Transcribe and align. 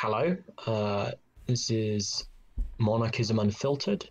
hello. 0.00 0.34
Uh, 0.66 1.10
this 1.44 1.70
is 1.70 2.24
Monarchism 2.78 3.38
Unfiltered. 3.38 4.08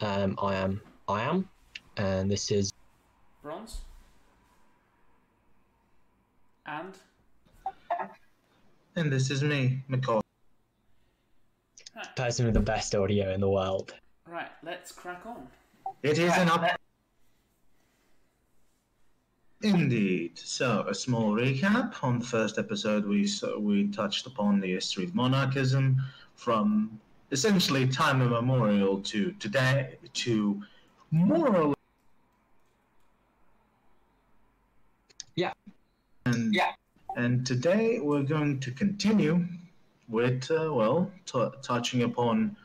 Um, 0.00 0.34
I 0.40 0.54
am 0.54 0.80
I 1.08 1.24
am, 1.24 1.46
and 1.98 2.30
this 2.30 2.50
is 2.50 2.72
Bronze. 3.42 3.82
And 6.64 6.94
And 8.96 9.12
this 9.12 9.30
is 9.30 9.42
me, 9.42 9.82
McCall. 9.90 10.22
person 12.16 12.46
with 12.46 12.54
the 12.54 12.60
best 12.60 12.94
audio 12.94 13.34
in 13.34 13.40
the 13.40 13.50
world. 13.50 13.92
right, 14.26 14.48
let's 14.62 14.90
crack 14.90 15.26
on. 15.26 15.46
It 16.02 16.18
is 16.18 16.34
an 16.38 16.48
up. 16.48 16.80
Indeed. 19.62 20.38
So, 20.38 20.84
a 20.86 20.94
small 20.94 21.32
recap. 21.32 21.94
On 22.02 22.18
the 22.18 22.24
first 22.26 22.58
episode, 22.58 23.06
we 23.06 23.26
so 23.26 23.58
we 23.58 23.88
touched 23.88 24.26
upon 24.26 24.60
the 24.60 24.72
history 24.72 25.04
of 25.04 25.14
monarchism 25.14 25.96
from 26.34 27.00
essentially 27.32 27.88
time 27.88 28.20
immemorial 28.22 29.00
to 29.02 29.32
today 29.32 29.98
to 30.12 30.62
more 31.10 31.48
or 31.56 31.64
less. 31.68 31.76
Yeah. 35.34 35.52
And, 36.26 36.54
Yeah. 36.54 36.72
And 37.16 37.46
today 37.46 37.98
we're 37.98 38.22
going 38.22 38.60
to 38.60 38.70
continue 38.70 39.46
with, 40.08 40.50
uh, 40.50 40.72
well, 40.72 41.10
t- 41.24 41.48
touching 41.62 42.02
upon 42.02 42.56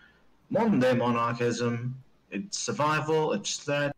modern 0.50 0.80
day 0.80 0.94
monarchism, 0.94 1.96
its 2.32 2.60
survival, 2.60 3.32
its 3.32 3.58
threat. 3.58 3.96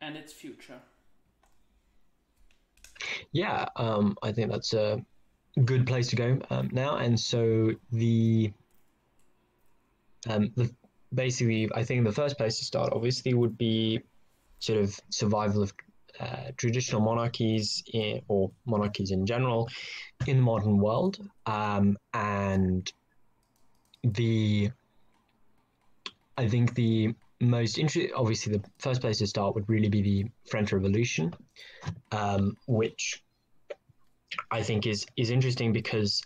And 0.00 0.16
its 0.16 0.32
future. 0.32 0.80
Yeah, 3.32 3.66
um, 3.76 4.16
I 4.22 4.32
think 4.32 4.50
that's 4.50 4.74
a 4.74 5.04
good 5.64 5.86
place 5.86 6.08
to 6.08 6.16
go 6.16 6.38
um, 6.50 6.70
now. 6.72 6.96
And 6.96 7.18
so 7.18 7.72
the, 7.90 8.52
um, 10.28 10.52
the 10.56 10.70
basically, 11.14 11.68
I 11.74 11.84
think 11.84 12.04
the 12.04 12.12
first 12.12 12.36
place 12.38 12.58
to 12.58 12.64
start, 12.64 12.92
obviously, 12.92 13.34
would 13.34 13.58
be 13.58 14.00
sort 14.60 14.80
of 14.80 14.98
survival 15.10 15.62
of 15.62 15.72
uh, 16.20 16.52
traditional 16.56 17.00
monarchies 17.00 17.82
in, 17.92 18.22
or 18.28 18.50
monarchies 18.66 19.10
in 19.10 19.26
general 19.26 19.68
in 20.26 20.36
the 20.36 20.42
modern 20.42 20.78
world, 20.78 21.18
um, 21.46 21.98
and 22.14 22.92
the. 24.04 24.70
I 26.38 26.48
think 26.48 26.74
the 26.74 27.14
most 27.42 27.76
interesting, 27.78 28.12
obviously, 28.14 28.52
the 28.56 28.62
first 28.78 29.00
place 29.00 29.18
to 29.18 29.26
start 29.26 29.54
would 29.54 29.68
really 29.68 29.88
be 29.88 30.00
the 30.00 30.26
French 30.48 30.72
Revolution, 30.72 31.34
um, 32.12 32.56
which 32.66 33.22
I 34.50 34.62
think 34.62 34.86
is 34.86 35.04
is 35.16 35.30
interesting 35.30 35.72
because 35.72 36.22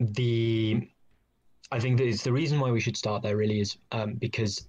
the 0.00 0.88
I 1.70 1.78
think 1.78 1.98
that 1.98 2.06
it's 2.06 2.24
the 2.24 2.32
reason 2.32 2.58
why 2.60 2.70
we 2.70 2.80
should 2.80 2.96
start 2.96 3.22
there 3.22 3.36
really 3.36 3.60
is 3.60 3.76
um, 3.92 4.14
because 4.14 4.66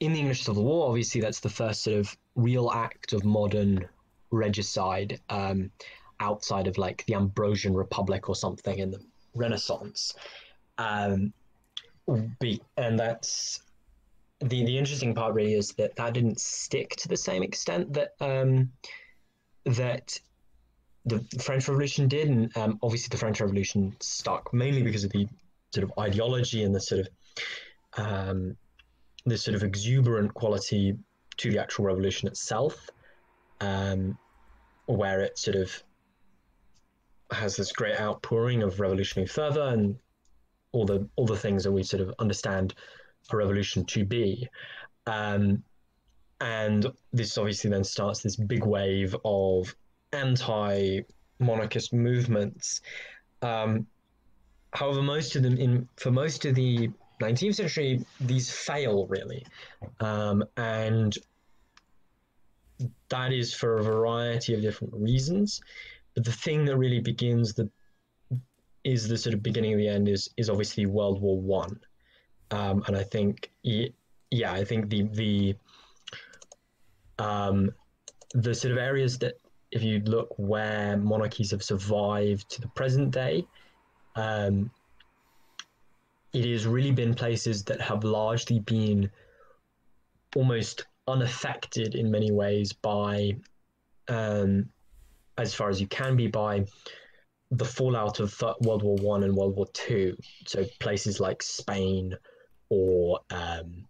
in 0.00 0.12
the 0.12 0.20
English 0.20 0.44
Civil 0.44 0.64
War, 0.64 0.88
obviously 0.88 1.20
that's 1.20 1.40
the 1.40 1.48
first 1.48 1.82
sort 1.82 1.98
of 1.98 2.16
real 2.36 2.70
act 2.70 3.12
of 3.12 3.24
modern 3.24 3.86
regicide 4.30 5.20
um, 5.28 5.70
outside 6.20 6.66
of 6.66 6.78
like 6.78 7.04
the 7.06 7.14
Ambrosian 7.14 7.74
Republic 7.74 8.28
or 8.28 8.36
something 8.36 8.78
in 8.78 8.90
the 8.90 9.00
Renaissance. 9.34 10.14
Um, 10.78 11.32
be, 12.38 12.60
and 12.76 12.98
that's 12.98 13.60
the 14.40 14.64
the 14.64 14.78
interesting 14.78 15.14
part 15.14 15.34
really 15.34 15.54
is 15.54 15.70
that 15.72 15.96
that 15.96 16.12
didn't 16.14 16.40
stick 16.40 16.96
to 16.96 17.08
the 17.08 17.16
same 17.16 17.42
extent 17.42 17.92
that 17.94 18.10
um, 18.20 18.70
that 19.64 20.18
the 21.04 21.24
French 21.40 21.68
Revolution 21.68 22.08
did, 22.08 22.28
and 22.28 22.56
um, 22.56 22.78
obviously 22.82 23.08
the 23.10 23.16
French 23.16 23.40
Revolution 23.40 23.94
stuck 24.00 24.52
mainly 24.52 24.82
because 24.82 25.04
of 25.04 25.10
the 25.10 25.26
sort 25.72 25.84
of 25.84 25.92
ideology 25.98 26.64
and 26.64 26.74
the 26.74 26.80
sort 26.80 27.02
of 27.02 27.08
um, 27.96 28.56
the 29.24 29.38
sort 29.38 29.54
of 29.54 29.62
exuberant 29.62 30.32
quality 30.34 30.96
to 31.38 31.50
the 31.50 31.58
actual 31.58 31.84
revolution 31.84 32.28
itself, 32.28 32.88
um, 33.60 34.16
where 34.86 35.20
it 35.20 35.38
sort 35.38 35.56
of 35.56 35.82
has 37.32 37.56
this 37.56 37.72
great 37.72 37.98
outpouring 38.00 38.62
of 38.62 38.78
revolutionary 38.78 39.26
fervor 39.26 39.68
and 39.68 39.96
all 40.76 40.84
the 40.84 41.08
all 41.16 41.26
the 41.26 41.36
things 41.36 41.64
that 41.64 41.72
we 41.72 41.82
sort 41.82 42.02
of 42.02 42.14
understand 42.18 42.74
a 43.32 43.36
revolution 43.36 43.84
to 43.86 44.04
be. 44.04 44.48
Um, 45.06 45.62
and 46.40 46.86
this 47.12 47.38
obviously 47.38 47.70
then 47.70 47.84
starts 47.84 48.20
this 48.20 48.36
big 48.36 48.64
wave 48.64 49.16
of 49.24 49.74
anti-monarchist 50.12 51.94
movements. 51.94 52.82
Um, 53.40 53.86
however, 54.74 55.02
most 55.02 55.34
of 55.34 55.42
them, 55.42 55.56
in 55.56 55.88
for 55.96 56.10
most 56.10 56.44
of 56.44 56.54
the 56.54 56.90
19th 57.22 57.54
century, 57.54 58.04
these 58.20 58.50
fail 58.50 59.06
really, 59.06 59.46
um, 60.00 60.44
and 60.58 61.16
that 63.08 63.32
is 63.32 63.54
for 63.54 63.78
a 63.78 63.82
variety 63.82 64.52
of 64.52 64.60
different 64.60 64.92
reasons. 64.92 65.62
But 66.14 66.24
the 66.24 66.32
thing 66.32 66.66
that 66.66 66.76
really 66.76 67.00
begins 67.00 67.54
the 67.54 67.70
is 68.86 69.08
the 69.08 69.18
sort 69.18 69.34
of 69.34 69.42
beginning 69.42 69.72
of 69.72 69.78
the 69.78 69.88
end 69.88 70.08
is 70.08 70.30
is 70.36 70.48
obviously 70.48 70.86
World 70.86 71.20
War 71.20 71.38
One, 71.40 71.80
um, 72.52 72.84
and 72.86 72.96
I 72.96 73.02
think 73.02 73.50
yeah, 73.64 74.52
I 74.52 74.64
think 74.64 74.88
the 74.88 75.02
the 75.12 75.56
um, 77.18 77.72
the 78.32 78.54
sort 78.54 78.70
of 78.70 78.78
areas 78.78 79.18
that 79.18 79.34
if 79.72 79.82
you 79.82 79.98
look 80.00 80.28
where 80.38 80.96
monarchies 80.96 81.50
have 81.50 81.64
survived 81.64 82.48
to 82.50 82.60
the 82.60 82.68
present 82.68 83.10
day, 83.10 83.44
um, 84.14 84.70
it 86.32 86.44
has 86.44 86.64
really 86.64 86.92
been 86.92 87.12
places 87.12 87.64
that 87.64 87.80
have 87.80 88.04
largely 88.04 88.60
been 88.60 89.10
almost 90.36 90.86
unaffected 91.08 91.96
in 91.96 92.08
many 92.08 92.30
ways 92.30 92.72
by, 92.72 93.32
um, 94.08 94.68
as 95.38 95.54
far 95.54 95.70
as 95.70 95.80
you 95.80 95.88
can 95.88 96.14
be, 96.14 96.28
by 96.28 96.64
the 97.50 97.64
fallout 97.64 98.20
of 98.20 98.40
World 98.60 98.82
War 98.82 98.96
One 98.96 99.22
and 99.22 99.34
World 99.34 99.56
War 99.56 99.66
Two. 99.72 100.16
So 100.46 100.64
places 100.80 101.20
like 101.20 101.42
Spain 101.42 102.14
or 102.68 103.20
um, 103.30 103.86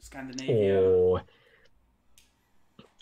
Scandinavia. 0.00 0.80
or 0.80 1.22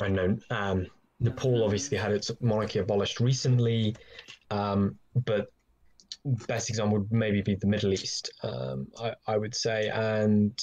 I 0.01 0.09
don't 0.09 0.15
know. 0.15 0.39
Um, 0.51 0.87
Nepal 1.21 1.63
obviously 1.65 1.97
had 1.97 2.13
its 2.13 2.31
monarchy 2.41 2.81
abolished 2.81 3.21
recently, 3.21 3.95
um, 4.51 4.99
but 5.15 5.53
best 6.25 6.69
example 6.69 6.99
would 6.99 7.13
maybe 7.13 7.43
be 7.43 7.55
the 7.55 7.67
Middle 7.67 7.93
East. 7.93 8.33
Um, 8.43 8.89
I, 9.01 9.15
I 9.27 9.37
would 9.37 9.55
say, 9.55 9.89
and 9.89 10.59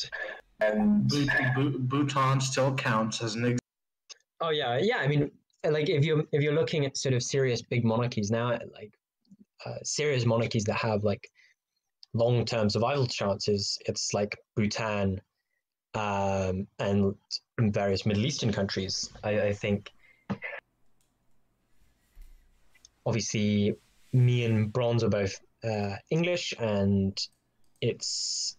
and 0.60 1.08
Bhutan, 1.08 1.88
Bhutan 1.88 2.42
still 2.42 2.74
counts 2.76 3.22
as 3.22 3.36
an 3.36 3.42
example. 3.44 3.66
oh 4.42 4.50
yeah, 4.50 4.78
yeah. 4.82 4.98
I 4.98 5.08
mean, 5.08 5.32
like 5.68 5.90
if 5.90 6.06
you're 6.06 6.24
if 6.32 6.42
you're 6.42 6.54
looking 6.54 6.86
at 6.86 6.98
sort 6.98 7.14
of 7.14 7.24
serious 7.24 7.62
big 7.62 7.84
monarchies 7.84 8.32
now, 8.32 8.50
like 8.74 8.94
uh, 9.66 9.76
serious 9.84 10.26
monarchies 10.26 10.64
that 10.66 10.76
have 10.76 11.04
like 11.04 11.30
long 12.14 12.46
term 12.46 12.70
survival 12.70 13.06
chances, 13.06 13.78
it's 13.86 14.14
like 14.14 14.38
Bhutan 14.56 15.20
um, 15.96 16.68
and 16.80 17.16
various 17.60 18.06
Middle 18.06 18.26
Eastern 18.26 18.52
countries. 18.52 19.12
I, 19.24 19.42
I 19.42 19.54
think 19.54 19.92
obviously 23.06 23.76
me 24.14 24.46
and 24.46 24.72
Bronze 24.72 25.04
are 25.04 25.10
both 25.10 25.40
uh, 25.64 25.96
English, 26.10 26.54
and 26.58 27.18
it's 27.82 28.56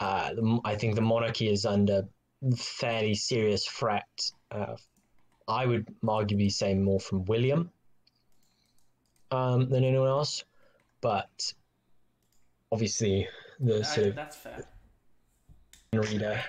uh, 0.00 0.30
I 0.64 0.74
think 0.76 0.94
the 0.94 1.02
monarchy 1.02 1.50
is 1.50 1.66
under 1.66 2.08
fairly 2.56 3.14
serious 3.14 3.66
threat. 3.66 4.08
Uh, 4.50 4.76
I 5.52 5.66
would 5.66 5.86
arguably 6.02 6.50
say 6.50 6.74
more 6.74 6.98
from 7.00 7.24
William 7.26 7.70
um, 9.30 9.68
than 9.68 9.84
anyone 9.84 10.08
else, 10.08 10.44
but 11.00 11.52
obviously 12.70 13.28
the 13.60 13.84
sort 13.84 14.08
of 14.08 14.14
that's 14.14 14.36
fair. 14.36 14.64
reader. 15.92 16.40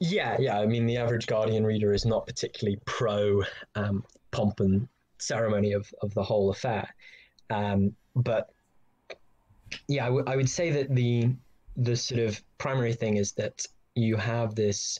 Yeah, 0.00 0.36
yeah. 0.40 0.58
I 0.58 0.66
mean, 0.66 0.86
the 0.86 0.96
average 0.96 1.26
Guardian 1.26 1.64
reader 1.64 1.92
is 1.92 2.06
not 2.06 2.26
particularly 2.26 2.78
pro 2.86 3.42
um, 3.74 4.02
pomp 4.30 4.60
and 4.60 4.88
ceremony 5.18 5.72
of, 5.72 5.92
of 6.00 6.14
the 6.14 6.22
whole 6.22 6.50
affair. 6.50 6.88
Um, 7.50 7.94
but 8.16 8.50
yeah, 9.88 10.04
I, 10.04 10.08
w- 10.08 10.24
I 10.26 10.36
would 10.36 10.48
say 10.48 10.70
that 10.70 10.94
the 10.94 11.30
the 11.76 11.96
sort 11.96 12.20
of 12.20 12.42
primary 12.58 12.94
thing 12.94 13.16
is 13.16 13.32
that 13.32 13.66
you 13.94 14.16
have 14.16 14.54
this, 14.54 14.98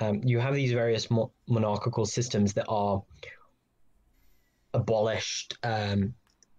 um, 0.00 0.22
you 0.24 0.38
have 0.38 0.54
these 0.54 0.72
various 0.72 1.10
mo- 1.10 1.32
monarchical 1.48 2.06
systems 2.06 2.52
that 2.54 2.66
are 2.68 3.02
abolished. 4.74 5.56
Um, 5.62 6.14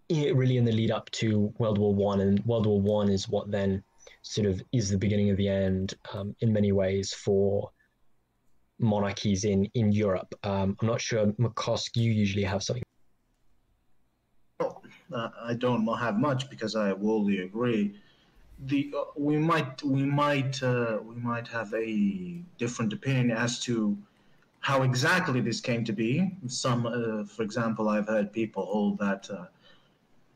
really, 0.09 0.57
in 0.57 0.65
the 0.65 0.71
lead 0.71 0.91
up 0.91 1.09
to 1.12 1.53
World 1.57 1.77
War 1.77 1.94
One, 1.94 2.21
and 2.21 2.45
World 2.45 2.65
War 2.68 2.80
One 2.80 3.09
is 3.09 3.27
what 3.27 3.50
then 3.50 3.83
sort 4.21 4.47
of 4.47 4.62
is 4.71 4.89
the 4.89 4.97
beginning 4.97 5.30
of 5.31 5.38
the 5.38 5.47
end 5.47 5.95
um, 6.13 6.35
in 6.41 6.53
many 6.53 6.71
ways 6.71 7.13
for 7.13 7.71
monarchies 8.80 9.45
in 9.45 9.65
in 9.74 9.91
Europe. 9.91 10.33
Um, 10.44 10.77
I'm 10.81 10.88
not 10.88 11.01
sure, 11.01 11.27
McCosk, 11.33 11.95
you 11.95 12.12
usually 12.12 12.44
have 12.44 12.62
something. 12.63 12.83
uh, 14.59 15.30
I 15.41 15.53
don't 15.53 15.88
have 15.97 16.18
much 16.18 16.50
because 16.50 16.75
I 16.75 16.89
wholly 16.89 17.39
agree. 17.39 17.95
The 18.65 18.94
uh, 18.98 19.04
we 19.18 19.38
might 19.38 19.83
we 19.83 20.04
might 20.04 20.62
uh, 20.63 21.00
we 21.04 21.15
might 21.15 21.48
have 21.48 21.74
a 21.74 22.42
different 22.57 22.94
opinion 22.94 23.31
as 23.31 23.60
to 23.62 23.98
how 24.60 24.83
exactly 24.83 25.42
this 25.42 25.60
came 25.60 25.83
to 25.83 25.92
be. 25.92 26.31
Some, 26.48 26.86
uh, 26.86 27.25
for 27.25 27.44
example, 27.44 27.89
I've 27.89 28.07
heard 28.07 28.31
people 28.31 28.65
hold 28.65 28.98
that 29.00 29.30
uh, 29.30 29.45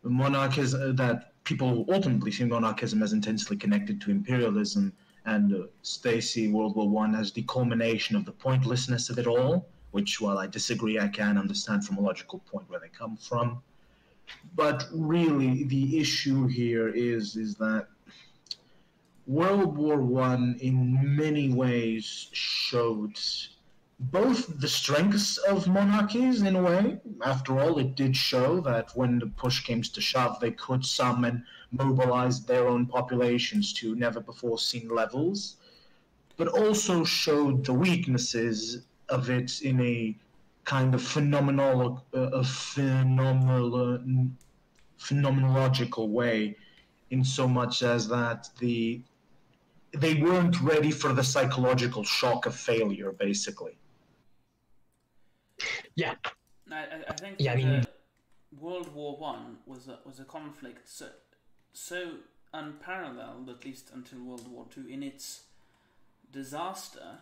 monarchism 0.04 0.82
uh, 0.82 0.94
that 1.04 1.32
people 1.46 1.86
ultimately 1.90 2.32
see 2.32 2.44
monarchism 2.44 3.02
as 3.02 3.14
intensely 3.14 3.56
connected 3.56 4.02
to 4.02 4.12
imperialism, 4.12 4.92
and 5.26 5.54
uh, 5.54 5.68
they 6.04 6.20
see 6.20 6.50
World 6.50 6.76
War 6.76 6.90
One 6.90 7.16
as 7.16 7.32
the 7.32 7.44
culmination 7.44 8.18
of 8.18 8.26
the 8.26 8.34
pointlessness 8.34 9.10
of 9.10 9.20
it 9.20 9.28
all. 9.28 9.68
Which, 9.92 10.20
while 10.20 10.38
I 10.38 10.48
disagree, 10.48 11.00
I 11.00 11.08
can 11.08 11.38
understand 11.38 11.86
from 11.86 11.98
a 11.98 12.02
logical 12.02 12.40
point 12.40 12.70
where 12.70 12.80
they 12.80 12.90
come 12.90 13.16
from. 13.16 13.62
But 14.54 14.86
really, 14.92 15.64
the 15.64 15.98
issue 15.98 16.48
here 16.48 16.90
is 16.90 17.38
is 17.38 17.56
that 17.56 17.88
World 19.28 19.78
War 19.78 20.00
One, 20.00 20.56
in 20.62 21.18
many 21.18 21.50
ways, 21.50 22.30
showed 22.32 23.20
both 24.00 24.58
the 24.62 24.70
strengths 24.70 25.36
of 25.36 25.68
monarchies 25.68 26.44
in 26.44 26.56
a 26.56 26.62
way. 26.62 27.02
After 27.26 27.60
all, 27.60 27.78
it 27.78 27.96
did 27.96 28.16
show 28.16 28.62
that 28.62 28.92
when 28.96 29.20
the 29.20 29.28
push 29.28 29.66
came 29.66 29.82
to 29.82 30.00
shove, 30.00 30.40
they 30.40 30.52
could 30.52 30.86
summon, 30.86 31.46
mobilize 31.72 32.46
their 32.46 32.70
own 32.70 32.86
populations 32.86 33.74
to 33.74 33.96
never 33.96 34.22
before 34.22 34.60
seen 34.60 34.88
levels, 34.88 35.58
but 36.38 36.48
also 36.48 37.04
showed 37.04 37.66
the 37.66 37.74
weaknesses 37.74 38.86
of 39.10 39.30
it 39.30 39.62
in 39.62 39.82
a 39.82 40.16
kind 40.64 40.96
of 40.96 41.04
phenomenal, 41.04 42.06
uh, 42.14 42.44
phenomenal, 42.44 44.00
phenomenological 44.98 46.08
way, 46.08 46.56
in 47.10 47.26
so 47.26 47.46
much 47.46 47.84
as 47.84 48.08
that 48.08 48.50
the 48.60 49.02
they 50.00 50.16
weren't 50.16 50.60
ready 50.62 50.92
for 50.92 51.14
the 51.14 51.24
psychological 51.24 52.04
shock 52.04 52.46
of 52.46 52.56
failure, 52.56 53.12
basically. 53.12 53.78
Yeah. 55.96 56.16
I, 56.72 56.76
I, 56.76 57.04
I 57.10 57.14
think 57.14 57.36
Yeah, 57.40 57.54
I 57.54 57.56
mean- 57.56 57.86
World 58.60 58.94
War 58.94 59.18
One 59.18 59.58
was 59.66 59.88
a, 59.88 60.00
was 60.06 60.20
a 60.20 60.24
conflict 60.24 60.88
so 60.90 61.08
so 61.74 62.14
unparalleled, 62.54 63.50
at 63.50 63.66
least 63.66 63.92
until 63.94 64.20
World 64.24 64.48
War 64.52 64.66
Two, 64.70 64.88
in 64.88 65.04
its 65.04 65.44
disaster, 66.32 67.20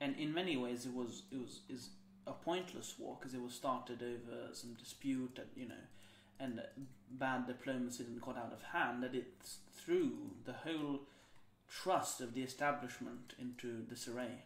and 0.00 0.14
in 0.16 0.32
many 0.34 0.56
ways 0.56 0.86
it 0.86 0.94
was 0.94 1.22
it 1.32 1.38
was 1.38 1.60
is 1.68 1.90
a 2.26 2.32
pointless 2.32 2.94
war 2.98 3.16
because 3.18 3.34
it 3.34 3.40
was 3.42 3.54
started 3.54 4.02
over 4.02 4.52
some 4.52 4.74
dispute 4.74 5.34
that 5.36 5.48
you 5.56 5.66
know, 5.66 5.84
and 6.38 6.60
bad 7.12 7.46
diplomacy 7.46 8.04
that 8.04 8.20
got 8.20 8.36
out 8.36 8.52
of 8.52 8.62
hand. 8.62 9.02
That 9.02 9.14
it 9.14 9.32
threw 9.74 10.12
the 10.44 10.52
whole 10.52 11.00
trust 11.68 12.20
of 12.20 12.34
the 12.34 12.42
establishment 12.42 13.34
into 13.38 13.82
disarray. 13.82 14.44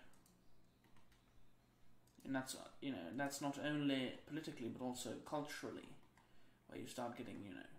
And 2.25 2.35
that's 2.35 2.57
you 2.81 2.93
know 2.93 2.99
that's 3.17 3.41
not 3.41 3.59
only 3.65 4.13
politically 4.27 4.69
but 4.69 4.85
also 4.85 5.11
culturally, 5.27 5.89
where 6.69 6.79
you 6.79 6.87
start 6.87 7.17
getting 7.17 7.43
you 7.45 7.55
know 7.55 7.71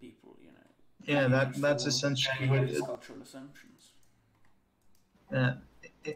people 0.00 0.36
you 0.40 0.48
know 0.48 0.66
Yeah, 1.04 1.28
that 1.28 1.54
that's 1.60 1.86
essentially 1.86 2.48
what 2.48 2.86
cultural 2.86 3.22
assumptions. 3.22 3.92
Uh, 5.34 5.54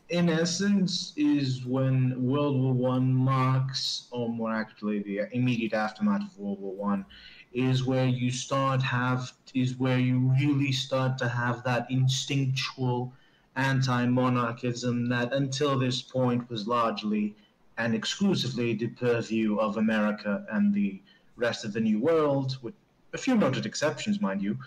in 0.09 0.29
essence, 0.29 1.13
is 1.17 1.65
when 1.65 2.23
World 2.23 2.61
War 2.61 2.73
One 2.73 3.13
marks, 3.13 4.07
or 4.11 4.29
more 4.29 4.53
accurately, 4.53 5.03
the 5.03 5.35
immediate 5.35 5.75
aftermath 5.75 6.23
of 6.23 6.39
World 6.39 6.61
War 6.61 6.75
One, 6.75 7.05
is 7.53 7.85
where 7.85 8.07
you 8.07 8.31
start 8.31 8.83
have 8.83 9.33
is 9.55 9.77
where 9.77 9.99
you 9.99 10.19
really 10.41 10.73
start 10.73 11.19
to 11.19 11.29
have 11.29 11.65
that 11.65 11.91
instinctual 11.91 13.13
anti-monarchism 13.57 15.09
that 15.09 15.33
until 15.33 15.79
this 15.79 16.01
point 16.03 16.49
was 16.49 16.69
largely 16.69 17.35
and 17.77 17.95
exclusively 17.95 18.75
the 18.75 18.89
purview 18.89 19.57
of 19.59 19.77
America 19.77 20.47
and 20.53 20.73
the 20.75 21.03
rest 21.37 21.65
of 21.65 21.73
the 21.73 21.81
New 21.81 21.99
World, 21.99 22.59
with 22.63 22.75
a 23.13 23.19
few 23.19 23.37
noted 23.37 23.67
exceptions, 23.67 24.21
mind 24.21 24.43
you 24.43 24.59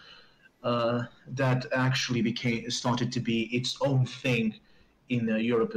uh, 0.64 1.06
that 1.28 1.66
actually 1.74 2.22
became 2.22 2.70
started 2.70 3.12
to 3.12 3.20
be 3.20 3.44
its 3.56 3.78
own 3.82 4.06
thing 4.06 4.56
in 5.10 5.28
Europe. 5.28 5.74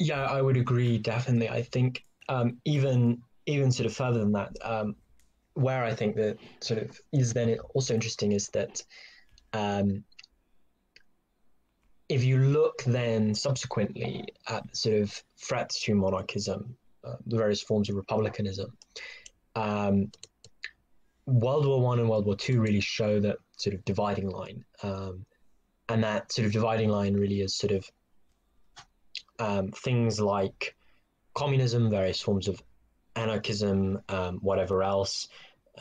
Yeah, 0.00 0.24
I 0.24 0.42
would 0.42 0.56
agree 0.56 0.98
definitely. 0.98 1.48
I 1.48 1.62
think 1.62 2.04
um, 2.28 2.58
even 2.64 3.22
even 3.46 3.70
sort 3.70 3.86
of 3.86 3.94
further 3.94 4.20
than 4.20 4.32
that, 4.32 4.56
um, 4.62 4.96
where 5.54 5.84
I 5.84 5.94
think 5.94 6.16
that 6.16 6.38
sort 6.60 6.82
of 6.82 6.98
is 7.12 7.32
then 7.32 7.58
also 7.74 7.94
interesting 7.94 8.32
is 8.32 8.48
that 8.48 8.82
um, 9.52 10.02
if 12.08 12.24
you 12.24 12.38
look 12.38 12.82
then 12.84 13.34
subsequently 13.34 14.26
at 14.48 14.76
sort 14.76 14.96
of 15.02 15.22
threats 15.38 15.82
to 15.84 15.94
monarchism, 15.94 16.76
uh, 17.04 17.16
the 17.26 17.36
various 17.36 17.62
forms 17.62 17.88
of 17.88 17.96
republicanism, 17.96 18.76
um, 19.56 20.10
World 21.26 21.66
War 21.66 21.80
One 21.80 22.00
and 22.00 22.08
World 22.08 22.26
War 22.26 22.36
Two 22.36 22.60
really 22.60 22.80
show 22.80 23.20
that 23.20 23.36
sort 23.56 23.74
of 23.74 23.84
dividing 23.84 24.28
line, 24.30 24.64
um, 24.82 25.24
and 25.88 26.02
that 26.02 26.32
sort 26.32 26.46
of 26.46 26.52
dividing 26.52 26.88
line 26.88 27.14
really 27.14 27.40
is 27.40 27.54
sort 27.54 27.72
of 27.72 27.90
um, 29.38 29.70
things 29.70 30.20
like 30.20 30.74
communism, 31.34 31.90
various 31.90 32.20
forms 32.20 32.48
of 32.48 32.62
anarchism, 33.16 34.00
um, 34.08 34.38
whatever 34.40 34.82
else 34.82 35.28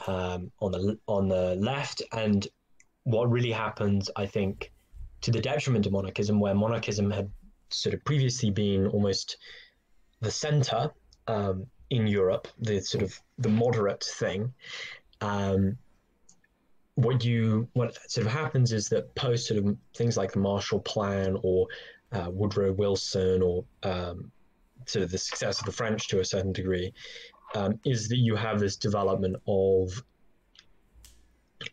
um, 0.08 0.52
on 0.60 0.72
the 0.72 0.98
on 1.08 1.28
the 1.28 1.56
left, 1.56 2.02
and 2.12 2.48
what 3.04 3.30
really 3.30 3.52
happens, 3.52 4.10
I 4.16 4.26
think, 4.26 4.72
to 5.22 5.32
the 5.32 5.42
detriment 5.42 5.86
of 5.86 5.92
monarchism, 5.92 6.40
where 6.40 6.56
monarchism 6.56 7.12
had 7.12 7.30
sort 7.70 7.94
of 7.94 8.04
previously 8.04 8.50
been 8.50 8.88
almost 8.88 9.38
the 10.22 10.32
center 10.32 10.92
um, 11.28 11.66
in 11.90 12.08
Europe, 12.08 12.48
the 12.60 12.82
sort 12.82 13.04
of 13.04 13.20
the 13.38 13.50
moderate 13.50 14.04
thing. 14.04 14.54
Um, 15.22 15.78
what 16.96 17.24
you 17.24 17.68
what 17.74 17.98
sort 18.10 18.28
of 18.28 18.34
happens 18.34 18.72
is 18.72 18.90
that 18.90 19.14
post 19.16 19.48
sort 19.48 19.64
of 19.64 19.78
things 19.96 20.16
like 20.16 20.32
the 20.32 20.40
Marshall 20.40 20.80
Plan 20.80 21.38
or 21.42 21.68
uh, 22.12 22.30
Woodrow 22.30 22.72
Wilson 22.72 23.42
or 23.42 23.66
um, 23.82 24.32
of 24.96 25.12
the 25.12 25.18
success 25.18 25.60
of 25.60 25.66
the 25.66 25.72
French 25.72 26.08
to 26.10 26.20
a 26.20 26.26
certain 26.26 26.54
degree, 26.54 26.94
um, 27.56 27.80
is 27.86 28.08
that 28.10 28.18
you 28.18 28.36
have 28.36 28.60
this 28.60 28.76
development 28.76 29.36
of 29.48 30.04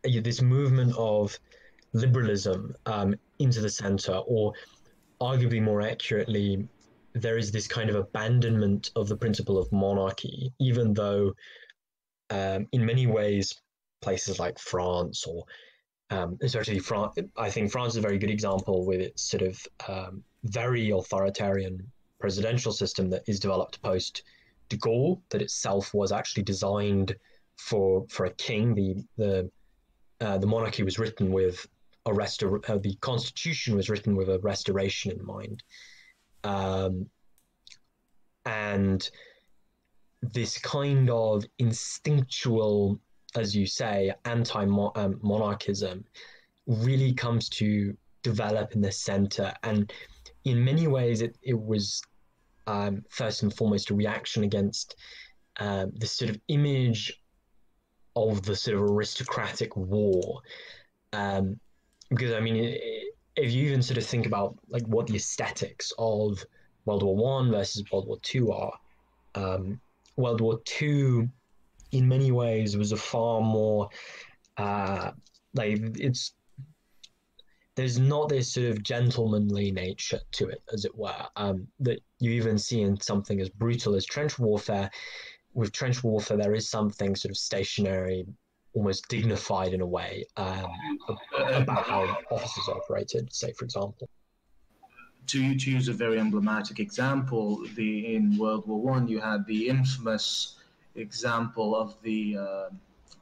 this 0.04 0.40
movement 0.40 0.94
of 0.96 1.38
liberalism 1.92 2.75
um, 2.87 3.14
into 3.38 3.61
the 3.61 3.70
center, 3.70 4.14
or 4.26 4.52
arguably 5.20 5.61
more 5.61 5.80
accurately, 5.82 6.68
there 7.14 7.37
is 7.37 7.50
this 7.50 7.66
kind 7.66 7.90
of 7.90 7.96
abandonment 7.96 8.90
of 8.94 9.08
the 9.08 9.16
principle 9.16 9.58
of 9.58 9.70
monarchy, 9.73 10.52
even 10.61 10.94
though 10.94 11.32
um, 12.30 12.66
in 12.73 12.87
many 12.87 13.06
ways, 13.06 13.54
places 14.00 14.38
like 14.38 14.58
France 14.58 15.26
or 15.26 15.44
um, 16.11 16.38
especially 16.42 16.78
France, 16.78 17.14
I 17.37 17.50
think 17.50 17.70
France 17.70 17.92
is 17.92 17.99
a 17.99 18.00
very 18.00 18.18
good 18.18 18.30
example 18.30 18.85
with 18.85 19.00
its 19.00 19.23
sort 19.23 19.42
of 19.42 19.66
um, 19.88 20.25
very 20.44 20.90
authoritarian 20.90 21.90
presidential 22.20 22.72
system 22.72 23.10
that 23.10 23.22
is 23.26 23.40
developed 23.40 23.82
post 23.82 24.22
de 24.68 24.76
Gaulle, 24.76 25.20
that 25.30 25.42
itself 25.42 25.92
was 25.94 26.12
actually 26.12 26.44
designed 26.44 27.16
for 27.56 28.06
for 28.08 28.26
a 28.26 28.34
king. 28.34 28.74
The 28.74 29.04
the 29.16 29.50
uh, 30.20 30.38
the 30.38 30.46
monarchy 30.46 30.82
was 30.82 30.98
written 30.98 31.32
with 31.32 31.66
a 32.06 32.10
restor- 32.10 32.68
uh, 32.68 32.78
the 32.78 32.94
constitution 33.00 33.76
was 33.76 33.90
written 33.90 34.16
with 34.16 34.28
a 34.28 34.38
restoration 34.40 35.10
in 35.12 35.24
mind, 35.24 35.62
um, 36.44 37.06
and 38.46 39.10
this 40.22 40.58
kind 40.58 41.08
of 41.10 41.44
instinctual, 41.58 43.00
as 43.34 43.56
you 43.56 43.66
say, 43.66 44.12
anti-monarchism 44.24 46.04
really 46.66 47.12
comes 47.12 47.48
to 47.48 47.96
develop 48.22 48.74
in 48.74 48.82
the 48.82 48.92
center, 48.92 49.52
and 49.62 49.92
in 50.44 50.64
many 50.64 50.86
ways, 50.86 51.22
it 51.22 51.36
it 51.42 51.58
was 51.58 52.02
um, 52.67 53.05
first 53.09 53.43
and 53.43 53.55
foremost 53.55 53.90
a 53.90 53.95
reaction 53.95 54.45
against 54.45 54.97
um, 55.59 55.93
this 55.95 56.12
sort 56.12 56.31
of 56.31 56.40
image 56.49 57.21
of 58.17 58.43
the 58.43 58.57
sort 58.57 58.76
of 58.76 58.83
aristocratic 58.83 59.76
war. 59.76 60.40
Um, 61.12 61.59
because 62.09 62.33
I 62.33 62.40
mean, 62.40 62.79
if 63.37 63.52
you 63.52 63.67
even 63.67 63.83
sort 63.83 63.99
of 63.99 64.05
think 64.05 64.26
about 64.26 64.59
like 64.69 64.85
what 64.87 65.07
the 65.07 65.17
aesthetics 65.17 65.93
of 65.99 66.45
World 66.85 67.02
War 67.02 67.17
One 67.17 67.50
versus 67.50 67.85
World 67.93 68.07
War 68.07 68.19
Two 68.23 68.52
are, 68.52 68.73
um, 69.35 69.81
World 70.17 70.40
War 70.40 70.61
Two, 70.64 71.29
in 71.93 72.09
many 72.09 72.33
ways, 72.33 72.76
was 72.76 72.93
a 72.93 72.97
far 72.97 73.40
more 73.40 73.88
uh, 74.57 75.12
like 75.55 75.79
it's 75.99 76.33
there's 77.80 77.99
not 77.99 78.28
this 78.28 78.52
sort 78.52 78.66
of 78.66 78.82
gentlemanly 78.82 79.70
nature 79.70 80.20
to 80.32 80.46
it, 80.49 80.62
as 80.70 80.84
it 80.84 80.94
were, 80.94 81.26
um, 81.37 81.66
that 81.78 81.99
you 82.18 82.30
even 82.32 82.58
see 82.58 82.82
in 82.82 83.00
something 83.00 83.40
as 83.40 83.49
brutal 83.49 83.94
as 83.94 84.04
trench 84.04 84.38
warfare. 84.38 84.90
with 85.54 85.72
trench 85.72 86.04
warfare, 86.04 86.37
there 86.37 86.54
is 86.54 86.68
something 86.68 87.16
sort 87.16 87.30
of 87.30 87.38
stationary, 87.38 88.26
almost 88.75 89.08
dignified 89.08 89.72
in 89.72 89.80
a 89.80 89.87
way 89.87 90.26
um, 90.37 90.70
about 91.54 91.84
how 91.84 92.18
officers 92.30 92.68
operated. 92.68 93.32
Say, 93.32 93.50
for 93.54 93.64
example. 93.64 94.06
To, 95.28 95.56
to 95.56 95.70
use 95.70 95.88
a 95.88 95.94
very 95.94 96.20
emblematic 96.20 96.80
example, 96.80 97.64
the 97.76 98.14
in 98.14 98.37
World 98.37 98.68
War 98.68 98.82
One, 98.82 99.08
you 99.08 99.20
had 99.20 99.46
the 99.46 99.68
infamous 99.68 100.58
example 100.96 101.75
of 101.75 101.96
the 102.02 102.37
uh, 102.37 102.68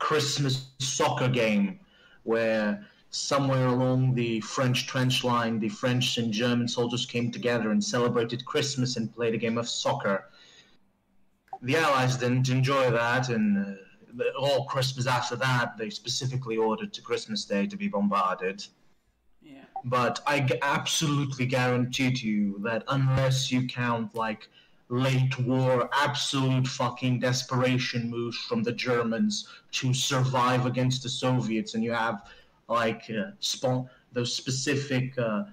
Christmas 0.00 0.70
soccer 0.80 1.28
game, 1.28 1.78
where 2.24 2.84
somewhere 3.10 3.66
along 3.66 4.14
the 4.14 4.40
French 4.40 4.86
trench 4.86 5.24
line, 5.24 5.58
the 5.58 5.68
French 5.68 6.18
and 6.18 6.32
German 6.32 6.68
soldiers 6.68 7.06
came 7.06 7.30
together 7.30 7.70
and 7.70 7.82
celebrated 7.82 8.44
Christmas 8.44 8.96
and 8.96 9.14
played 9.14 9.34
a 9.34 9.38
game 9.38 9.58
of 9.58 9.68
soccer. 9.68 10.28
The 11.62 11.76
Allies 11.76 12.16
didn't 12.16 12.48
enjoy 12.50 12.90
that, 12.90 13.30
and 13.30 13.76
uh, 14.18 14.22
all 14.38 14.66
Christmas 14.66 15.06
after 15.06 15.36
that, 15.36 15.76
they 15.78 15.90
specifically 15.90 16.56
ordered 16.56 16.92
to 16.92 17.02
Christmas 17.02 17.44
Day 17.44 17.66
to 17.66 17.76
be 17.76 17.88
bombarded. 17.88 18.64
Yeah. 19.40 19.64
But 19.84 20.20
I 20.26 20.40
g- 20.40 20.58
absolutely 20.62 21.46
guarantee 21.46 22.12
to 22.12 22.26
you 22.26 22.58
that 22.62 22.84
unless 22.88 23.50
you 23.50 23.66
count 23.66 24.14
like 24.14 24.48
late 24.90 25.38
war, 25.40 25.88
absolute 25.92 26.66
fucking 26.66 27.20
desperation 27.20 28.10
moves 28.10 28.38
from 28.38 28.62
the 28.62 28.72
Germans 28.72 29.48
to 29.72 29.92
survive 29.92 30.66
against 30.66 31.02
the 31.02 31.08
Soviets, 31.08 31.74
and 31.74 31.82
you 31.82 31.92
have 31.92 32.22
like 32.68 33.10
uh, 33.10 33.30
those 34.12 34.34
specific 34.34 35.16
uh, 35.18 35.44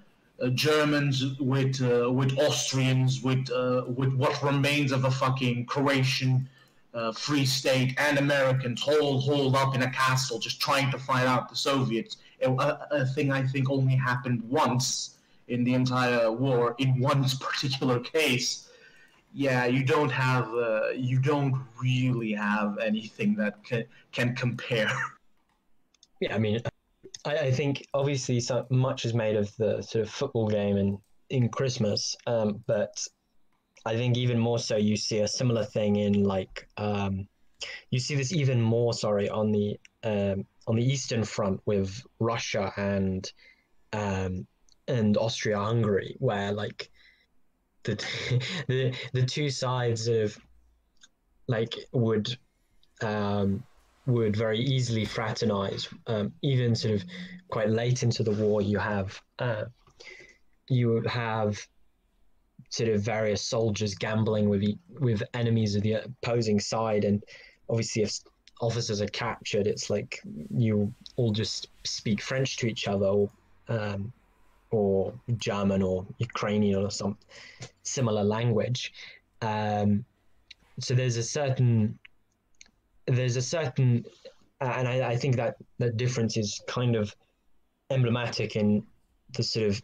uh, 0.42 0.48
Germans 0.48 1.38
with 1.40 1.80
with 1.80 2.38
Austrians 2.38 3.22
with 3.22 3.48
with 3.88 4.12
what 4.14 4.42
remains 4.42 4.92
of 4.92 5.04
a 5.04 5.10
fucking 5.10 5.66
Croatian 5.66 6.48
free 7.14 7.44
state 7.44 7.94
and 7.98 8.18
Americans 8.18 8.82
all 8.86 9.20
holed 9.20 9.54
up 9.54 9.74
in 9.74 9.82
a 9.82 9.90
castle 9.90 10.38
just 10.38 10.60
trying 10.60 10.90
to 10.90 10.98
fight 10.98 11.26
out 11.26 11.48
the 11.48 11.56
Soviets. 11.56 12.16
It, 12.38 12.48
a, 12.48 12.86
a 12.90 13.06
thing 13.06 13.32
I 13.32 13.42
think 13.42 13.70
only 13.70 13.96
happened 13.96 14.42
once 14.48 15.16
in 15.48 15.64
the 15.64 15.74
entire 15.74 16.30
war 16.30 16.74
in 16.78 16.98
one 17.10 17.24
particular 17.40 18.00
case 18.00 18.66
yeah, 19.36 19.66
you 19.66 19.84
don't 19.84 20.08
have, 20.08 20.48
uh, 20.54 20.88
you 20.96 21.18
don't 21.18 21.54
really 21.78 22.32
have 22.32 22.78
anything 22.78 23.34
that 23.36 23.62
can 23.62 23.84
can 24.12 24.34
compare. 24.34 24.90
Yeah, 26.18 26.34
I 26.34 26.38
mean, 26.38 26.62
I, 27.26 27.38
I 27.38 27.50
think 27.50 27.86
obviously 27.92 28.40
so 28.40 28.66
much 28.70 29.04
is 29.04 29.12
made 29.12 29.36
of 29.36 29.54
the 29.56 29.82
sort 29.82 30.04
of 30.04 30.10
football 30.10 30.48
game 30.48 30.76
and 30.76 30.98
in 31.28 31.48
Christmas, 31.48 32.16
um, 32.26 32.62
but 32.66 33.06
I 33.84 33.96
think 33.96 34.16
even 34.16 34.38
more 34.38 34.58
so 34.58 34.76
you 34.76 34.96
see 34.96 35.18
a 35.20 35.28
similar 35.28 35.64
thing 35.64 35.96
in 35.96 36.22
like 36.24 36.68
um, 36.76 37.28
you 37.90 37.98
see 37.98 38.14
this 38.14 38.32
even 38.32 38.60
more 38.60 38.92
sorry 38.92 39.28
on 39.28 39.50
the 39.52 39.78
um, 40.04 40.44
on 40.66 40.76
the 40.76 40.84
Eastern 40.84 41.24
Front 41.24 41.60
with 41.66 42.00
Russia 42.20 42.72
and 42.76 43.30
um, 43.92 44.46
and 44.88 45.16
Austria 45.16 45.58
Hungary, 45.58 46.16
where 46.18 46.52
like 46.52 46.90
the 47.82 47.94
the 48.68 48.94
the 49.12 49.24
two 49.24 49.50
sides 49.50 50.08
of 50.08 50.38
like 51.48 51.74
would 51.92 52.36
um, 53.02 53.64
would 54.06 54.36
very 54.36 54.58
easily 54.58 55.04
fraternize. 55.04 55.88
Um, 56.06 56.32
even 56.42 56.74
sort 56.74 56.94
of 56.94 57.04
quite 57.48 57.70
late 57.70 58.02
into 58.02 58.22
the 58.22 58.32
war, 58.32 58.62
you 58.62 58.78
have 58.78 59.20
uh, 59.38 59.64
you 60.68 61.02
have 61.02 61.58
sort 62.70 62.88
of 62.88 63.00
various 63.02 63.42
soldiers 63.42 63.94
gambling 63.94 64.48
with 64.48 64.64
with 65.00 65.22
enemies 65.34 65.74
of 65.74 65.82
the 65.82 65.94
opposing 65.94 66.60
side, 66.60 67.04
and 67.04 67.22
obviously 67.68 68.02
if 68.02 68.20
officers 68.60 69.02
are 69.02 69.08
captured, 69.08 69.66
it's 69.66 69.90
like 69.90 70.20
you 70.50 70.92
all 71.16 71.32
just 71.32 71.68
speak 71.84 72.22
French 72.22 72.56
to 72.58 72.66
each 72.66 72.88
other, 72.88 73.06
or, 73.06 73.30
um, 73.68 74.12
or 74.70 75.12
German 75.36 75.82
or 75.82 76.06
Ukrainian 76.18 76.82
or 76.82 76.90
some 76.90 77.16
similar 77.82 78.24
language. 78.24 78.92
Um, 79.42 80.04
so 80.78 80.94
there's 80.94 81.16
a 81.16 81.22
certain 81.22 81.98
there's 83.06 83.36
a 83.36 83.42
certain 83.42 84.04
and 84.60 84.88
I, 84.88 85.10
I 85.10 85.16
think 85.16 85.36
that 85.36 85.56
that 85.78 85.96
difference 85.96 86.36
is 86.36 86.62
kind 86.66 86.96
of 86.96 87.14
emblematic 87.90 88.56
in 88.56 88.84
the 89.34 89.42
sort 89.42 89.66
of 89.66 89.82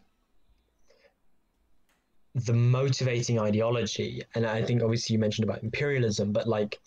the 2.35 2.55
motivating 2.55 3.39
ideology. 3.39 4.23
And 4.35 4.47
i 4.47 4.63
think 4.63 4.83
obviously 4.83 5.15
you 5.15 5.19
mentioned 5.19 5.49
about 5.49 5.63
imperialism 5.63 6.33
but 6.33 6.49
like 6.49 6.79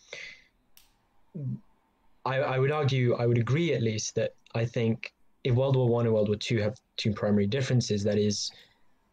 I, 2.25 2.37
I 2.37 2.59
would 2.59 2.71
argue 2.71 3.15
i 3.15 3.25
would 3.25 3.37
agree 3.37 3.73
at 3.73 3.81
least 3.81 4.15
that 4.15 4.33
i 4.55 4.65
think 4.65 5.13
if 5.43 5.53
world 5.53 5.75
war 5.75 5.87
one 5.87 6.05
and 6.05 6.13
world 6.13 6.29
war 6.29 6.37
two 6.37 6.59
have 6.59 6.75
two 6.97 7.13
primary 7.13 7.45
differences 7.45 8.03
that 8.03 8.17
is 8.17 8.51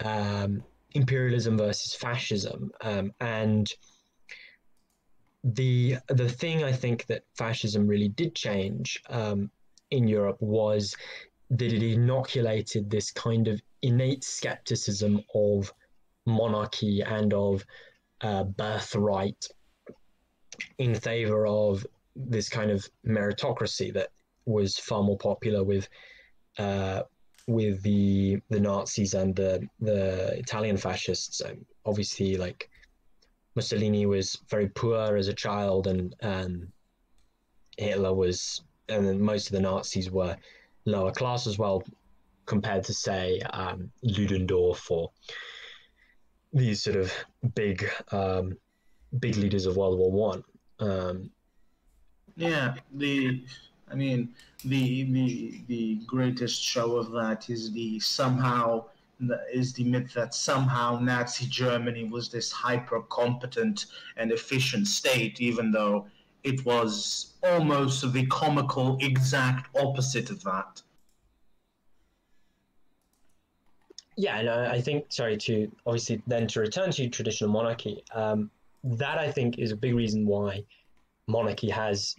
um, 0.05 0.65
imperialism 0.95 1.59
versus 1.59 1.95
fascism 1.95 2.71
um, 2.81 3.13
and 3.21 3.73
the 5.45 5.97
the 6.09 6.29
thing 6.29 6.63
I 6.63 6.73
think 6.73 7.07
that 7.07 7.25
fascism 7.35 7.87
really 7.87 8.09
did 8.09 8.35
change 8.35 9.03
um, 9.09 9.51
in 9.91 10.07
Europe 10.07 10.41
was 10.41 10.97
that 11.51 11.73
it 11.73 11.83
inoculated 11.83 12.89
this 12.89 13.11
kind 13.11 13.49
of 13.49 13.61
innate 13.83 14.25
skepticism 14.25 15.23
of 15.35 15.73
monarchy 16.27 17.03
and 17.03 17.35
of 17.35 17.65
uh, 18.23 18.45
birthright 18.45 19.47
in 20.79 20.95
favor 20.95 21.47
of 21.47 21.85
this 22.15 22.49
kind 22.49 22.71
of 22.71 22.89
meritocracy 23.07 23.93
that 23.93 24.11
was 24.47 24.79
far 24.79 25.03
more 25.03 25.19
popular 25.19 25.65
with 25.65 25.89
uh, 26.59 27.03
with 27.49 27.83
the 27.83 28.41
the 28.51 28.61
Nazis 28.61 29.15
and 29.15 29.35
the 29.35 29.67
the 29.81 30.39
Italian 30.39 30.77
fascists. 30.77 31.43
Um, 31.45 31.65
obviously, 31.85 32.37
like 32.37 32.71
Mussolini 33.55 34.07
was 34.07 34.39
very 34.49 34.69
poor 34.69 35.17
as 35.17 35.29
a 35.29 35.35
child, 35.35 35.87
and 35.87 36.15
um, 36.23 36.73
Hitler 37.77 38.15
was, 38.15 38.63
and 38.89 39.21
most 39.21 39.47
of 39.47 39.53
the 39.53 39.61
Nazis 39.61 40.11
were 40.11 40.37
lower 40.85 41.13
class 41.13 41.47
as 41.47 41.59
well, 41.59 41.83
compared 42.47 42.85
to 42.85 42.95
say 42.95 43.41
um, 43.53 43.91
Ludendorff 44.03 44.91
or 44.91 45.11
these 46.53 46.83
sort 46.83 46.97
of 46.97 47.13
big, 47.55 47.89
um, 48.11 48.57
big 49.19 49.37
leaders 49.37 49.67
of 49.67 49.77
World 49.77 49.99
War 49.99 50.11
One. 50.11 50.45
Um, 50.81 51.31
Yeah, 52.37 52.75
the, 52.93 53.45
I 53.91 53.95
mean, 53.95 54.35
the 54.65 55.05
the 55.13 55.61
the 55.69 55.95
greatest 56.07 56.63
show 56.63 56.97
of 56.97 57.13
that 57.13 57.51
is 57.51 57.73
the 57.73 58.01
somehow 58.01 58.87
is 59.53 59.73
the 59.73 59.85
myth 59.85 60.13
that 60.15 60.35
somehow 60.35 60.99
Nazi 61.01 61.47
Germany 61.47 62.05
was 62.05 62.29
this 62.29 62.51
hyper 62.51 63.03
competent 63.03 63.87
and 64.17 64.33
efficient 64.33 64.87
state, 64.87 65.41
even 65.41 65.71
though 65.71 66.07
it 66.45 66.65
was 66.65 67.35
almost 67.43 68.13
the 68.13 68.27
comical 68.27 68.99
exact 69.01 69.75
opposite 69.77 70.31
of 70.31 70.43
that. 70.45 70.83
Yeah, 74.17 74.39
and 74.39 74.49
I 74.49 74.81
think 74.81 75.07
sorry 75.09 75.37
to 75.39 75.71
obviously 75.87 76.23
then 76.27 76.47
to 76.49 76.61
return 76.61 76.91
to 76.93 77.09
traditional 77.09 77.51
monarchy. 77.51 78.05
Um, 78.15 78.51
that 78.85 79.19
I 79.19 79.31
think 79.31 79.59
is 79.59 79.73
a 79.73 79.77
big 79.77 79.95
reason 79.95 80.27
why 80.27 80.65
monarchy 81.27 81.71
has 81.71 82.15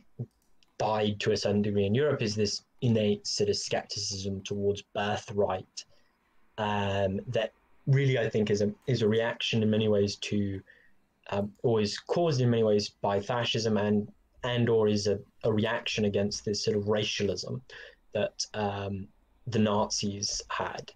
died 0.80 1.20
to 1.20 1.32
a 1.34 1.38
certain 1.38 1.62
degree 1.62 1.86
in 1.86 1.94
Europe 1.94 2.22
is 2.22 2.36
this 2.36 2.64
innate 2.82 3.28
sort 3.28 3.50
of 3.50 3.56
skepticism 3.56 4.42
towards 4.44 4.82
birthright 4.94 5.86
um, 6.58 7.20
that 7.28 7.52
really 7.88 8.18
I 8.18 8.30
think 8.30 8.50
is 8.50 8.62
a 8.62 8.72
is 8.88 9.02
a 9.02 9.08
reaction 9.08 9.64
in 9.64 9.70
many 9.70 9.88
ways 9.88 10.16
to 10.18 10.62
um, 11.30 11.52
or 11.64 11.82
is 11.82 11.98
caused 12.00 12.42
in 12.42 12.50
many 12.50 12.64
ways 12.64 12.90
by 13.02 13.20
fascism 13.20 13.78
and 13.78 14.12
and 14.44 14.70
or 14.70 14.88
is 14.88 15.08
a, 15.08 15.20
a 15.44 15.52
reaction 15.52 16.06
against 16.06 16.44
this 16.46 16.64
sort 16.64 16.76
of 16.76 16.88
racialism 16.88 17.62
that 18.14 18.46
um, 18.54 19.08
the 19.48 19.60
Nazis 19.60 20.42
had. 20.50 20.92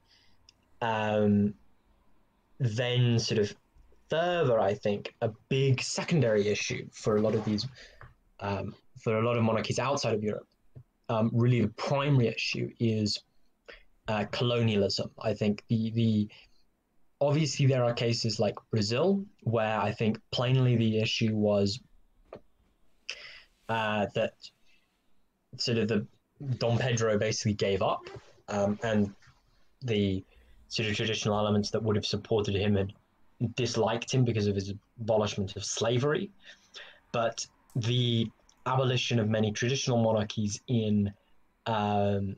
Um, 0.81 1.53
then 2.59 3.19
sort 3.19 3.39
of 3.39 3.55
further, 4.09 4.59
I 4.59 4.73
think 4.73 5.13
a 5.21 5.29
big 5.49 5.81
secondary 5.81 6.47
issue 6.47 6.87
for 6.91 7.17
a 7.17 7.21
lot 7.21 7.35
of 7.35 7.45
these 7.45 7.65
um, 8.39 8.75
for 9.01 9.17
a 9.17 9.25
lot 9.25 9.37
of 9.37 9.43
monarchies 9.43 9.79
outside 9.79 10.13
of 10.13 10.23
Europe. 10.23 10.47
Um, 11.09 11.31
really, 11.33 11.61
the 11.61 11.69
primary 11.69 12.27
issue 12.27 12.69
is 12.79 13.19
uh, 14.07 14.25
colonialism. 14.31 15.11
I 15.21 15.33
think 15.33 15.63
the 15.69 15.91
the 15.91 16.29
obviously 17.19 17.65
there 17.65 17.83
are 17.83 17.93
cases 17.93 18.39
like 18.39 18.55
Brazil 18.71 19.23
where 19.41 19.79
I 19.79 19.91
think 19.91 20.19
plainly 20.31 20.75
the 20.75 20.99
issue 20.99 21.35
was 21.35 21.79
uh, 23.69 24.05
that 24.15 24.33
sort 25.57 25.77
of 25.77 25.87
the 25.87 26.05
Don 26.57 26.77
Pedro 26.77 27.17
basically 27.17 27.53
gave 27.53 27.81
up, 27.81 28.01
um, 28.47 28.79
and 28.83 29.13
the 29.81 30.23
sort 30.69 30.87
of 30.89 30.95
traditional 30.95 31.37
elements 31.37 31.71
that 31.71 31.81
would 31.81 31.95
have 31.95 32.05
supported 32.05 32.55
him 32.55 32.75
had 32.75 32.93
disliked 33.55 34.11
him 34.11 34.23
because 34.23 34.47
of 34.47 34.55
his 34.55 34.73
abolishment 34.99 35.55
of 35.55 35.63
slavery. 35.63 36.29
But 37.11 37.45
the 37.75 38.29
abolition 38.65 39.19
of 39.19 39.29
many 39.29 39.51
traditional 39.51 40.01
monarchies 40.01 40.59
in 40.67 41.11
um, 41.65 42.35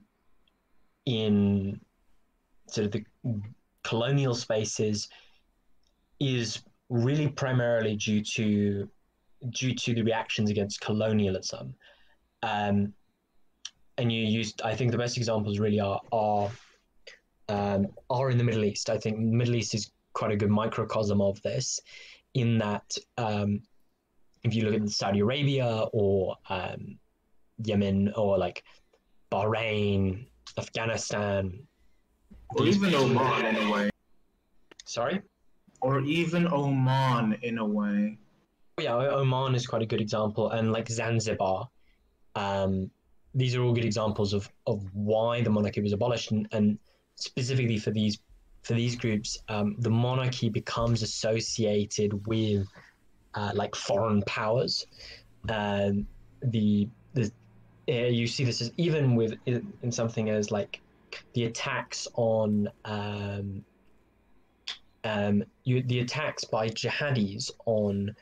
in 1.10 1.80
sort 2.68 2.86
of 2.86 2.92
the 2.92 3.04
colonial 3.84 4.36
spaces 4.36 5.10
is 6.20 6.62
really 6.90 7.28
primarily 7.28 7.96
due 7.96 8.24
to 8.24 8.88
due 9.50 9.74
to 9.74 9.94
the 9.96 10.04
reactions 10.04 10.50
against 10.50 10.82
colonialism. 10.82 11.74
Um, 12.44 12.94
and 13.98 14.12
you 14.12 14.22
used, 14.22 14.62
I 14.62 14.76
think 14.76 14.92
the 14.92 14.98
best 14.98 15.18
examples 15.18 15.60
really 15.60 15.80
are 15.80 16.00
are 16.12 16.50
um, 17.50 17.88
are 18.10 18.30
in 18.30 18.38
the 18.38 18.44
Middle 18.44 18.64
East. 18.64 18.90
I 18.90 18.98
think 18.98 19.18
the 19.18 19.38
Middle 19.42 19.56
East 19.56 19.74
is 19.74 19.92
quite 20.14 20.32
a 20.32 20.38
good 20.38 20.52
microcosm 20.52 21.22
of 21.22 21.42
this, 21.42 21.80
in 22.36 22.60
that 22.60 22.96
um, 23.18 23.62
if 24.44 24.54
you 24.54 24.62
look 24.64 24.80
at 24.80 24.90
Saudi 24.90 25.22
Arabia 25.22 25.86
or 25.92 26.36
um, 26.50 27.00
Yemen 27.64 28.14
or 28.16 28.38
like 28.38 28.64
Bahrain, 29.32 30.29
Afghanistan, 30.58 31.68
or 32.56 32.66
even 32.66 32.96
Oman 32.96 33.46
in 33.46 33.56
a 33.56 33.72
way. 33.72 33.90
Sorry. 34.86 35.22
Or 35.82 36.02
even 36.02 36.48
Oman 36.52 37.38
in 37.44 37.58
a 37.60 37.66
way. 37.66 38.18
Yeah, 38.82 38.96
Oman 38.96 39.56
is 39.56 39.68
quite 39.68 39.82
a 39.82 39.86
good 39.86 40.02
example, 40.02 40.50
and 40.52 40.72
like 40.72 40.90
Zanzibar. 40.90 41.70
Um, 42.36 42.90
these 43.36 43.56
are 43.56 43.62
all 43.64 43.74
good 43.74 43.86
examples 43.86 44.34
of, 44.34 44.50
of 44.66 44.84
why 44.94 45.42
the 45.42 45.50
monarchy 45.50 45.82
was 45.82 45.94
abolished, 45.94 46.32
and, 46.32 46.48
and 46.52 46.80
specifically 47.16 47.78
for 47.78 47.92
these 47.92 48.20
for 48.64 48.74
these 48.74 48.96
groups, 48.96 49.38
um, 49.48 49.76
the 49.80 49.90
monarchy 49.90 50.50
becomes 50.50 51.02
associated 51.02 52.28
with 52.28 52.68
uh, 53.34 53.52
like 53.54 53.76
foreign 53.76 54.22
powers. 54.24 54.86
Um, 55.48 56.08
the 56.42 56.88
the 57.14 57.32
you 57.90 58.28
see 58.28 58.44
this 58.44 58.62
as 58.62 58.72
even 58.78 59.16
with 59.16 59.36
in 59.46 59.92
something 59.92 60.30
as 60.30 60.52
like 60.52 60.82
the 61.34 61.46
attacks 61.46 62.08
on 62.16 62.70
um, 62.86 63.64
um, 65.04 65.44
you, 65.64 65.82
the 65.84 66.00
attacks 66.00 66.44
by 66.44 66.70
jihadis 66.70 67.50
on 67.66 68.16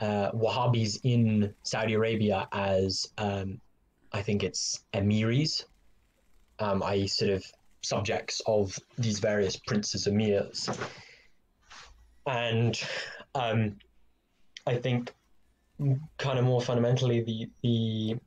uh, 0.00 0.30
Wahhabis 0.32 0.98
in 1.04 1.54
Saudi 1.62 1.94
Arabia 1.94 2.48
as 2.52 3.10
um, 3.18 3.60
I 4.12 4.22
think 4.22 4.42
it's 4.42 4.84
emirs, 4.94 5.64
um, 6.58 6.82
i.e., 6.84 7.06
sort 7.06 7.30
of 7.30 7.44
subjects 7.82 8.40
of 8.46 8.76
these 8.98 9.20
various 9.20 9.56
princes 9.56 10.06
emirs, 10.06 10.68
and 12.26 12.80
um, 13.34 13.76
I 14.66 14.76
think 14.76 15.12
kind 16.18 16.38
of 16.38 16.44
more 16.44 16.60
fundamentally 16.60 17.20
the 17.22 17.50
the 17.62 18.18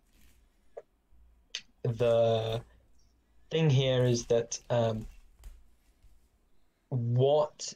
the 1.84 2.62
thing 3.52 3.70
here 3.70 4.04
is 4.04 4.26
that 4.26 4.60
um, 4.70 5.06
what 6.90 7.74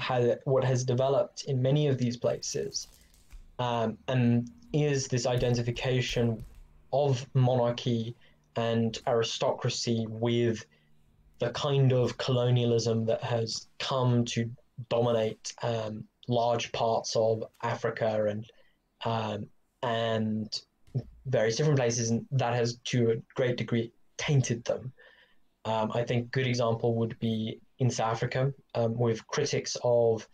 has 0.00 0.36
what 0.44 0.64
has 0.64 0.84
developed 0.84 1.44
in 1.44 1.62
many 1.62 1.86
of 1.86 1.98
these 1.98 2.16
places 2.16 2.88
um, 3.58 3.96
and 4.08 4.50
is 4.72 5.06
this 5.06 5.26
identification 5.26 6.44
of 6.92 7.26
monarchy 7.34 8.14
and 8.56 8.98
aristocracy 9.06 10.06
with 10.08 10.64
the 11.38 11.50
kind 11.50 11.92
of 11.92 12.16
colonialism 12.18 13.04
that 13.06 13.22
has 13.22 13.66
come 13.78 14.24
to 14.24 14.50
dominate 14.88 15.52
um, 15.62 16.04
large 16.28 16.72
parts 16.72 17.14
of 17.16 17.44
Africa 17.62 18.26
and 18.28 18.50
um, 19.04 19.46
and 19.82 20.60
various 21.26 21.56
different 21.56 21.78
places, 21.78 22.10
and 22.10 22.26
that 22.32 22.54
has 22.54 22.78
to 22.84 23.10
a 23.12 23.16
great 23.34 23.56
degree 23.56 23.92
tainted 24.18 24.64
them. 24.64 24.92
Um, 25.64 25.90
I 25.94 26.04
think 26.04 26.30
good 26.30 26.46
example 26.46 26.94
would 26.96 27.18
be 27.18 27.60
in 27.78 27.90
South 27.90 28.12
Africa 28.12 28.52
um, 28.74 28.96
with 28.98 29.26
critics 29.26 29.76
of 29.82 30.28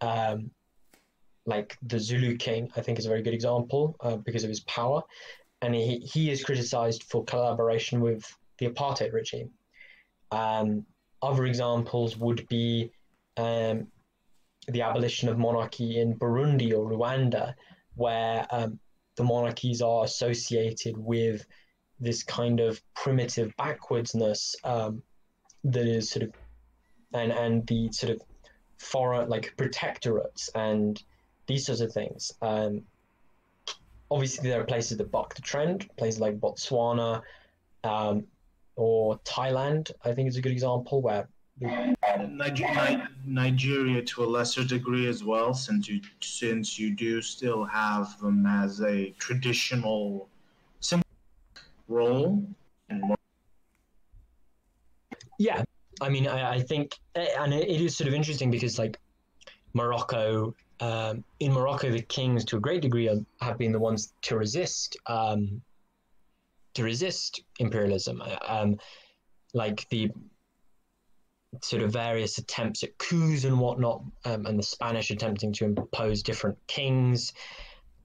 um, 0.00 0.50
like 1.46 1.76
the 1.82 1.98
Zulu 1.98 2.36
king. 2.36 2.70
I 2.76 2.82
think 2.82 2.98
is 2.98 3.06
a 3.06 3.08
very 3.08 3.22
good 3.22 3.34
example 3.34 3.96
uh, 4.00 4.16
because 4.16 4.44
of 4.44 4.50
his 4.50 4.60
power, 4.60 5.02
and 5.62 5.74
he 5.74 5.98
he 5.98 6.30
is 6.30 6.44
criticized 6.44 7.04
for 7.04 7.24
collaboration 7.24 8.00
with 8.00 8.30
the 8.58 8.68
apartheid 8.68 9.12
regime. 9.12 9.50
Um, 10.30 10.84
other 11.22 11.46
examples 11.46 12.16
would 12.16 12.46
be 12.48 12.90
um, 13.36 13.86
the 14.68 14.82
abolition 14.82 15.28
of 15.28 15.38
monarchy 15.38 16.00
in 16.00 16.18
Burundi 16.18 16.72
or 16.72 16.90
Rwanda, 16.90 17.54
where 17.94 18.46
um, 18.50 18.78
the 19.16 19.24
monarchies 19.24 19.82
are 19.82 20.04
associated 20.04 20.96
with 20.96 21.46
this 21.98 22.22
kind 22.22 22.60
of 22.60 22.80
primitive 22.94 23.54
backwardsness 23.56 24.54
um, 24.64 25.02
that 25.64 25.86
is 25.86 26.10
sort 26.10 26.24
of 26.24 26.32
and 27.14 27.32
and 27.32 27.66
the 27.66 27.90
sort 27.92 28.12
of 28.12 28.22
foreign 28.78 29.28
like 29.28 29.54
protectorates 29.56 30.50
and 30.54 31.02
these 31.46 31.66
sorts 31.66 31.80
of 31.80 31.92
things. 31.92 32.32
Um, 32.42 32.82
obviously, 34.10 34.50
there 34.50 34.60
are 34.60 34.64
places 34.64 34.98
that 34.98 35.10
buck 35.10 35.34
the 35.34 35.42
trend, 35.42 35.88
places 35.96 36.20
like 36.20 36.40
Botswana 36.40 37.22
um, 37.84 38.26
or 38.74 39.18
Thailand. 39.20 39.90
I 40.04 40.12
think 40.12 40.28
is 40.28 40.36
a 40.36 40.42
good 40.42 40.52
example 40.52 41.00
where. 41.02 41.28
Nigeria, 41.60 43.08
Nigeria 43.24 44.02
to 44.02 44.24
a 44.24 44.26
lesser 44.26 44.64
degree 44.64 45.08
as 45.08 45.24
well, 45.24 45.54
since 45.54 45.88
you 45.88 46.00
since 46.20 46.78
you 46.78 46.94
do 46.94 47.22
still 47.22 47.64
have 47.64 48.18
them 48.20 48.44
as 48.46 48.82
a 48.82 49.10
traditional 49.18 50.28
role. 51.88 52.44
Yeah, 55.38 55.62
I 56.00 56.08
mean, 56.08 56.26
I, 56.26 56.54
I 56.54 56.60
think, 56.60 56.98
and 57.14 57.52
it, 57.52 57.68
it 57.68 57.80
is 57.80 57.96
sort 57.96 58.08
of 58.08 58.14
interesting 58.14 58.50
because 58.50 58.78
like 58.78 58.98
Morocco, 59.72 60.54
um, 60.80 61.24
in 61.40 61.52
Morocco, 61.52 61.90
the 61.90 62.02
kings 62.02 62.44
to 62.46 62.56
a 62.56 62.60
great 62.60 62.82
degree 62.82 63.06
have, 63.06 63.24
have 63.40 63.58
been 63.58 63.72
the 63.72 63.78
ones 63.78 64.12
to 64.22 64.36
resist 64.36 64.96
um, 65.06 65.60
to 66.74 66.84
resist 66.84 67.42
imperialism. 67.58 68.22
Um, 68.46 68.76
like 69.54 69.88
the 69.88 70.10
sort 71.62 71.82
of 71.82 71.92
various 71.92 72.38
attempts 72.38 72.82
at 72.82 72.98
coups 72.98 73.44
and 73.44 73.58
whatnot, 73.58 74.02
um, 74.24 74.46
and 74.46 74.58
the 74.58 74.62
Spanish 74.62 75.10
attempting 75.10 75.52
to 75.54 75.64
impose 75.64 76.22
different 76.22 76.58
kings. 76.66 77.32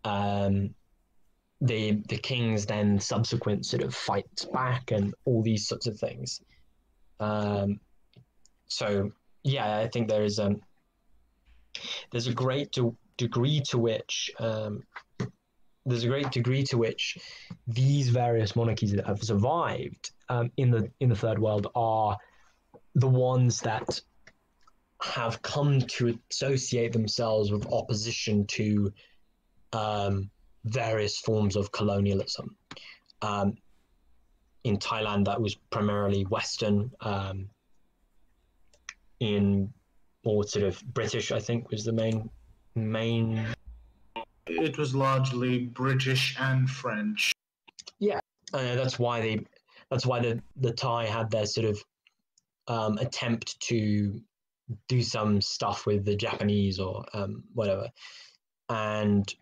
Um, 0.03 0.73
the 1.61 2.01
the 2.09 2.17
kings 2.17 2.65
then 2.65 2.99
subsequent 2.99 3.65
sort 3.65 3.83
of 3.83 3.93
fights 3.93 4.45
back 4.45 4.91
and 4.91 5.13
all 5.25 5.43
these 5.43 5.67
sorts 5.67 5.87
of 5.87 5.99
things. 5.99 6.41
Um, 7.19 7.79
so 8.67 9.11
yeah, 9.43 9.77
I 9.77 9.87
think 9.87 10.07
there 10.07 10.23
is 10.23 10.39
um, 10.39 10.61
there's 12.11 12.27
a 12.27 12.33
great 12.33 12.71
de- 12.71 12.95
degree 13.17 13.61
to 13.69 13.77
which 13.77 14.31
um, 14.39 14.83
there's 15.85 16.03
a 16.03 16.07
great 16.07 16.31
degree 16.31 16.63
to 16.63 16.77
which 16.77 17.17
these 17.67 18.09
various 18.09 18.55
monarchies 18.55 18.93
that 18.93 19.05
have 19.05 19.21
survived 19.23 20.11
um, 20.29 20.51
in 20.57 20.71
the 20.71 20.91
in 20.99 21.09
the 21.09 21.15
third 21.15 21.39
world 21.39 21.67
are 21.75 22.17
the 22.95 23.07
ones 23.07 23.59
that 23.61 24.01
have 25.01 25.41
come 25.41 25.81
to 25.81 26.17
associate 26.29 26.93
themselves 26.93 27.51
with 27.51 27.65
opposition 27.71 28.45
to 28.45 28.93
um, 29.73 30.29
various 30.65 31.19
forms 31.19 31.55
of 31.55 31.71
colonialism. 31.71 32.55
Um, 33.21 33.55
in 34.63 34.77
Thailand, 34.77 35.25
that 35.25 35.41
was 35.41 35.55
primarily 35.71 36.23
Western. 36.23 36.91
Um, 37.01 37.49
in 39.21 39.71
or 40.23 40.43
sort 40.43 40.65
of 40.65 40.83
British, 40.93 41.31
I 41.31 41.39
think, 41.39 41.71
was 41.71 41.85
the 41.85 41.93
main 41.93 42.29
main. 42.75 43.45
It 44.47 44.77
was 44.77 44.93
largely 44.93 45.59
British 45.59 46.35
and 46.39 46.69
French. 46.69 47.31
Yeah, 47.99 48.19
uh, 48.53 48.75
that's 48.75 48.99
why 48.99 49.21
they. 49.21 49.45
That's 49.89 50.05
why 50.05 50.19
the 50.19 50.41
the 50.57 50.73
Thai 50.73 51.05
had 51.05 51.29
their 51.31 51.45
sort 51.45 51.67
of 51.67 51.81
um, 52.67 52.97
attempt 52.97 53.59
to 53.61 54.21
do 54.87 55.01
some 55.01 55.41
stuff 55.41 55.85
with 55.85 56.05
the 56.05 56.15
Japanese 56.15 56.79
or 56.79 57.03
um, 57.13 57.43
whatever, 57.53 57.89
and 58.69 59.33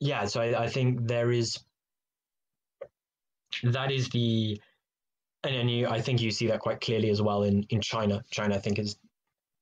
yeah, 0.00 0.24
so 0.26 0.40
I, 0.40 0.64
I 0.64 0.68
think 0.68 1.06
there 1.06 1.32
is 1.32 1.58
that 3.62 3.90
is 3.90 4.08
the 4.10 4.60
and 5.44 5.54
then 5.54 5.68
you 5.68 5.88
I 5.88 6.00
think 6.00 6.20
you 6.20 6.30
see 6.30 6.46
that 6.48 6.60
quite 6.60 6.80
clearly 6.80 7.10
as 7.10 7.22
well 7.22 7.44
in 7.44 7.64
in 7.70 7.80
China. 7.80 8.22
China 8.30 8.56
I 8.56 8.58
think 8.58 8.78
is 8.78 8.96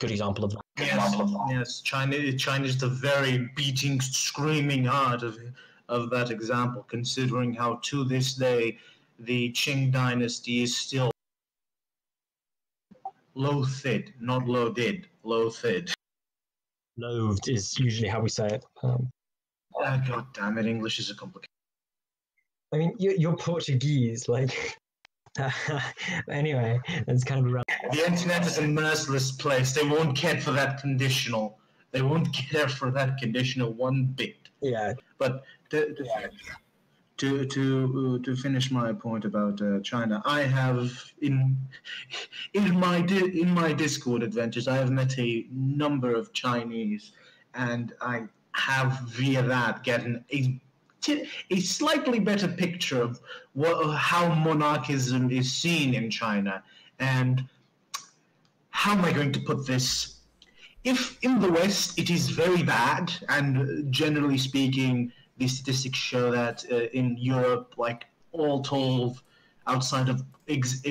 good 0.01 0.11
example 0.11 0.45
of 0.45 0.53
that. 0.53 0.63
Yes, 0.79 1.17
yes. 1.49 1.81
China 1.81 2.33
China 2.33 2.65
is 2.65 2.79
the 2.79 2.89
very 2.89 3.49
beating, 3.57 4.01
screaming 4.01 4.85
heart 4.85 5.23
of 5.23 5.39
of 5.89 6.11
that 6.11 6.31
example, 6.31 6.85
considering 6.89 7.53
how 7.53 7.79
to 7.83 8.05
this 8.05 8.35
day 8.35 8.79
the 9.19 9.53
Qing 9.53 9.93
dynasty 9.93 10.63
is 10.63 10.77
still 10.77 11.12
loathed, 13.35 14.13
not 14.21 14.47
loaded, 14.47 15.09
loathed. 15.23 15.95
Loathed 16.97 17.49
is 17.49 17.79
usually 17.79 18.09
how 18.09 18.21
we 18.21 18.29
say 18.29 18.47
it. 18.47 18.65
Um, 18.83 19.11
Uh, 19.83 19.97
God 20.07 20.27
damn 20.35 20.59
it, 20.59 20.67
English 20.67 20.99
is 20.99 21.11
a 21.11 21.15
complicated. 21.15 21.49
I 22.73 22.79
mean, 22.79 22.95
you're, 22.99 23.15
you're 23.15 23.37
Portuguese, 23.37 24.29
like. 24.29 24.79
anyway, 26.29 26.79
that's 27.07 27.25
kind 27.25 27.45
of 27.45 27.53
around. 27.53 27.65
The 27.91 28.07
internet 28.07 28.47
is 28.47 28.59
a 28.59 28.69
merciless 28.69 29.33
place. 29.33 29.73
They 29.73 29.87
won't 29.87 30.15
care 30.15 30.39
for 30.39 30.51
that 30.53 30.81
conditional. 30.81 31.59
They 31.91 32.03
won't 32.03 32.33
care 32.51 32.69
for 32.69 32.91
that 32.91 33.17
conditional 33.19 33.73
one 33.73 34.05
bit. 34.05 34.37
Yeah, 34.61 34.93
But 35.19 35.45
to 35.71 35.95
to 37.23 37.47
to, 37.47 38.19
uh, 38.21 38.25
to 38.25 38.35
finish 38.35 38.73
my 38.73 38.93
point 38.93 39.25
about 39.25 39.63
uh, 39.63 39.79
China, 39.81 40.21
I 40.25 40.41
have 40.43 40.91
in 41.21 41.57
in 42.53 42.79
my 42.79 42.97
in 43.43 43.51
my 43.51 43.73
Discord 43.73 44.23
adventures, 44.25 44.67
I 44.67 44.77
have 44.77 44.91
met 44.91 45.17
a 45.19 45.47
number 45.53 46.15
of 46.15 46.33
Chinese, 46.33 47.13
and 47.55 47.95
I 48.01 48.25
have 48.53 49.01
via 49.07 49.43
that 49.43 49.85
gotten 49.85 50.25
a 50.33 50.61
a 51.51 51.61
slightly 51.61 52.19
better 52.19 52.49
picture 52.49 53.01
of 53.01 53.21
what 53.55 53.97
how 53.97 54.35
monarchism 54.35 55.31
is 55.31 55.53
seen 55.53 55.95
in 55.95 56.11
China, 56.11 56.63
and 56.99 57.45
how 58.71 58.93
am 58.93 59.05
I 59.05 59.13
going 59.13 59.33
to 59.33 59.41
put 59.41 59.65
this? 59.65 60.19
If 60.83 61.19
in 61.23 61.41
the 61.41 61.53
West 61.53 61.97
it 62.01 62.11
is 62.11 62.31
very 62.31 62.65
bad, 62.65 63.13
and 63.29 63.51
uh, 63.59 63.91
generally 63.91 64.39
speaking, 64.39 65.13
the 65.43 65.49
statistics 65.49 65.99
show 65.99 66.31
that 66.31 66.65
uh, 66.71 66.99
in 67.01 67.17
Europe, 67.19 67.75
like 67.77 68.07
all 68.33 68.63
told, 68.63 69.23
outside 69.67 70.09
of 70.09 70.23
ex- 70.49 70.83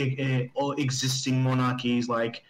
all 0.56 0.74
existing 0.74 1.42
monarchies, 1.42 2.10
like 2.10 2.44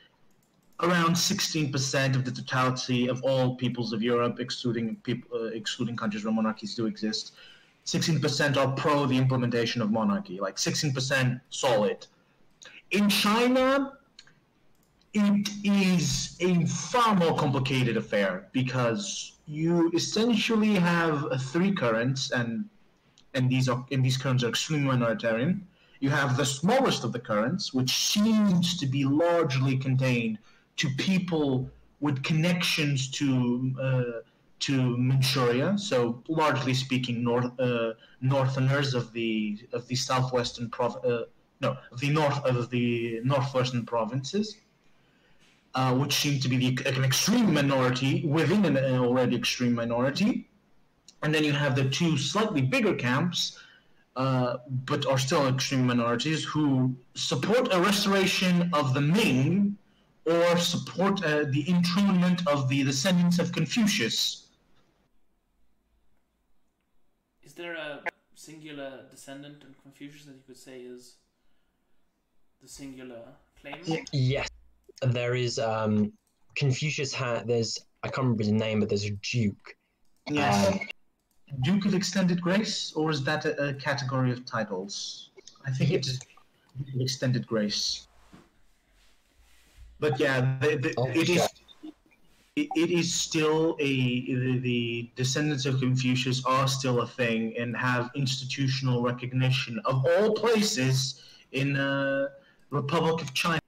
around 0.82 1.14
16% 1.14 2.16
of 2.16 2.26
the 2.26 2.32
totality 2.32 3.08
of 3.08 3.22
all 3.24 3.56
peoples 3.56 3.94
of 3.94 4.02
Europe, 4.02 4.40
excluding 4.40 4.96
people, 5.04 5.30
uh, 5.40 5.46
excluding 5.46 5.96
countries 5.96 6.26
where 6.26 6.34
monarchies 6.34 6.74
do 6.76 6.88
exist, 6.88 7.34
16% 7.86 8.58
are 8.58 8.72
pro 8.74 9.06
the 9.06 9.18
implementation 9.18 9.82
of 9.82 9.92
monarchy, 9.92 10.40
like 10.40 10.56
16% 10.56 11.40
solid. 11.50 12.08
In 12.92 13.10
China, 13.10 13.94
it 15.14 15.50
is 15.64 16.38
a 16.40 16.66
far 16.66 17.16
more 17.16 17.36
complicated 17.38 17.98
affair 17.98 18.48
because 18.54 19.34
you 19.46 19.92
essentially 19.94 20.76
have 20.76 21.26
three 21.52 21.74
currents, 21.74 22.32
and 22.32 22.66
and 23.34 23.50
these 23.50 23.68
are 23.68 23.86
and 23.92 24.06
these 24.06 24.18
currents 24.18 24.44
are 24.44 24.50
extremely 24.50 24.96
minoritarian. 24.96 25.62
You 26.00 26.10
have 26.10 26.38
the 26.38 26.46
smallest 26.46 27.04
of 27.04 27.12
the 27.12 27.20
currents, 27.20 27.74
which 27.74 27.92
seems 27.92 28.78
to 28.78 28.86
be 28.86 29.04
largely 29.04 29.78
contained 29.78 30.40
to 30.78 30.90
people 30.98 31.70
with 32.00 32.24
connections 32.24 33.10
to 33.12 33.74
uh, 33.82 34.04
to 34.60 34.98
Manchuria. 34.98 35.78
So 35.78 36.24
largely 36.30 36.74
speaking, 36.74 37.24
north 37.24 37.52
uh, 37.60 37.94
northerners 38.22 38.94
of 38.94 39.12
the 39.12 39.60
of 39.74 39.88
the 39.88 39.96
southwestern 39.96 40.70
prov- 40.70 41.04
uh, 41.04 41.24
no 41.60 41.76
the 42.00 42.10
north 42.10 42.44
of 42.46 42.70
the 42.70 43.20
northwestern 43.26 43.86
provinces 43.86 44.56
uh, 45.76 45.94
which 45.96 46.14
seem 46.14 46.40
to 46.40 46.50
be 46.50 46.58
the, 46.58 46.88
an 46.88 47.04
extreme 47.04 47.54
minority 47.54 48.26
within 48.26 48.66
an 48.66 48.78
already 49.00 49.36
extreme 49.36 49.74
minority. 49.74 50.50
And 51.24 51.34
then 51.34 51.44
you 51.44 51.54
have 51.54 51.76
the 51.76 51.90
two 51.90 52.18
slightly 52.18 52.62
bigger 52.62 52.96
camps, 52.96 53.60
uh, 54.16 54.58
but 54.86 55.06
are 55.06 55.18
still 55.18 55.48
extreme 55.48 55.88
minorities, 55.88 56.44
who 56.44 56.96
support 57.16 57.74
a 57.74 57.80
restoration 57.80 58.70
of 58.74 58.94
the 58.94 59.02
Ming 59.02 59.78
or 60.26 60.58
support 60.58 61.24
uh, 61.24 61.46
the 61.50 61.66
enthronement 61.70 62.46
of 62.48 62.70
the 62.70 62.84
descendants 62.84 63.40
of 63.40 63.52
Confucius. 63.52 64.48
Is 67.44 67.54
there 67.54 67.74
a 67.74 68.02
singular 68.36 69.06
descendant 69.10 69.64
in 69.64 69.76
Confucius 69.82 70.26
that 70.26 70.34
you 70.34 70.44
could 70.46 70.58
say 70.58 70.82
is 70.82 71.16
the 72.62 72.68
singular 72.68 73.22
claimant? 73.60 74.10
yes. 74.12 74.51
There 75.02 75.36
is 75.36 75.60
um, 75.60 76.12
Confucius 76.56 77.14
had. 77.14 77.48
There's 77.48 77.80
I 78.04 78.08
can't 78.08 78.20
remember 78.26 78.44
his 78.44 78.52
name, 78.52 78.80
but 78.80 78.90
there's 78.90 79.06
a 79.06 79.12
duke. 79.12 79.76
Yes. 80.30 80.68
Um, 80.68 80.80
Duke 81.64 81.86
of 81.86 81.94
Extended 81.94 82.42
Grace, 82.42 82.94
or 82.96 83.12
is 83.12 83.24
that 83.26 83.46
a, 83.46 83.70
a 83.70 83.74
category 83.74 84.32
of 84.32 84.46
titles? 84.46 85.32
I 85.66 85.72
think 85.72 85.92
it 85.92 86.08
is 86.08 86.20
Duke 86.20 86.96
of 86.96 87.02
Extended 87.02 87.46
Grace. 87.46 88.08
But 90.00 90.20
yeah, 90.20 90.58
the, 90.62 90.78
the, 90.78 90.94
Oh, 90.98 91.08
it 91.10 91.30
is. 91.30 91.36
yeah. 91.84 91.92
It, 92.58 92.68
it 92.76 92.92
is 92.92 93.14
still 93.14 93.78
a 93.80 94.26
the, 94.26 94.60
the 94.60 95.10
descendants 95.16 95.66
of 95.66 95.80
Confucius 95.80 96.44
are 96.44 96.68
still 96.68 97.00
a 97.02 97.08
thing 97.08 97.56
and 97.58 97.78
have 97.78 98.10
institutional 98.14 99.02
recognition 99.02 99.80
of 99.86 100.06
all 100.06 100.34
places 100.34 101.22
in 101.54 101.78
uh, 101.78 102.28
Republic 102.70 103.22
of 103.22 103.34
China. 103.34 103.61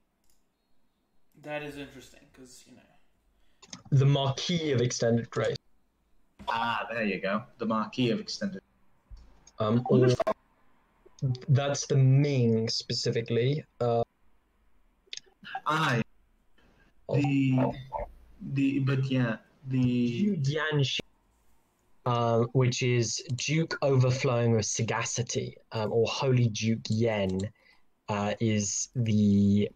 That 1.43 1.61
is 1.61 1.77
interesting 1.77 2.21
because 2.31 2.63
you 2.67 2.75
know. 2.75 2.81
the 3.91 4.05
Marquis 4.05 4.71
of 4.71 4.81
Extended 4.81 5.29
Grace. 5.29 5.57
Ah, 6.47 6.87
there 6.91 7.03
you 7.03 7.19
go, 7.19 7.43
the 7.57 7.65
Marquis 7.65 8.11
of 8.11 8.19
Extended. 8.19 8.61
Um, 9.59 9.83
or, 9.89 10.07
that's 11.49 11.85
the 11.87 11.95
Ming 11.97 12.69
specifically. 12.69 13.63
Uh, 13.81 14.03
Ah, 15.65 16.01
the 17.13 17.73
the 18.53 18.79
but 18.79 19.05
yeah 19.05 19.37
the 19.67 20.37
Dianxi, 20.37 20.99
uh, 22.05 22.39
which 22.53 22.83
is 22.83 23.23
Duke 23.35 23.77
overflowing 23.81 24.51
with 24.55 24.65
sagacity, 24.65 25.55
um, 25.71 25.91
or 25.91 26.05
Holy 26.07 26.47
Duke 26.49 26.85
Yen, 26.89 27.39
uh, 28.09 28.33
is 28.39 28.89
the 28.95 29.69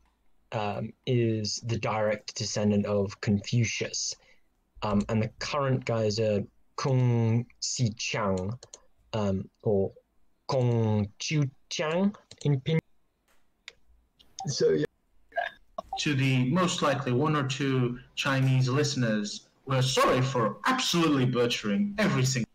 um, 0.52 0.94
is 1.06 1.62
the 1.66 1.78
direct 1.78 2.36
descendant 2.36 2.86
of 2.86 3.20
Confucius, 3.22 4.16
um, 4.84 5.02
and 5.10 5.22
the 5.22 5.30
current 5.40 5.86
guys 5.86 6.20
are 6.20 6.42
Kung 6.76 7.46
Si 7.60 7.90
Chang, 7.98 8.54
um, 9.14 9.50
or 9.64 9.92
Kong 10.48 11.08
Chu 11.20 11.50
Chang 11.70 12.16
in 12.44 12.60
Pin. 12.62 12.80
So 14.48 14.70
yeah. 14.70 14.86
to 16.00 16.16
the 16.16 16.50
most 16.52 16.82
likely 16.82 17.12
one 17.12 17.36
or 17.36 17.48
two 17.48 18.00
Chinese 18.16 18.70
listeners, 18.70 19.48
we're 19.66 19.82
sorry 19.82 20.22
for 20.22 20.58
absolutely 20.66 21.26
butchering 21.26 21.96
every 21.98 22.24
single. 22.24 22.50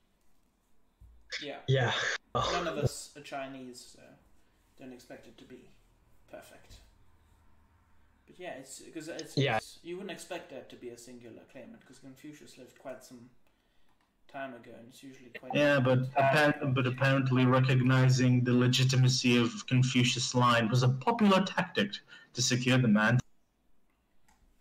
Yeah. 1.42 1.56
Yeah. 1.68 1.92
None 2.34 2.66
of 2.66 2.78
us 2.78 3.10
are 3.16 3.20
Chinese, 3.20 3.94
so 3.94 4.02
don't 4.78 4.92
expect 4.92 5.26
it 5.26 5.36
to 5.38 5.44
be 5.44 5.68
perfect. 6.30 6.76
But 8.26 8.38
yeah, 8.38 8.50
it's 8.52 8.80
because 8.80 9.08
it's, 9.08 9.36
Yeah. 9.36 9.56
it's- 9.56 9.78
you 9.82 9.96
wouldn't 9.96 10.10
expect 10.12 10.50
that 10.50 10.68
to 10.70 10.76
be 10.76 10.90
a 10.90 10.98
singular 10.98 11.42
claimant 11.50 11.80
because 11.80 11.98
Confucius 11.98 12.56
lived 12.58 12.78
quite 12.78 13.04
some 13.04 13.30
time 14.28 14.54
ago, 14.54 14.70
and 14.78 14.88
it's 14.88 15.02
usually 15.02 15.30
quite 15.38 15.54
Yeah, 15.54 15.78
but 15.80 16.08
appa- 16.16 16.66
but 16.68 16.86
apparently 16.86 17.44
recognizing 17.44 18.44
the 18.44 18.52
legitimacy 18.54 19.36
of 19.36 19.66
Confucius' 19.66 20.34
line 20.34 20.68
was 20.68 20.82
a 20.82 20.88
popular 20.88 21.44
tactic 21.44 21.92
to 22.34 22.40
secure 22.42 22.78
the 22.78 22.88
man. 22.88 23.18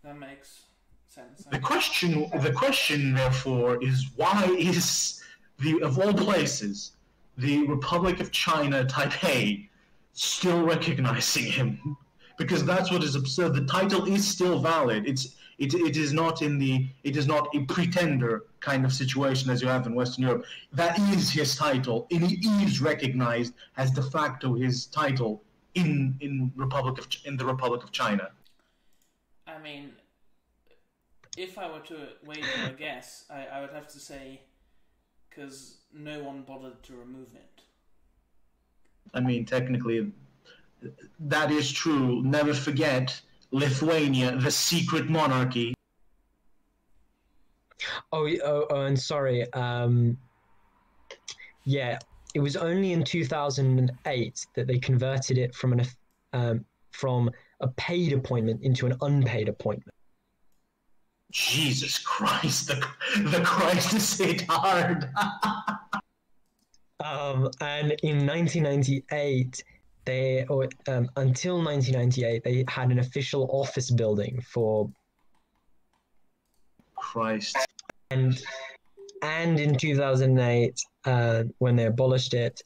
that 0.04 0.18
makes 0.18 0.64
sense. 1.08 1.46
The 1.46 1.60
question, 1.60 2.28
the 2.42 2.52
question, 2.52 3.14
therefore, 3.14 3.82
is 3.84 4.10
why 4.16 4.46
is 4.58 5.24
the 5.60 5.80
of 5.84 6.00
all 6.00 6.14
places, 6.14 6.94
the 7.38 7.66
Republic 7.68 8.20
of 8.20 8.32
China, 8.32 8.84
Taipei, 8.84 9.70
still 10.14 10.64
recognizing 10.66 11.46
him? 11.52 11.96
Because 12.38 12.66
that's 12.66 12.92
what 12.92 13.04
is 13.04 13.16
absurd. 13.16 13.54
The 13.54 13.66
title 13.66 14.06
is 14.06 14.28
still 14.28 14.60
valid. 14.60 15.08
It's 15.08 15.36
it, 15.58 15.76
it 15.76 15.96
is 15.96 16.12
not 16.12 16.42
in 16.42 16.58
the 16.58 16.88
it 17.04 17.16
is 17.16 17.28
not 17.28 17.48
a 17.56 17.60
pretender 17.66 18.46
kind 18.62 18.84
of 18.84 18.92
situation 18.92 19.50
as 19.52 19.62
you 19.62 19.68
have 19.68 19.86
in 19.86 19.94
Western 19.94 20.24
Europe. 20.24 20.46
That 20.74 20.98
is 21.14 21.30
his 21.30 21.56
title, 21.56 22.08
and 22.12 22.24
he 22.24 22.64
is 22.64 22.82
recognized 22.82 23.54
as 23.78 23.92
de 23.92 24.02
facto 24.02 24.56
his 24.56 24.88
title 24.88 25.44
in 25.76 26.18
in 26.20 26.52
Republic 26.56 26.98
of 26.98 27.08
in 27.26 27.38
the 27.38 27.46
Republic 27.46 27.84
of 27.84 27.92
China. 27.92 28.32
I 29.46 29.60
mean, 29.60 29.92
if 31.38 31.58
I 31.58 31.70
were 31.72 31.80
to 31.82 32.08
wager 32.26 32.48
a 32.66 32.72
guess, 32.72 33.26
I, 33.30 33.46
I 33.46 33.62
would 33.62 33.72
have 33.72 33.88
to 33.90 34.00
say 34.00 34.42
because 35.30 35.78
no 35.94 36.24
one 36.24 36.42
bothered 36.42 36.82
to 36.84 36.96
remove 36.96 37.28
it. 37.36 37.62
I 39.14 39.20
mean, 39.20 39.46
technically, 39.46 40.12
that 41.20 41.52
is 41.52 41.72
true. 41.72 42.22
Never 42.24 42.54
forget 42.54 43.20
Lithuania, 43.52 44.38
the 44.38 44.52
secret 44.52 45.10
monarchy. 45.10 45.74
Oh, 48.12 48.28
oh, 48.44 48.68
oh, 48.70 48.86
and 48.86 49.00
sorry. 49.00 49.52
Um, 49.54 50.18
yeah, 51.64 51.98
it 52.34 52.40
was 52.40 52.56
only 52.56 52.94
in 52.94 53.04
2008 53.04 54.46
that 54.56 54.68
they 54.68 54.80
converted 54.80 55.38
it 55.38 55.54
from 55.56 55.74
an 55.74 55.86
um, 56.34 56.66
from 56.92 57.30
a 57.62 57.68
paid 57.70 58.14
appointment 58.14 58.62
into 58.64 58.86
an 58.86 58.96
unpaid 59.02 59.50
appointment. 59.50 59.96
Jesus 61.32 61.98
Christ, 62.00 62.68
the, 62.68 62.86
the 63.30 63.42
Christ 63.44 63.94
is 63.94 64.18
hit 64.18 64.46
hard. 64.50 65.10
Um, 67.04 67.50
and 67.62 67.94
in 68.04 68.28
1998, 68.28 69.64
they 70.06 70.46
or 70.48 70.64
um, 70.88 71.10
until 71.18 71.64
1998, 71.64 72.44
they 72.44 72.66
had 72.68 72.92
an 72.92 73.00
official 73.00 73.50
office 73.52 73.92
building 73.92 74.42
for 74.42 74.90
Christ. 76.96 77.58
and 78.10 78.42
and 79.24 79.60
in 79.60 79.76
2008 79.76 80.80
uh, 81.06 81.44
when 81.60 81.76
they 81.76 81.86
abolished 81.86 82.34
it 82.34 82.62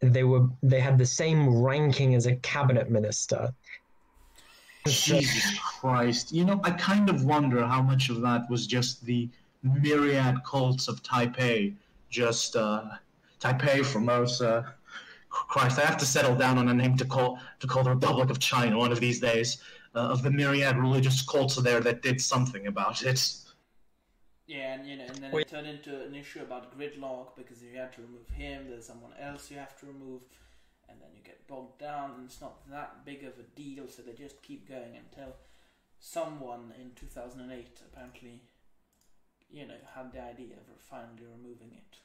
they 0.00 0.24
were 0.24 0.48
they 0.62 0.80
had 0.80 0.98
the 0.98 1.06
same 1.06 1.62
ranking 1.62 2.14
as 2.14 2.26
a 2.26 2.36
cabinet 2.36 2.90
minister 2.90 3.52
Jesus 4.86 5.58
Christ. 5.58 6.32
You 6.32 6.44
know, 6.44 6.60
I 6.64 6.70
kind 6.70 7.10
of 7.10 7.24
wonder 7.24 7.66
how 7.66 7.82
much 7.82 8.08
of 8.08 8.20
that 8.22 8.48
was 8.48 8.66
just 8.66 9.04
the 9.04 9.28
myriad 9.62 10.36
cults 10.44 10.88
of 10.88 11.02
Taipei. 11.02 11.74
Just 12.08 12.56
uh, 12.56 12.84
Taipei, 13.40 13.84
Formosa. 13.84 14.74
Christ, 15.30 15.78
I 15.78 15.82
have 15.82 15.96
to 15.98 16.06
settle 16.06 16.34
down 16.34 16.58
on 16.58 16.68
a 16.68 16.74
name 16.74 16.96
to 16.96 17.04
call 17.04 17.38
to 17.60 17.66
call 17.66 17.82
the 17.82 17.90
Republic 17.90 18.30
of 18.30 18.38
China 18.38 18.78
one 18.78 18.92
of 18.92 19.00
these 19.00 19.20
days. 19.20 19.62
Uh, 19.92 19.98
of 19.98 20.22
the 20.22 20.30
myriad 20.30 20.76
religious 20.76 21.20
cults 21.20 21.56
there 21.56 21.80
that 21.80 22.00
did 22.00 22.20
something 22.20 22.68
about 22.68 23.02
it. 23.02 23.34
Yeah, 24.46 24.74
and 24.74 24.88
you 24.88 24.96
know, 24.96 25.04
and 25.04 25.16
then 25.16 25.32
Wait. 25.32 25.46
it 25.46 25.50
turned 25.50 25.66
into 25.66 26.04
an 26.04 26.14
issue 26.14 26.42
about 26.42 26.76
gridlock 26.78 27.36
because 27.36 27.62
if 27.62 27.72
you 27.72 27.78
have 27.78 27.94
to 27.96 28.02
remove 28.02 28.28
him, 28.28 28.66
there's 28.68 28.86
someone 28.86 29.12
else 29.20 29.50
you 29.50 29.58
have 29.58 29.76
to 29.80 29.86
remove, 29.86 30.22
and 30.88 31.00
then 31.00 31.08
you 31.14 31.22
get 31.24 31.46
bogged 31.48 31.80
down, 31.80 32.12
and 32.16 32.26
it's 32.26 32.40
not 32.40 32.68
that 32.70 33.04
big 33.04 33.24
of 33.24 33.32
a 33.38 33.42
deal, 33.56 33.88
so 33.88 34.02
they 34.02 34.12
just 34.12 34.40
keep 34.42 34.68
going 34.68 34.96
until 34.96 35.34
someone 35.98 36.72
in 36.80 36.92
2008 36.94 37.80
apparently, 37.92 38.42
you 39.50 39.66
know, 39.66 39.74
had 39.94 40.12
the 40.12 40.22
idea 40.22 40.54
of 40.54 40.80
finally 40.80 41.26
removing 41.36 41.72
it. 41.72 41.98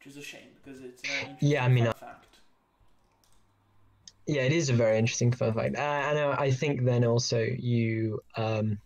Which 0.00 0.14
is 0.14 0.16
a 0.16 0.22
shame 0.22 0.48
because 0.64 0.80
it's 0.80 1.02
a 1.04 1.06
very 1.06 1.20
interesting 1.20 1.48
Yeah, 1.50 1.64
I 1.64 1.68
mean, 1.68 1.84
fun 1.84 1.94
fact. 1.94 2.36
yeah 4.26 4.42
it 4.42 4.52
is 4.52 4.70
a 4.70 4.72
very 4.72 4.98
interesting 4.98 5.30
fun 5.30 5.52
fact 5.52 5.76
uh, 5.76 5.80
and 5.80 6.18
uh, 6.18 6.36
i 6.38 6.50
think 6.50 6.84
then 6.84 7.04
also 7.04 7.40
you 7.40 8.22
um 8.36 8.78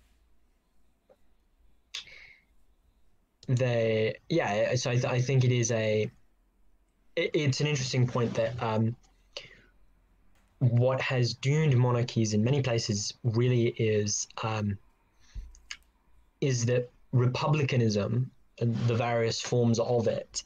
they 3.46 4.16
yeah 4.28 4.74
so 4.74 4.90
i, 4.90 4.94
th- 4.94 5.04
I 5.04 5.20
think 5.20 5.44
it 5.44 5.52
is 5.52 5.70
a 5.70 6.10
it, 7.14 7.30
it's 7.34 7.60
an 7.60 7.66
interesting 7.68 8.06
point 8.08 8.34
that 8.34 8.60
um 8.62 8.96
what 10.58 11.00
has 11.00 11.34
doomed 11.34 11.76
monarchies 11.76 12.32
in 12.32 12.42
many 12.42 12.62
places 12.62 13.12
really 13.22 13.66
is 13.66 14.26
um 14.42 14.78
is 16.40 16.66
that 16.66 16.90
republicanism 17.12 18.30
and 18.60 18.74
the 18.86 18.94
various 18.94 19.40
forms 19.40 19.78
of 19.78 20.06
it 20.08 20.42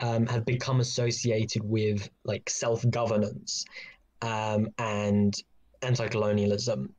um, 0.00 0.26
have 0.26 0.44
become 0.44 0.80
associated 0.80 1.62
with 1.62 2.08
like 2.24 2.48
self-governance 2.48 3.64
um, 4.22 4.68
and 4.78 5.34
anti-colonialism, 5.82 6.92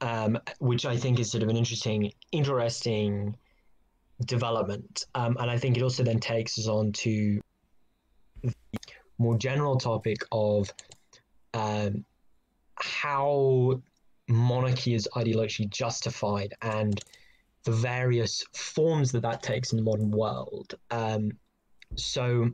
um, 0.00 0.38
which 0.58 0.86
I 0.86 0.96
think 0.96 1.18
is 1.18 1.30
sort 1.30 1.42
of 1.42 1.48
an 1.48 1.56
interesting, 1.56 2.12
interesting 2.32 3.36
development. 4.24 5.04
Um, 5.14 5.36
and 5.38 5.50
I 5.50 5.58
think 5.58 5.76
it 5.76 5.82
also 5.82 6.02
then 6.02 6.20
takes 6.20 6.58
us 6.58 6.68
on 6.68 6.92
to 6.92 7.40
the 8.42 8.54
more 9.18 9.36
general 9.36 9.76
topic 9.76 10.18
of 10.32 10.72
um, 11.54 12.04
how 12.76 13.80
monarchy 14.28 14.94
is 14.94 15.08
ideologically 15.14 15.70
justified 15.70 16.54
and 16.62 17.00
the 17.68 17.74
various 17.74 18.42
forms 18.54 19.12
that 19.12 19.20
that 19.20 19.42
takes 19.42 19.72
in 19.72 19.76
the 19.76 19.82
modern 19.82 20.10
world. 20.10 20.74
Um, 20.90 21.32
so 21.96 22.48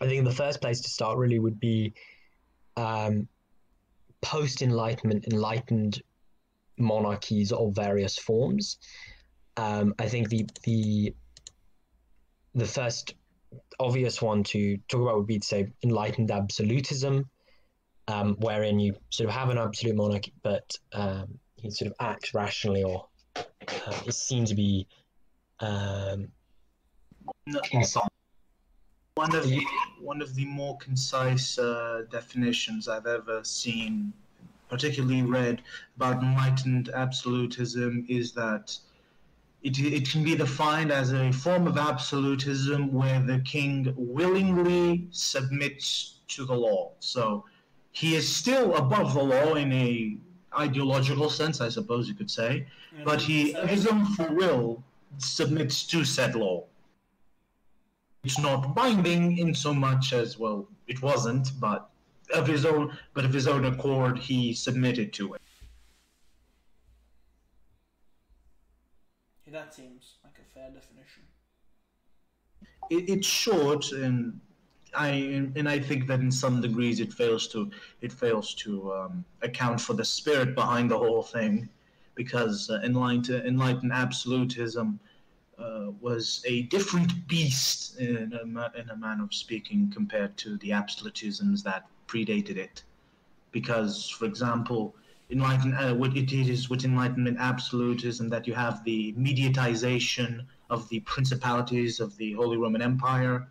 I 0.00 0.06
think 0.06 0.24
the 0.24 0.32
first 0.32 0.62
place 0.62 0.80
to 0.80 0.88
start 0.88 1.18
really 1.18 1.38
would 1.38 1.60
be 1.60 1.92
um, 2.78 3.28
post 4.22 4.62
Enlightenment, 4.62 5.26
enlightened 5.30 6.02
monarchies 6.78 7.52
of 7.52 7.74
various 7.74 8.16
forms. 8.18 8.78
Um, 9.58 9.94
I 9.98 10.08
think 10.08 10.30
the 10.30 10.46
the 10.62 11.14
the 12.54 12.66
first 12.66 13.14
obvious 13.78 14.22
one 14.22 14.42
to 14.44 14.78
talk 14.88 15.02
about 15.02 15.16
would 15.16 15.26
be 15.26 15.40
to 15.40 15.46
say 15.46 15.68
enlightened 15.84 16.30
absolutism, 16.30 17.28
um, 18.06 18.36
wherein 18.38 18.80
you 18.80 18.94
sort 19.10 19.28
of 19.28 19.34
have 19.34 19.50
an 19.50 19.58
absolute 19.58 19.96
monarch, 19.96 20.30
but 20.42 20.74
um, 20.94 21.38
he 21.56 21.70
sort 21.70 21.90
of 21.90 21.96
acts 22.00 22.32
rationally 22.32 22.82
or 22.82 23.06
uh, 23.86 24.00
is 24.06 24.16
seen 24.16 24.44
to 24.46 24.54
be 24.54 24.86
um, 25.60 26.28
one 29.14 29.34
of 29.34 29.48
the, 29.48 29.66
one 30.00 30.22
of 30.22 30.34
the 30.34 30.44
more 30.44 30.76
concise 30.78 31.58
uh, 31.58 32.04
definitions 32.10 32.88
I've 32.88 33.06
ever 33.06 33.42
seen, 33.42 34.12
particularly 34.68 35.22
read 35.22 35.62
about 35.96 36.22
enlightened 36.22 36.90
absolutism, 36.90 38.06
is 38.08 38.32
that 38.32 38.76
it, 39.62 39.78
it 39.80 40.08
can 40.08 40.22
be 40.22 40.36
defined 40.36 40.92
as 40.92 41.12
a 41.12 41.32
form 41.32 41.66
of 41.66 41.78
absolutism 41.78 42.92
where 42.92 43.20
the 43.20 43.40
king 43.40 43.92
willingly 43.96 45.08
submits 45.10 46.20
to 46.28 46.44
the 46.44 46.54
law. 46.54 46.92
So 47.00 47.44
he 47.90 48.14
is 48.14 48.32
still 48.32 48.76
above 48.76 49.14
the 49.14 49.22
law 49.22 49.54
in 49.54 49.72
a 49.72 50.16
ideological 50.56 51.30
sense, 51.30 51.60
I 51.60 51.68
suppose 51.68 52.08
you 52.08 52.14
could 52.14 52.30
say, 52.30 52.66
but 53.04 53.20
he, 53.20 53.54
of 53.54 53.68
his 53.68 53.86
own 53.86 54.04
free 54.14 54.34
will, 54.34 54.82
submits 55.18 55.84
to 55.88 56.04
said 56.04 56.34
law. 56.34 56.64
It's 58.24 58.38
not 58.38 58.74
binding 58.74 59.38
in 59.38 59.54
so 59.54 59.72
much 59.72 60.12
as 60.12 60.38
well 60.38 60.68
it 60.86 61.00
wasn't 61.02 61.48
but 61.60 61.90
of 62.34 62.46
his 62.46 62.66
own 62.66 62.96
but 63.14 63.24
of 63.24 63.32
his 63.32 63.46
own 63.46 63.64
accord 63.64 64.18
he 64.18 64.52
submitted 64.52 65.12
to 65.14 65.34
it. 65.34 65.40
Yeah, 69.46 69.52
that 69.52 69.72
seems 69.74 70.16
like 70.24 70.34
a 70.38 70.54
fair 70.54 70.70
definition. 70.70 71.22
it, 72.90 73.08
it's 73.08 73.26
short 73.26 73.92
and 73.92 74.40
I 74.94 75.08
and 75.56 75.68
I 75.68 75.78
think 75.78 76.06
that 76.06 76.20
in 76.20 76.30
some 76.30 76.60
degrees 76.60 77.00
it 77.00 77.12
fails 77.12 77.46
to 77.48 77.70
it 78.00 78.12
fails 78.12 78.54
to 78.54 78.92
um, 78.92 79.24
account 79.42 79.80
for 79.80 79.94
the 79.94 80.04
spirit 80.04 80.54
behind 80.54 80.90
the 80.90 80.98
whole 80.98 81.22
thing, 81.22 81.68
because 82.14 82.70
uh, 82.70 82.80
enlightened 82.84 83.46
enlightened 83.46 83.92
absolutism 83.92 84.98
uh, 85.58 85.86
was 86.00 86.42
a 86.46 86.62
different 86.62 87.28
beast 87.28 87.98
in 87.98 88.32
a, 88.32 88.42
in 88.80 88.90
a 88.90 88.96
manner 88.96 89.24
of 89.24 89.34
speaking 89.34 89.90
compared 89.92 90.36
to 90.38 90.56
the 90.58 90.70
absolutisms 90.70 91.62
that 91.62 91.86
predated 92.06 92.56
it, 92.56 92.82
because 93.52 94.08
for 94.08 94.24
example. 94.24 94.94
Uh, 95.30 95.92
what 95.92 96.16
it 96.16 96.32
is 96.32 96.70
with 96.70 96.86
enlightenment 96.86 97.36
absolutism 97.38 98.30
that 98.30 98.46
you 98.46 98.54
have 98.54 98.82
the 98.84 99.12
mediatization 99.12 100.40
of 100.70 100.88
the 100.88 101.00
principalities 101.00 102.00
of 102.00 102.16
the 102.16 102.32
Holy 102.32 102.56
Roman 102.56 102.80
Empire, 102.80 103.46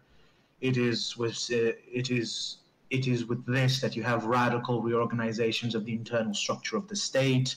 it 0.61 0.77
is 0.77 1.17
with 1.17 1.37
uh, 1.51 1.73
it 1.91 2.09
is 2.09 2.57
it 2.89 3.07
is 3.07 3.25
with 3.25 3.45
this 3.45 3.81
that 3.81 3.95
you 3.95 4.03
have 4.03 4.25
radical 4.25 4.81
reorganizations 4.81 5.75
of 5.75 5.85
the 5.85 5.93
internal 5.93 6.33
structure 6.33 6.77
of 6.77 6.87
the 6.87 6.95
state. 6.95 7.55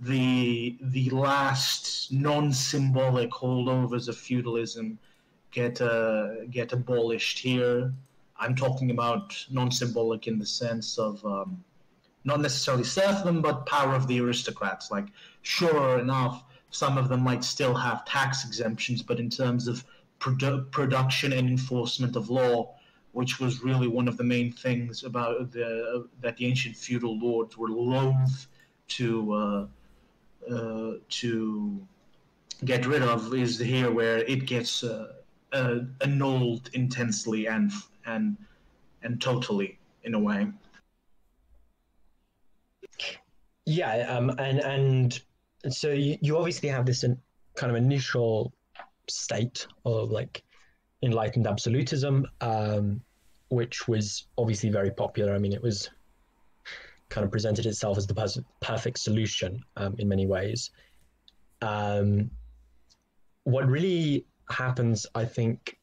The 0.00 0.76
the 0.80 1.10
last 1.10 2.12
non-symbolic 2.12 3.30
holdovers 3.30 4.08
of 4.08 4.16
feudalism 4.16 4.98
get 5.52 5.80
uh, 5.80 6.46
get 6.50 6.72
abolished 6.72 7.38
here. 7.38 7.92
I'm 8.36 8.56
talking 8.56 8.90
about 8.90 9.46
non-symbolic 9.50 10.26
in 10.26 10.38
the 10.38 10.46
sense 10.46 10.98
of 10.98 11.24
um, 11.24 11.62
not 12.24 12.40
necessarily 12.40 12.84
serfdom 12.84 13.42
but 13.42 13.66
power 13.66 13.94
of 13.94 14.08
the 14.08 14.20
aristocrats. 14.20 14.90
Like 14.90 15.06
sure 15.42 16.00
enough 16.00 16.44
some 16.70 16.98
of 16.98 17.08
them 17.08 17.20
might 17.20 17.44
still 17.44 17.74
have 17.74 18.04
tax 18.04 18.44
exemptions 18.44 19.00
but 19.00 19.20
in 19.20 19.30
terms 19.30 19.68
of 19.68 19.84
produ- 20.24 20.70
production 20.70 21.32
and 21.32 21.48
enforcement 21.48 22.16
of 22.16 22.30
law, 22.30 22.74
which 23.12 23.38
was 23.38 23.62
really 23.62 23.88
one 23.88 24.08
of 24.08 24.16
the 24.16 24.24
main 24.24 24.50
things 24.52 25.04
about 25.04 25.52
the 25.52 26.08
that 26.20 26.36
the 26.36 26.46
ancient 26.46 26.76
feudal 26.76 27.18
lords 27.18 27.56
were 27.56 27.68
loath 27.68 28.46
to 28.88 29.32
uh, 29.32 29.66
uh, 30.50 30.92
to 31.08 31.86
get 32.64 32.86
rid 32.86 33.02
of, 33.02 33.34
is 33.34 33.58
here 33.58 33.90
where 33.90 34.18
it 34.18 34.46
gets 34.46 34.82
uh, 34.82 35.12
uh, 35.52 35.80
annulled 36.00 36.70
intensely 36.72 37.46
and 37.46 37.70
and 38.06 38.36
and 39.02 39.20
totally 39.20 39.78
in 40.04 40.14
a 40.14 40.18
way. 40.18 40.48
Yeah, 43.66 43.92
um, 44.14 44.30
and 44.38 44.58
and 44.60 45.20
so 45.70 45.90
you, 45.90 46.18
you 46.20 46.36
obviously 46.36 46.68
have 46.68 46.84
this 46.86 47.04
in, 47.04 47.18
kind 47.54 47.70
of 47.70 47.76
initial 47.76 48.52
state 49.08 49.66
of 49.84 50.10
like 50.10 50.42
enlightened 51.02 51.46
absolutism, 51.46 52.26
um, 52.40 53.00
which 53.48 53.86
was 53.86 54.26
obviously 54.38 54.70
very 54.70 54.90
popular. 54.90 55.34
I 55.34 55.38
mean, 55.38 55.52
it 55.52 55.62
was 55.62 55.90
kind 57.08 57.24
of 57.24 57.30
presented 57.30 57.66
itself 57.66 57.98
as 57.98 58.06
the 58.06 58.44
perfect 58.60 58.98
solution 58.98 59.62
um, 59.76 59.94
in 59.98 60.08
many 60.08 60.26
ways. 60.26 60.70
Um, 61.62 62.30
what 63.44 63.66
really 63.66 64.26
happens, 64.50 65.06
I 65.14 65.24
think, 65.24 65.76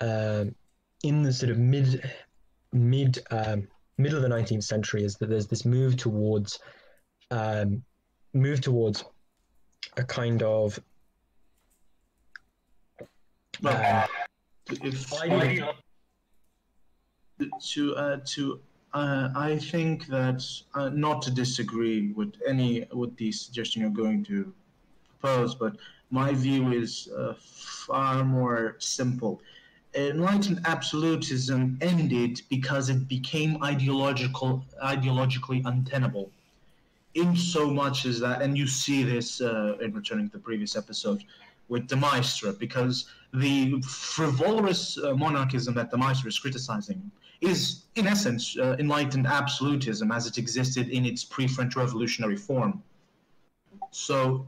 um, 0.00 0.54
in 1.02 1.22
the 1.22 1.32
sort 1.32 1.50
of 1.50 1.58
mid 1.58 2.08
mid 2.72 3.18
um, 3.30 3.66
middle 3.98 4.16
of 4.16 4.22
the 4.22 4.28
19th 4.28 4.64
century 4.64 5.04
is 5.04 5.16
that 5.16 5.28
there's 5.28 5.46
this 5.46 5.64
move 5.64 5.96
towards 5.96 6.58
um, 7.30 7.82
move 8.32 8.60
towards 8.60 9.04
a 9.96 10.04
kind 10.04 10.42
of 10.42 10.78
If 13.62 15.12
idea- 15.20 15.74
to 17.72 17.96
uh, 17.96 18.18
to 18.24 18.60
uh, 18.92 19.30
I 19.34 19.58
think 19.58 20.06
that 20.08 20.42
uh, 20.74 20.90
not 20.90 21.22
to 21.22 21.30
disagree 21.30 22.12
with 22.12 22.34
any 22.46 22.86
with 22.92 23.16
the 23.16 23.32
suggestion 23.32 23.82
you're 23.82 23.90
going 23.90 24.24
to 24.24 24.52
propose, 25.20 25.54
but 25.54 25.76
my 26.10 26.32
view 26.32 26.72
is 26.72 27.08
uh, 27.16 27.34
far 27.40 28.24
more 28.24 28.76
simple. 28.78 29.40
Enlightened 29.94 30.60
absolutism 30.66 31.78
ended 31.80 32.42
because 32.48 32.90
it 32.90 33.08
became 33.08 33.62
ideological, 33.62 34.64
ideologically 34.82 35.62
untenable. 35.64 36.30
In 37.14 37.36
so 37.36 37.68
much 37.68 38.06
as 38.06 38.20
that, 38.20 38.40
and 38.40 38.56
you 38.56 38.68
see 38.68 39.02
this 39.02 39.40
uh, 39.40 39.76
in 39.80 39.92
returning 39.92 40.26
to 40.30 40.32
the 40.36 40.42
previous 40.42 40.76
episode 40.76 41.24
with 41.70 41.86
De 41.86 41.96
Maistre, 41.96 42.52
because 42.52 43.06
the 43.32 43.80
frivolous 43.82 44.98
uh, 44.98 45.14
monarchism 45.14 45.72
that 45.74 45.90
De 45.90 45.96
Maistre 45.96 46.28
is 46.28 46.38
criticizing 46.38 47.00
is, 47.40 47.84
in 47.94 48.06
essence, 48.06 48.58
uh, 48.58 48.76
enlightened 48.78 49.26
absolutism 49.26 50.12
as 50.12 50.26
it 50.26 50.36
existed 50.36 50.88
in 50.90 51.06
its 51.06 51.24
pre-French 51.24 51.76
Revolutionary 51.76 52.36
form. 52.36 52.82
So, 53.92 54.46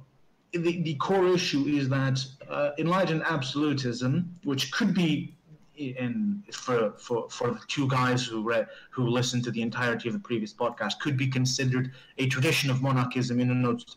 the, 0.52 0.82
the 0.82 0.94
core 0.96 1.28
issue 1.28 1.64
is 1.66 1.88
that 1.88 2.22
uh, 2.50 2.70
enlightened 2.76 3.22
absolutism, 3.22 4.28
which 4.44 4.70
could 4.72 4.92
be, 4.92 5.34
in 5.74 6.42
for 6.52 6.92
for 6.98 7.30
for 7.30 7.52
the 7.52 7.60
two 7.66 7.88
guys 7.88 8.26
who 8.26 8.42
read 8.42 8.68
who 8.90 9.08
listened 9.08 9.42
to 9.44 9.50
the 9.50 9.62
entirety 9.62 10.06
of 10.08 10.12
the 10.12 10.20
previous 10.20 10.52
podcast, 10.52 11.00
could 11.00 11.16
be 11.16 11.26
considered 11.26 11.92
a 12.18 12.26
tradition 12.28 12.68
of 12.70 12.82
monarchism 12.82 13.40
in 13.40 13.50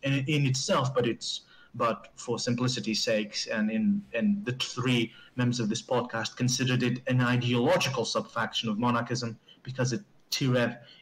in, 0.04 0.14
in 0.28 0.46
itself, 0.46 0.96
but 0.96 1.06
it's 1.06 1.42
but 1.76 2.08
for 2.16 2.40
simplicity's 2.40 3.04
sakes, 3.04 3.48
and 3.48 3.70
in 3.70 4.02
and 4.14 4.44
the 4.46 4.54
three 4.54 5.12
members 5.36 5.60
of 5.60 5.70
this 5.70 5.82
podcast 5.82 6.38
considered 6.38 6.82
it 6.84 7.02
an 7.08 7.22
ideological 7.22 8.06
subfaction 8.06 8.70
of 8.70 8.80
monarchism 8.80 9.38
because 9.64 9.94
it 9.94 10.02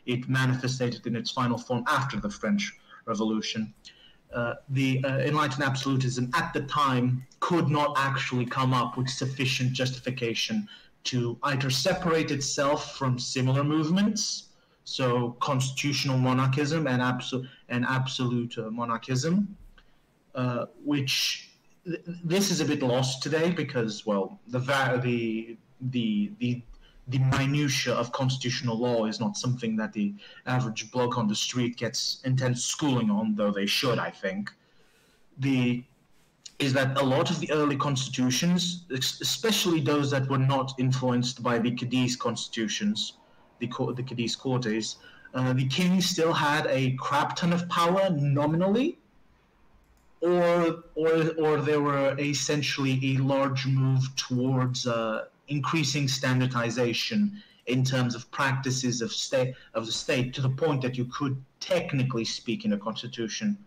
it 0.06 0.30
manifested 0.30 1.06
in 1.08 1.16
its 1.16 1.32
final 1.32 1.58
form 1.58 1.84
after 1.88 2.20
the 2.20 2.30
French 2.30 2.72
Revolution. 3.06 3.74
Uh, 4.34 4.54
the 4.70 5.04
uh, 5.04 5.20
enlightened 5.20 5.64
absolutism 5.64 6.30
at 6.34 6.54
the 6.54 6.62
time 6.62 7.26
could 7.40 7.68
not 7.70 7.94
actually 7.98 8.46
come 8.46 8.74
up 8.74 8.98
with 8.98 9.10
sufficient 9.10 9.74
justification 9.74 10.68
to 11.04 11.38
either 11.44 11.70
separate 11.70 12.32
itself 12.32 12.96
from 12.96 13.20
similar 13.20 13.64
movements, 13.64 14.50
so 14.84 15.36
constitutional 15.40 16.18
monarchism 16.18 16.88
and, 16.88 17.02
and 17.70 17.86
absolute 17.86 18.58
uh, 18.58 18.70
monarchism, 18.70 19.56
uh, 20.36 20.65
which 20.84 21.50
th- 21.86 22.02
this 22.24 22.52
is 22.52 22.60
a 22.62 22.65
bit 22.65 22.82
lost 22.82 23.22
today 23.22 23.52
because 23.52 24.06
well 24.06 24.39
the 24.48 24.60
va- 24.60 25.00
the 25.04 25.58
the 25.82 26.32
the 26.39 26.62
the 27.08 27.19
minutia 27.38 27.93
of 27.93 28.12
constitutional 28.12 28.78
law 28.78 29.06
is 29.06 29.19
not 29.19 29.36
something 29.36 29.76
that 29.76 29.91
the 29.93 30.13
average 30.46 30.89
bloke 30.91 31.17
on 31.17 31.28
the 31.28 31.36
street 31.36 31.76
gets 31.76 32.22
intense 32.24 32.63
schooling 32.63 33.10
on, 33.10 33.36
though 33.36 33.52
they 33.52 33.65
should, 33.65 34.00
I 34.00 34.10
think. 34.10 34.52
The 35.39 35.84
is 36.60 36.72
that 36.74 36.98
a 36.98 37.04
lot 37.04 37.30
of 37.30 37.39
the 37.39 37.52
early 37.52 37.76
constitutions, 37.76 38.86
especially 38.91 39.82
those 39.82 40.12
that 40.12 40.30
were 40.30 40.38
not 40.38 40.74
influenced 40.78 41.43
by 41.43 41.58
the 41.60 41.72
Cadiz 41.72 42.15
constitutions, 42.15 43.13
the 43.60 43.67
the 43.98 44.04
Cadiz 44.04 44.36
Cortes, 44.36 44.98
uh, 45.34 45.52
the 45.54 45.67
king 45.67 46.00
still 46.00 46.32
had 46.32 46.67
a 46.67 46.91
crap 46.91 47.36
ton 47.36 47.52
of 47.52 47.67
power 47.67 48.10
nominally, 48.12 49.00
or 50.24 50.86
or 50.96 51.32
or 51.38 51.62
there 51.62 51.82
were 51.82 52.18
essentially 52.18 52.98
a 53.14 53.18
large 53.18 53.68
move 53.68 54.04
towards 54.16 54.88
uh, 54.88 55.26
increasing 55.50 56.08
standardization 56.08 57.44
in 57.68 57.84
terms 57.84 58.16
of 58.16 58.30
practices 58.32 59.02
of 59.02 59.12
state 59.12 59.54
of 59.74 59.86
the 59.86 59.92
state 59.92 60.34
to 60.34 60.42
the 60.42 60.50
point 60.50 60.82
that 60.82 60.98
you 60.98 61.06
could 61.06 61.36
technically 61.60 62.24
speak 62.24 62.64
in 62.64 62.72
a 62.72 62.78
constitution. 62.78 63.58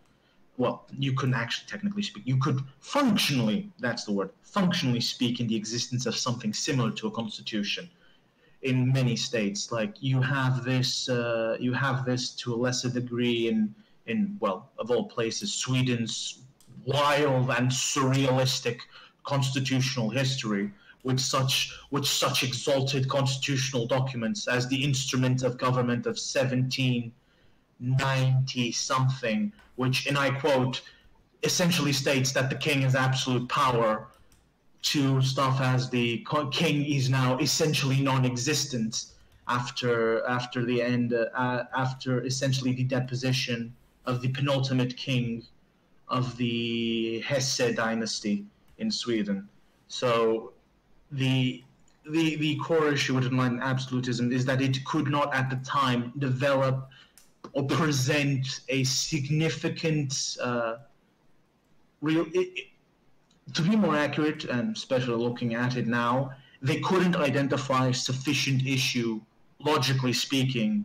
Well 0.56 0.86
you 0.98 1.12
couldn't 1.12 1.34
actually 1.34 1.68
technically 1.68 2.02
speak. 2.02 2.22
You 2.26 2.38
could 2.38 2.60
functionally 2.80 3.70
that's 3.78 4.04
the 4.04 4.12
word 4.12 4.30
functionally 4.42 5.02
speak 5.02 5.40
in 5.40 5.46
the 5.48 5.56
existence 5.56 6.06
of 6.06 6.16
something 6.16 6.54
similar 6.54 6.90
to 6.92 7.06
a 7.06 7.10
constitution 7.10 7.90
in 8.62 8.90
many 8.90 9.14
states. 9.14 9.70
Like 9.70 9.92
you 10.00 10.22
have 10.22 10.64
this 10.64 11.10
uh, 11.10 11.58
you 11.60 11.74
have 11.74 12.06
this 12.06 12.30
to 12.36 12.54
a 12.54 12.56
lesser 12.56 12.88
degree 12.88 13.48
in 13.48 13.74
in 14.06 14.38
well 14.40 14.70
of 14.78 14.90
all 14.90 15.04
places 15.04 15.52
sweden's 15.52 16.45
wild 16.86 17.50
and 17.50 17.70
surrealistic 17.70 18.80
constitutional 19.24 20.08
history 20.08 20.72
with 21.02 21.20
such 21.20 21.78
with 21.90 22.06
such 22.06 22.42
exalted 22.42 23.06
constitutional 23.08 23.86
documents 23.86 24.48
as 24.48 24.66
the 24.68 24.84
instrument 24.84 25.42
of 25.42 25.58
government 25.58 26.06
of 26.06 26.16
1790 26.16 28.72
something 28.72 29.52
which 29.76 30.06
and 30.06 30.16
i 30.16 30.30
quote 30.30 30.80
essentially 31.42 31.92
states 31.92 32.32
that 32.32 32.48
the 32.50 32.56
king 32.56 32.80
has 32.82 32.94
absolute 32.94 33.48
power 33.48 34.06
to 34.82 35.20
stuff 35.20 35.60
as 35.60 35.90
the 35.90 36.24
king 36.52 36.84
is 36.84 37.10
now 37.10 37.36
essentially 37.38 38.00
non-existent 38.00 39.06
after 39.48 40.24
after 40.26 40.64
the 40.64 40.80
end 40.82 41.14
uh, 41.14 41.64
after 41.76 42.24
essentially 42.24 42.72
the 42.72 42.84
deposition 42.84 43.74
of 44.06 44.22
the 44.22 44.28
penultimate 44.28 44.96
king 44.96 45.42
of 46.08 46.36
the 46.36 47.20
Hesse 47.20 47.74
dynasty 47.74 48.44
in 48.78 48.90
Sweden. 48.90 49.48
So 49.88 50.52
the 51.10 51.62
the 52.08 52.36
the 52.36 52.56
core 52.56 52.92
issue 52.92 53.14
with 53.14 53.26
enlightened 53.26 53.62
absolutism 53.62 54.32
is 54.32 54.44
that 54.44 54.60
it 54.62 54.84
could 54.84 55.08
not 55.08 55.34
at 55.34 55.50
the 55.50 55.56
time 55.56 56.12
develop 56.18 56.88
or 57.52 57.64
present 57.66 58.60
a 58.68 58.84
significant 58.84 60.36
uh, 60.40 60.76
real. 62.00 62.26
It, 62.32 62.68
to 63.54 63.62
be 63.62 63.76
more 63.76 63.96
accurate, 63.96 64.44
and 64.44 64.76
especially 64.76 65.14
looking 65.14 65.54
at 65.54 65.76
it 65.76 65.86
now, 65.86 66.32
they 66.62 66.80
couldn't 66.80 67.14
identify 67.14 67.92
sufficient 67.92 68.66
issue, 68.66 69.20
logically 69.60 70.12
speaking, 70.12 70.84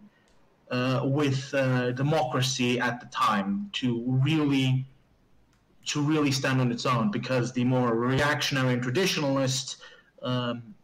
uh, 0.69 1.01
with 1.03 1.51
uh, 1.55 1.91
democracy 1.91 2.79
at 2.79 2.99
the 2.99 3.07
time 3.07 3.69
to 3.73 4.03
really 4.05 4.85
to 5.85 6.01
really 6.01 6.31
stand 6.31 6.61
on 6.61 6.71
its 6.71 6.85
own 6.85 7.11
because 7.11 7.51
the 7.53 7.63
more 7.63 7.95
reactionary 7.95 8.73
and 8.73 8.83
traditionalist 8.83 9.77
um, 10.21 10.75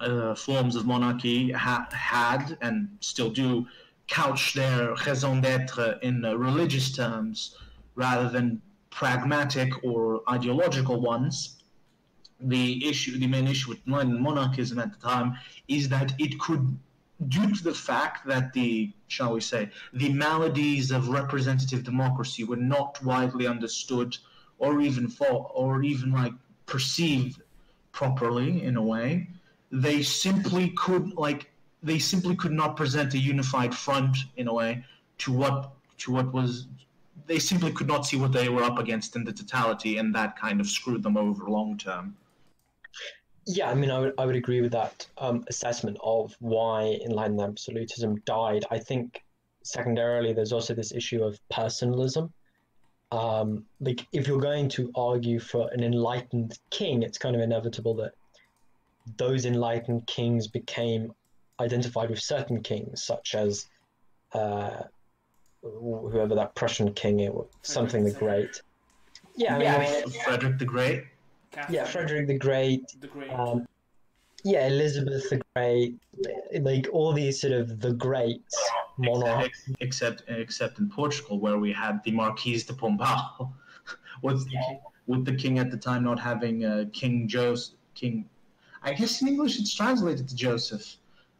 uh, 0.00 0.34
forms 0.34 0.76
of 0.76 0.86
monarchy 0.86 1.50
ha- 1.52 1.88
had 1.92 2.58
and 2.60 2.88
still 3.00 3.30
do 3.30 3.66
couch 4.06 4.54
their 4.54 4.94
raison 5.06 5.40
d'etre 5.40 5.98
in 6.02 6.24
uh, 6.24 6.34
religious 6.34 6.92
terms 6.92 7.56
rather 7.94 8.28
than 8.28 8.60
pragmatic 8.90 9.84
or 9.84 10.22
ideological 10.30 11.00
ones. 11.00 11.62
The 12.40 12.88
issue, 12.88 13.18
the 13.18 13.26
main 13.26 13.46
issue 13.48 13.70
with 13.70 13.80
monarchism 13.86 14.78
at 14.78 14.92
the 14.92 14.98
time 14.98 15.36
is 15.66 15.88
that 15.88 16.14
it 16.18 16.38
could, 16.38 16.78
due 17.26 17.52
to 17.52 17.64
the 17.64 17.74
fact 17.74 18.26
that 18.26 18.52
the, 18.52 18.92
shall 19.08 19.32
we 19.32 19.40
say, 19.40 19.70
the 19.92 20.12
maladies 20.12 20.92
of 20.92 21.08
representative 21.08 21.82
democracy 21.82 22.44
were 22.44 22.56
not 22.56 23.02
widely 23.02 23.46
understood 23.46 24.16
or 24.58 24.80
even 24.80 25.08
for, 25.08 25.50
or 25.52 25.82
even 25.82 26.12
like 26.12 26.32
perceived 26.66 27.42
properly 27.92 28.62
in 28.62 28.76
a 28.76 28.82
way, 28.82 29.28
they 29.72 30.02
simply 30.02 30.70
could 30.70 31.14
like 31.14 31.50
they 31.82 31.98
simply 31.98 32.34
could 32.34 32.52
not 32.52 32.76
present 32.76 33.14
a 33.14 33.18
unified 33.18 33.74
front 33.74 34.16
in 34.36 34.48
a 34.48 34.52
way 34.52 34.84
to 35.18 35.32
what 35.32 35.72
to 35.98 36.12
what 36.12 36.32
was 36.32 36.66
they 37.26 37.38
simply 37.38 37.70
could 37.72 37.86
not 37.86 38.06
see 38.06 38.16
what 38.16 38.32
they 38.32 38.48
were 38.48 38.62
up 38.62 38.78
against 38.78 39.14
in 39.14 39.24
the 39.24 39.32
totality 39.32 39.98
and 39.98 40.14
that 40.14 40.38
kind 40.38 40.60
of 40.60 40.66
screwed 40.66 41.02
them 41.02 41.16
over 41.16 41.44
long 41.44 41.76
term 41.76 42.16
yeah 43.48 43.70
i 43.70 43.74
mean 43.74 43.90
i 43.90 43.98
would, 43.98 44.12
I 44.18 44.26
would 44.26 44.36
agree 44.36 44.60
with 44.60 44.72
that 44.72 45.06
um, 45.18 45.44
assessment 45.48 45.96
of 46.02 46.36
why 46.40 46.98
enlightened 47.04 47.40
absolutism 47.40 48.20
died 48.24 48.64
i 48.70 48.78
think 48.78 49.22
secondarily 49.62 50.32
there's 50.32 50.52
also 50.52 50.74
this 50.74 50.92
issue 50.92 51.22
of 51.22 51.38
personalism 51.50 52.32
um, 53.10 53.64
like 53.80 54.06
if 54.12 54.28
you're 54.28 54.40
going 54.40 54.68
to 54.70 54.92
argue 54.94 55.40
for 55.40 55.70
an 55.72 55.82
enlightened 55.82 56.58
king 56.70 57.02
it's 57.02 57.18
kind 57.18 57.34
of 57.34 57.42
inevitable 57.42 57.94
that 57.94 58.12
those 59.16 59.46
enlightened 59.46 60.06
kings 60.06 60.46
became 60.46 61.12
identified 61.60 62.10
with 62.10 62.20
certain 62.20 62.62
kings, 62.62 63.02
such 63.02 63.34
as 63.34 63.66
uh, 64.32 64.82
whoever 65.62 66.34
that 66.34 66.54
Prussian 66.54 66.92
king 66.92 67.20
is, 67.20 67.32
something 67.62 68.04
the 68.04 68.12
Great. 68.12 68.62
Yeah, 69.36 69.56
I 69.56 69.58
mean, 69.58 70.10
Frederick 70.24 70.58
the 70.58 70.64
Great. 70.64 71.04
Catherine 71.50 71.74
yeah, 71.74 71.84
Frederick 71.84 72.26
the 72.26 72.38
Great, 72.38 72.82
the 73.00 73.06
Great. 73.06 73.30
um, 73.30 73.66
yeah, 74.44 74.66
Elizabeth 74.66 75.28
the 75.30 75.42
Great, 75.54 75.98
like 76.60 76.88
all 76.92 77.12
these 77.12 77.40
sort 77.40 77.52
of 77.52 77.80
the 77.80 77.92
greats 77.92 78.56
monarchs. 78.96 79.68
Except, 79.80 80.22
except 80.28 80.78
in 80.78 80.88
Portugal, 80.88 81.40
where 81.40 81.58
we 81.58 81.72
had 81.72 82.02
the 82.04 82.12
Marquis 82.12 82.62
de 82.62 82.72
Pombal, 82.72 83.52
with 84.22 84.46
with 85.06 85.24
the 85.24 85.34
king 85.34 85.58
at 85.58 85.70
the 85.70 85.76
time 85.76 86.04
not 86.04 86.18
having 86.18 86.64
uh, 86.64 86.84
King 86.92 87.26
Joseph. 87.26 87.74
King, 87.94 88.28
I 88.82 88.92
guess 88.92 89.20
in 89.22 89.28
English 89.28 89.58
it's 89.58 89.74
translated 89.74 90.28
to 90.28 90.36
Joseph, 90.36 90.96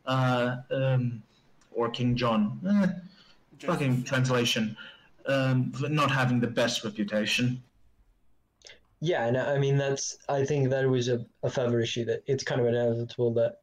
uh, 0.06 0.56
um, 0.72 1.22
or 1.70 1.88
King 1.88 2.16
John. 2.16 2.58
Eh, 2.66 2.86
Joseph- 3.58 3.78
fucking 3.78 4.02
translation. 4.04 4.76
Um, 5.26 5.72
not 5.90 6.10
having 6.10 6.40
the 6.40 6.46
best 6.46 6.84
reputation. 6.84 7.62
Yeah, 9.00 9.26
and 9.26 9.36
I 9.36 9.58
mean 9.58 9.76
that's 9.76 10.18
I 10.28 10.44
think 10.44 10.70
that 10.70 10.88
was 10.88 11.08
a, 11.08 11.24
a 11.42 11.50
further 11.50 11.80
issue 11.80 12.04
that 12.06 12.22
it's 12.26 12.42
kind 12.44 12.60
of 12.60 12.66
inevitable 12.66 13.32
that 13.34 13.60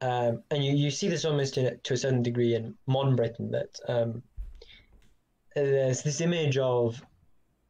um, 0.00 0.42
and 0.50 0.64
you, 0.64 0.72
you 0.74 0.90
see 0.90 1.08
this 1.08 1.24
almost 1.24 1.58
in, 1.58 1.66
a- 1.66 1.76
to 1.76 1.94
a 1.94 1.96
certain 1.96 2.22
degree 2.22 2.54
in 2.54 2.74
modern 2.86 3.16
Britain 3.16 3.50
that 3.50 3.78
um, 3.88 4.22
there's 5.54 6.02
this 6.02 6.20
image 6.20 6.56
of 6.56 7.02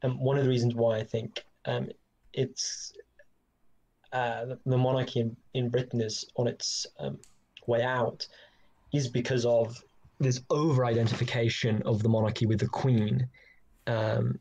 um, 0.02 0.20
one 0.22 0.36
of 0.38 0.44
the 0.44 0.50
reasons 0.50 0.74
why 0.74 0.98
I 0.98 1.04
think 1.04 1.42
um, 1.64 1.88
it's 2.34 2.92
uh, 4.12 4.44
the, 4.44 4.58
the 4.66 4.76
monarchy 4.78 5.20
in, 5.20 5.36
in 5.54 5.68
Britain 5.70 6.00
is 6.00 6.24
on 6.36 6.46
its 6.48 6.86
um, 6.98 7.18
way 7.66 7.82
out 7.82 8.26
is 8.92 9.08
because 9.08 9.44
of 9.46 9.82
this 10.20 10.40
over 10.50 10.84
identification 10.84 11.82
of 11.84 12.02
the 12.02 12.08
monarchy 12.08 12.46
with 12.46 12.60
the 12.60 12.68
Queen. 12.68 13.26
Um, 13.86 14.38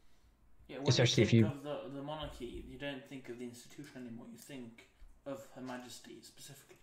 Yeah, 0.67 0.77
Especially 0.88 1.23
if 1.23 1.33
you- 1.33 1.51
the, 1.97 2.01
the 2.01 2.05
monarchy, 2.05 2.63
you 2.69 2.77
don't 2.77 3.03
think 3.09 3.29
of 3.29 3.39
the 3.39 3.45
institution 3.45 4.07
anymore. 4.07 4.25
You 4.31 4.37
think 4.37 4.87
of 5.25 5.47
Her 5.55 5.61
Majesty 5.61 6.17
specifically. 6.21 6.77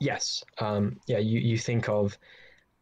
Yes. 0.00 0.44
Um, 0.58 1.00
yeah. 1.06 1.18
You, 1.18 1.40
you 1.40 1.58
think 1.58 1.88
of, 1.88 2.18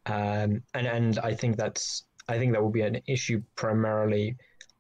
um, 0.07 0.63
and 0.75 0.87
and 0.87 1.19
I 1.19 1.35
think 1.35 1.57
that's 1.57 2.05
I 2.29 2.39
think 2.39 2.53
that 2.53 2.63
will 2.63 2.71
be 2.71 2.83
an 2.83 3.01
issue 3.07 3.43
primarily 3.57 4.37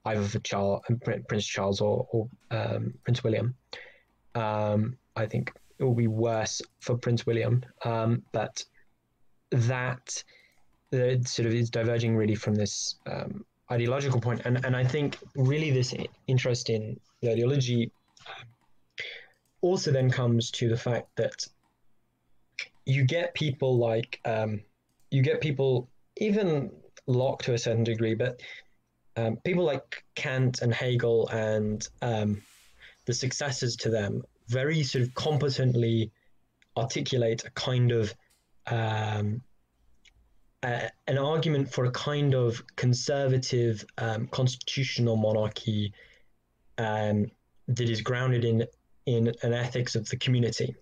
either 0.06 0.22
for 0.22 0.38
Charles, 0.40 0.82
Prince 1.28 1.46
Charles 1.46 1.80
or, 1.80 2.06
or 2.10 2.28
um, 2.50 2.94
Prince 3.04 3.24
William. 3.24 3.54
Um, 4.34 4.96
I 5.16 5.26
think 5.26 5.52
it 5.78 5.84
will 5.84 5.94
be 5.94 6.08
worse 6.08 6.60
for 6.80 6.96
Prince 6.96 7.26
William, 7.26 7.64
um, 7.84 8.22
but 8.32 8.64
that 9.50 10.22
uh, 10.92 11.22
sort 11.24 11.46
of 11.46 11.54
is 11.54 11.70
diverging 11.70 12.16
really 12.16 12.34
from 12.34 12.54
this 12.54 12.96
um, 13.06 13.44
ideological 13.70 14.20
point, 14.20 14.42
and 14.44 14.64
and 14.64 14.76
I 14.76 14.84
think 14.84 15.18
really 15.34 15.70
this 15.70 15.94
interest 16.26 16.70
in 16.70 16.98
the 17.20 17.30
ideology 17.30 17.90
also 19.60 19.90
then 19.90 20.10
comes 20.10 20.50
to 20.50 20.68
the 20.68 20.76
fact 20.76 21.08
that 21.16 21.46
you 22.84 23.04
get 23.04 23.34
people 23.34 23.78
like 23.78 24.20
um, 24.24 24.60
you 25.10 25.22
get 25.22 25.40
people 25.40 25.88
even 26.18 26.70
Locke 27.06 27.42
to 27.42 27.54
a 27.54 27.58
certain 27.58 27.84
degree, 27.84 28.14
but 28.14 28.40
um, 29.16 29.36
people 29.44 29.64
like 29.64 30.04
Kant 30.14 30.62
and 30.62 30.72
Hegel 30.72 31.28
and 31.28 31.86
um, 32.02 32.42
the 33.06 33.14
successors 33.14 33.76
to 33.76 33.90
them 33.90 34.22
very 34.48 34.82
sort 34.82 35.04
of 35.04 35.14
competently 35.14 36.10
articulate 36.76 37.44
a 37.44 37.50
kind 37.50 37.92
of 37.92 38.14
um, 40.64 40.80
an 41.06 41.18
argument 41.18 41.72
for 41.72 41.84
a 41.84 41.90
kind 41.90 42.34
of 42.34 42.62
conservative 42.76 43.84
um, 43.98 44.26
constitutional 44.28 45.16
monarchy 45.16 45.92
um, 46.78 47.30
that 47.68 47.88
is 47.88 48.00
grounded 48.00 48.44
in 48.44 48.66
in 49.06 49.32
an 49.42 49.52
ethics 49.52 49.94
of 49.94 50.08
the 50.08 50.16
community. 50.16 50.74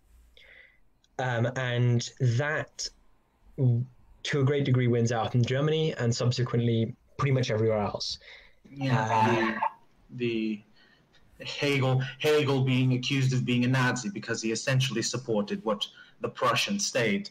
Um, 1.19 1.51
and 1.57 2.09
that, 2.21 2.89
to 3.57 4.41
a 4.41 4.45
great 4.45 4.65
degree, 4.65 4.87
wins 4.87 5.13
out 5.13 5.35
in 5.35 5.45
Germany 5.45 5.93
and 5.95 6.15
subsequently 6.15 6.95
pretty 7.19 7.33
much 7.33 7.51
everywhere 7.51 7.81
else. 7.81 8.19
Yeah, 8.71 9.59
the, 10.11 10.63
the 11.39 11.45
Hegel 11.45 12.03
Hegel 12.21 12.63
being 12.63 12.95
accused 12.95 13.33
of 13.33 13.45
being 13.45 13.65
a 13.65 13.69
Nazi 13.69 14.09
because 14.09 14.41
he 14.41 14.53
essentially 14.53 15.03
supported 15.03 15.65
what 15.65 15.87
the 16.21 16.29
Prussian 16.29 16.79
state. 16.79 17.31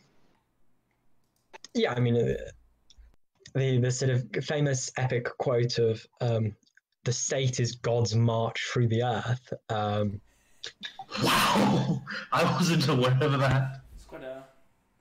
Yeah, 1.73 1.93
I 1.95 1.99
mean, 1.99 2.15
uh, 2.15 2.35
the 3.55 3.79
the 3.79 3.91
sort 3.91 4.11
of 4.11 4.25
famous 4.43 4.91
epic 4.97 5.25
quote 5.37 5.77
of 5.79 6.05
um, 6.19 6.55
"the 7.05 7.13
state 7.13 7.59
is 7.59 7.75
God's 7.75 8.15
march 8.15 8.69
through 8.71 8.87
the 8.87 9.03
earth." 9.03 9.53
Um, 9.69 10.21
Wow, 11.23 12.01
I 12.31 12.43
wasn't 12.43 12.87
aware 12.87 13.17
of 13.21 13.39
that. 13.39 13.81
It's 13.95 14.05
quite 14.05 14.23
a 14.23 14.43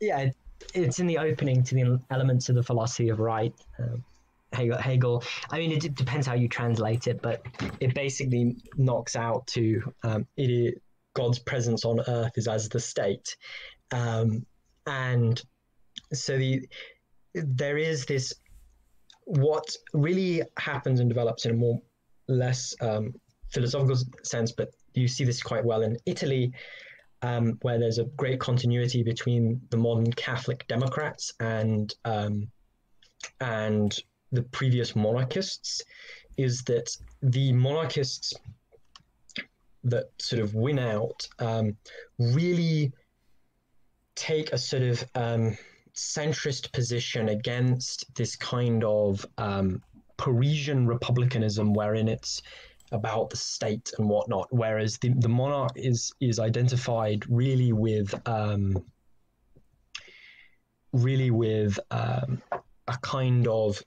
yeah, 0.01 0.19
it, 0.21 0.37
it's 0.75 0.99
in 0.99 1.07
the 1.07 1.19
opening 1.19 1.63
to 1.65 1.75
the 1.75 2.01
elements 2.11 2.49
of 2.49 2.55
the 2.55 2.63
philosophy 2.63 3.09
of 3.11 3.21
right. 3.21 3.55
Um, 3.79 4.05
Hegel, 4.53 4.79
Hegel. 4.79 5.25
I 5.51 5.59
mean, 5.59 5.71
it 5.71 5.81
d- 5.81 5.89
depends 5.91 6.27
how 6.27 6.35
you 6.35 6.49
translate 6.49 7.07
it, 7.07 7.23
but 7.23 7.45
it 7.79 7.95
basically 7.95 8.57
knocks 8.77 9.15
out 9.15 9.47
to 9.49 9.93
um, 10.03 10.27
it 10.37 10.51
is, 10.51 10.75
God's 11.15 11.39
presence 11.39 11.85
on 11.85 12.01
earth 12.09 12.33
is 12.37 12.49
as 12.49 12.69
the 12.69 12.81
state, 12.81 13.37
um, 13.93 14.45
and 14.87 15.41
so 16.13 16.37
the 16.37 16.69
there 17.35 17.79
is 17.79 18.07
this 18.07 18.35
what 19.25 19.77
really 19.93 20.43
happens 20.59 21.01
and 21.01 21.09
develops 21.09 21.45
in 21.45 21.53
a 21.53 21.55
more 21.55 21.81
less 22.29 22.75
um, 22.81 23.15
philosophical 23.51 23.97
sense, 24.23 24.53
but 24.53 24.71
you 24.95 25.07
see 25.07 25.25
this 25.25 25.43
quite 25.43 25.65
well 25.65 25.83
in 25.83 25.97
Italy, 26.07 26.53
um, 27.23 27.59
where 27.63 27.79
there's 27.79 27.99
a 27.99 28.05
great 28.17 28.41
continuity 28.41 29.03
between 29.03 29.61
the 29.71 29.77
modern 29.77 30.11
Catholic 30.13 30.67
Democrats 30.69 31.33
and 31.41 31.95
um, 32.05 32.49
and 33.41 33.97
the 34.33 34.43
previous 34.43 34.97
monarchists, 34.97 35.83
is 36.37 36.63
that 36.63 36.97
the 37.23 37.53
monarchists 37.53 38.33
that 39.85 40.11
sort 40.19 40.43
of 40.43 40.55
win 40.55 40.79
out 40.79 41.29
um, 41.39 41.77
really 42.19 42.93
take 44.15 44.53
a 44.53 44.59
sort 44.59 44.83
of 44.83 45.05
um, 45.15 45.57
centrist 45.95 46.73
position 46.73 47.29
against 47.29 48.15
this 48.15 48.37
kind 48.37 48.85
of 48.85 49.25
um, 49.39 49.83
Parisian 50.17 50.87
republicanism, 50.87 51.73
wherein 51.73 52.09
it's 52.09 52.43
about 52.93 53.31
the 53.31 53.37
state 53.37 53.93
and 53.99 54.09
whatnot, 54.09 54.49
whereas 54.51 54.99
the, 54.99 55.11
the 55.19 55.29
monarch 55.29 55.73
is 55.77 56.13
is 56.21 56.39
identified 56.39 57.25
really 57.29 57.73
with 57.73 58.15
um, 58.29 58.83
really 60.93 61.31
with 61.31 61.79
um, 61.91 62.43
a 62.89 62.97
kind 63.03 63.47
of 63.47 63.81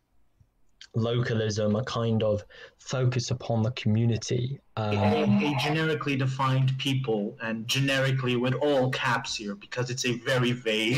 localism, 0.95 1.75
a 1.75 1.83
kind 1.83 2.23
of 2.23 2.43
focus 2.79 3.31
upon 3.31 3.61
the 3.63 3.71
community. 3.71 4.59
Um, 4.77 4.97
A, 4.97 5.23
a 5.23 5.55
generically 5.61 6.15
defined 6.15 6.71
people, 6.77 7.35
and 7.41 7.67
generically 7.67 8.35
with 8.35 8.53
all 8.53 8.89
caps 8.91 9.35
here, 9.35 9.55
because 9.55 9.89
it's 9.89 10.05
a 10.05 10.17
very 10.19 10.51
vague 10.51 10.97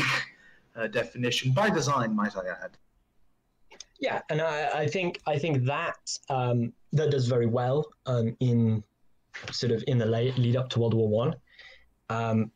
uh, 0.76 0.86
definition 0.86 1.52
by 1.52 1.70
design, 1.70 2.14
might 2.14 2.36
I 2.36 2.48
add. 2.48 2.76
Yeah, 3.98 4.20
and 4.28 4.40
I, 4.40 4.80
I 4.80 4.86
think 4.86 5.20
I 5.26 5.38
think 5.38 5.64
that 5.64 6.18
um, 6.28 6.72
that 6.92 7.10
does 7.10 7.26
very 7.26 7.46
well 7.46 7.86
um, 8.04 8.36
in 8.40 8.82
sort 9.50 9.72
of 9.72 9.82
in 9.86 9.98
the 9.98 10.06
lead 10.06 10.56
up 10.56 10.68
to 10.70 10.80
World 10.80 10.94
War 10.94 11.08
One. 11.08 11.34
Um, 12.10 12.50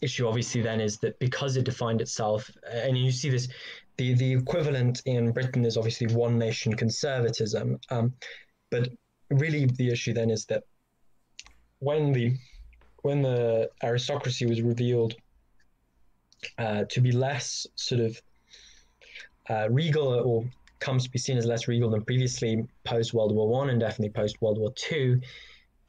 issue 0.00 0.26
obviously 0.26 0.60
then 0.60 0.80
is 0.80 0.98
that 0.98 1.18
because 1.18 1.56
it 1.56 1.64
defined 1.64 2.00
itself, 2.00 2.50
and 2.70 2.96
you 2.96 3.10
see 3.10 3.30
this, 3.30 3.48
the 3.96 4.14
the 4.14 4.32
equivalent 4.32 5.02
in 5.04 5.32
Britain 5.32 5.64
is 5.64 5.76
obviously 5.76 6.06
one 6.14 6.38
nation 6.38 6.74
conservatism, 6.74 7.78
um, 7.90 8.14
but 8.70 8.88
really 9.30 9.66
the 9.66 9.90
issue 9.90 10.12
then 10.14 10.30
is 10.30 10.46
that 10.46 10.64
when 11.80 12.12
the 12.12 12.36
when 13.02 13.20
the 13.20 13.70
aristocracy 13.82 14.46
was 14.46 14.62
revealed 14.62 15.14
uh, 16.58 16.84
to 16.90 17.00
be 17.00 17.12
less 17.12 17.66
sort 17.76 18.00
of 18.00 18.20
uh, 19.50 19.68
regal 19.70 20.08
or 20.08 20.44
comes 20.80 21.04
to 21.04 21.10
be 21.10 21.18
seen 21.18 21.38
as 21.38 21.46
less 21.46 21.68
regal 21.68 21.90
than 21.90 22.04
previously 22.04 22.66
post 22.84 23.14
World 23.14 23.34
War 23.34 23.48
One 23.48 23.70
and 23.70 23.80
definitely 23.80 24.10
post 24.10 24.40
World 24.42 24.58
War 24.58 24.72
Two. 24.74 25.20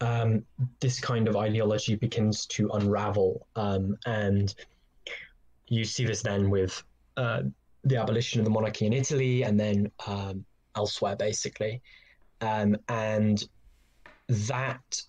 Um, 0.01 0.45
this 0.79 0.99
kind 0.99 1.27
of 1.27 1.35
ideology 1.35 1.95
begins 1.95 2.45
to 2.47 2.69
unravel, 2.73 3.47
um, 3.55 3.97
and 4.05 4.53
you 5.67 5.85
see 5.85 6.05
this 6.05 6.21
then 6.21 6.49
with 6.49 6.83
uh, 7.17 7.43
the 7.83 7.97
abolition 7.97 8.39
of 8.39 8.45
the 8.45 8.51
monarchy 8.51 8.85
in 8.85 8.93
Italy 8.93 9.43
and 9.43 9.59
then 9.59 9.89
um, 10.05 10.45
elsewhere, 10.75 11.15
basically, 11.15 11.81
um, 12.41 12.75
and 12.89 13.47
that 14.27 15.01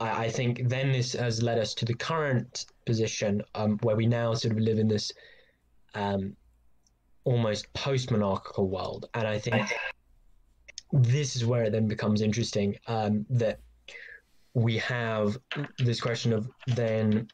I, 0.00 0.26
I 0.26 0.30
think 0.30 0.68
then 0.68 0.92
this 0.92 1.12
has 1.14 1.42
led 1.42 1.58
us 1.58 1.74
to 1.74 1.84
the 1.84 1.94
current 1.94 2.66
position 2.92 3.32
um, 3.54 3.70
where 3.84 3.98
we 4.02 4.06
now 4.06 4.28
sort 4.34 4.52
of 4.54 4.58
live 4.68 4.78
in 4.84 4.88
this 4.94 5.06
um, 5.94 6.22
almost 7.24 7.62
post-monarchical 7.74 8.66
world, 8.76 9.02
and 9.16 9.24
I 9.36 9.38
think 9.46 9.62
this 10.92 11.36
is 11.36 11.42
where 11.50 11.64
it 11.66 11.72
then 11.76 11.86
becomes 11.86 12.18
interesting 12.28 12.68
um, 12.86 13.14
that 13.42 13.56
we 14.54 14.74
have 14.78 15.26
this 15.88 16.00
question 16.00 16.32
of 16.32 16.42
then 16.66 17.28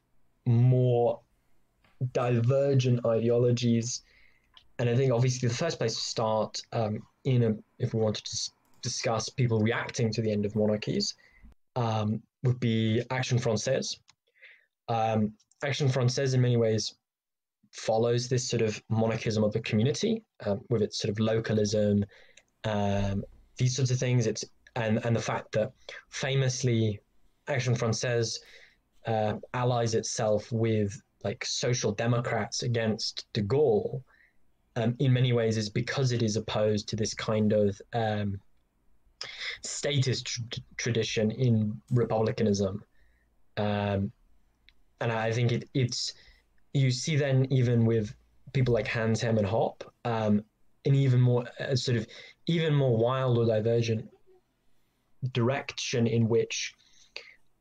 more 0.46 1.20
divergent 2.12 2.98
ideologies. 3.06 4.02
And 4.78 4.90
I 4.90 4.94
think 4.96 5.12
obviously 5.12 5.48
the 5.48 5.54
first 5.64 5.78
place 5.78 5.94
to 5.94 6.04
start 6.16 6.52
um, 6.72 6.94
in 7.24 7.42
a, 7.48 7.50
if 7.78 7.94
we 7.94 8.00
wanted 8.00 8.24
to 8.24 8.36
discuss 8.82 9.28
people 9.28 9.58
reacting 9.60 10.12
to 10.14 10.20
the 10.20 10.30
end 10.36 10.44
of 10.44 10.56
monarchies, 10.56 11.14
um, 11.76 12.08
would 12.42 12.60
be 12.60 13.02
Action 13.10 13.38
Française. 13.38 13.88
Um, 14.88 15.32
Action 15.62 15.88
Française, 15.88 16.34
in 16.34 16.40
many 16.40 16.56
ways, 16.56 16.94
follows 17.72 18.28
this 18.28 18.48
sort 18.48 18.62
of 18.62 18.80
monarchism 18.88 19.42
of 19.42 19.52
the 19.52 19.60
community 19.60 20.22
um, 20.46 20.60
with 20.70 20.82
its 20.82 20.98
sort 20.98 21.10
of 21.10 21.18
localism, 21.18 22.04
um, 22.64 23.24
these 23.58 23.74
sorts 23.76 23.90
of 23.90 23.98
things. 23.98 24.26
It's 24.26 24.44
and 24.76 25.04
and 25.04 25.14
the 25.14 25.20
fact 25.20 25.52
that 25.52 25.72
famously, 26.10 27.00
Action 27.48 27.74
Française 27.74 28.38
uh, 29.06 29.34
allies 29.54 29.94
itself 29.94 30.50
with 30.52 31.00
like 31.22 31.44
social 31.44 31.92
democrats 31.92 32.62
against 32.62 33.26
de 33.32 33.42
Gaulle. 33.42 34.02
Um, 34.76 34.96
in 34.98 35.12
many 35.12 35.32
ways, 35.32 35.56
is 35.56 35.70
because 35.70 36.10
it 36.10 36.20
is 36.20 36.34
opposed 36.34 36.88
to 36.88 36.96
this 36.96 37.14
kind 37.14 37.52
of 37.52 37.80
um, 37.92 38.40
statist 39.62 40.26
tr- 40.26 40.60
tradition 40.76 41.30
in 41.30 41.80
republicanism. 41.90 42.82
Um, 43.56 44.10
and 45.00 45.12
I 45.12 45.32
think 45.32 45.52
it, 45.52 45.68
it's 45.74 46.12
you 46.72 46.90
see 46.90 47.16
then 47.16 47.46
even 47.50 47.84
with 47.84 48.14
people 48.52 48.74
like 48.74 48.86
Hans 48.86 49.20
Hermann 49.20 49.44
Hoppe, 49.44 49.84
um, 50.04 50.42
an 50.84 50.94
even 50.94 51.20
more 51.20 51.44
uh, 51.60 51.74
sort 51.76 51.96
of 51.96 52.06
even 52.46 52.74
more 52.74 52.96
wild 52.96 53.38
or 53.38 53.46
divergent 53.46 54.08
direction 55.32 56.06
in 56.06 56.28
which 56.28 56.74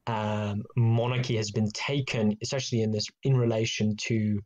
um, 0.07 0.63
monarchy 0.75 1.37
has 1.37 1.51
been 1.51 1.69
taken, 1.71 2.37
especially 2.41 2.81
in 2.81 2.91
this 2.91 3.07
in 3.23 3.37
relation 3.37 3.95
to 3.97 4.39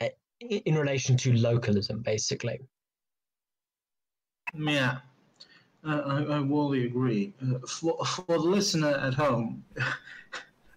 uh, 0.00 0.08
in 0.40 0.76
relation 0.76 1.16
to 1.18 1.32
localism, 1.34 2.00
basically. 2.02 2.58
Yeah, 4.54 4.98
uh, 5.84 6.02
I, 6.06 6.38
I 6.38 6.46
wholly 6.46 6.86
agree. 6.86 7.32
Uh, 7.42 7.58
for, 7.66 8.04
for 8.04 8.38
the 8.38 8.38
listener 8.38 8.90
at 8.90 9.14
home, 9.14 9.64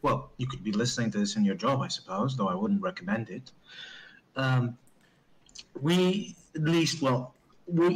well, 0.06 0.30
you 0.38 0.46
could 0.46 0.64
be 0.64 0.72
listening 0.72 1.10
to 1.10 1.18
this 1.18 1.36
in 1.36 1.44
your 1.44 1.56
job, 1.56 1.82
I 1.82 1.88
suppose, 1.88 2.38
though 2.38 2.48
I 2.48 2.54
wouldn't 2.54 2.84
recommend 2.84 3.32
it. 3.32 3.52
Um, 4.36 4.78
we, 5.82 6.36
at 6.56 6.62
least, 6.62 7.02
well, 7.02 7.34
we, 7.66 7.88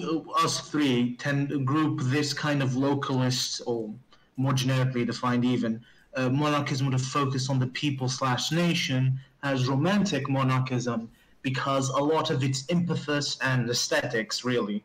us 0.43 0.67
three, 0.71 1.15
tend 1.17 1.49
to 1.49 1.59
group 1.59 1.99
this 2.01 2.33
kind 2.33 2.63
of 2.63 2.71
localist, 2.71 3.61
or 3.67 3.93
more 4.37 4.53
generically 4.53 5.05
defined 5.05 5.45
even, 5.45 5.85
uh, 6.15 6.29
monarchism 6.29 6.87
with 6.89 6.99
a 6.99 7.05
focus 7.05 7.47
on 7.47 7.59
the 7.59 7.67
people 7.67 8.09
slash 8.09 8.51
nation 8.51 9.19
as 9.43 9.67
romantic 9.67 10.27
monarchism 10.27 11.07
because 11.43 11.89
a 11.89 12.03
lot 12.13 12.31
of 12.31 12.43
its 12.43 12.65
impetus 12.69 13.37
and 13.43 13.69
aesthetics 13.69 14.43
really 14.43 14.83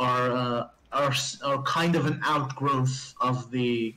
are 0.00 0.32
uh, 0.32 0.68
are 0.92 1.14
are 1.44 1.62
kind 1.62 1.94
of 1.94 2.06
an 2.06 2.20
outgrowth 2.24 3.14
of 3.20 3.50
the 3.52 3.94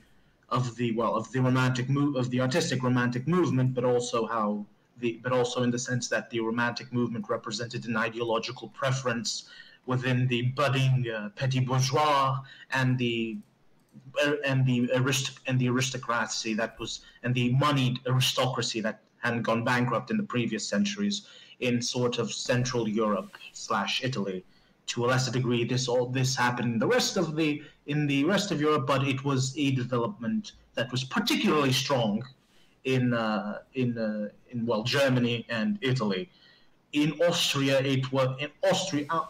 of 0.49 0.75
the 0.77 0.91
well 0.93 1.15
of 1.15 1.31
the 1.31 1.39
romantic 1.39 1.89
move 1.89 2.15
of 2.15 2.29
the 2.29 2.39
artistic 2.39 2.83
romantic 2.83 3.27
movement, 3.27 3.73
but 3.73 3.83
also 3.83 4.25
how 4.27 4.65
the 4.99 5.19
but 5.23 5.31
also 5.31 5.63
in 5.63 5.71
the 5.71 5.79
sense 5.79 6.07
that 6.07 6.29
the 6.29 6.39
romantic 6.39 6.91
movement 6.93 7.25
represented 7.29 7.85
an 7.85 7.97
ideological 7.97 8.69
preference 8.69 9.49
within 9.85 10.27
the 10.27 10.43
budding 10.59 11.05
uh, 11.09 11.29
petit 11.35 11.59
bourgeois 11.59 12.39
and 12.71 12.97
the 12.97 13.37
uh, 14.23 14.33
and 14.45 14.65
the 14.65 14.89
arist- 14.93 15.39
and 15.47 15.59
the 15.59 15.67
aristocracy 15.67 16.53
that 16.53 16.79
was 16.79 17.01
and 17.23 17.33
the 17.35 17.53
moneyed 17.53 17.99
aristocracy 18.07 18.79
that 18.81 19.01
hadn't 19.17 19.41
gone 19.41 19.63
bankrupt 19.63 20.11
in 20.11 20.17
the 20.17 20.23
previous 20.23 20.67
centuries 20.67 21.27
in 21.59 21.81
sort 21.81 22.19
of 22.19 22.31
Central 22.31 22.87
Europe 22.87 23.31
slash 23.51 24.03
Italy 24.03 24.43
to 24.87 25.05
a 25.05 25.07
lesser 25.07 25.31
degree, 25.31 25.63
this 25.63 25.87
all 25.87 26.07
this 26.07 26.35
happened 26.35 26.73
in 26.73 26.79
the 26.79 26.87
rest 26.87 27.17
of 27.17 27.35
the 27.35 27.61
in 27.85 28.07
the 28.07 28.23
rest 28.23 28.51
of 28.51 28.59
Europe, 28.59 28.87
but 28.87 29.07
it 29.07 29.23
was 29.23 29.53
a 29.57 29.71
development 29.71 30.53
that 30.75 30.91
was 30.91 31.03
particularly 31.03 31.73
strong 31.73 32.23
in 32.85 33.13
uh, 33.13 33.59
in 33.73 33.97
uh, 33.97 34.29
in 34.49 34.65
well 34.65 34.83
Germany 34.83 35.45
and 35.49 35.77
Italy. 35.81 36.29
In 36.93 37.19
Austria, 37.21 37.79
it 37.81 38.11
was 38.11 38.29
in 38.39 38.49
Austria. 38.63 39.05
Uh, 39.09 39.25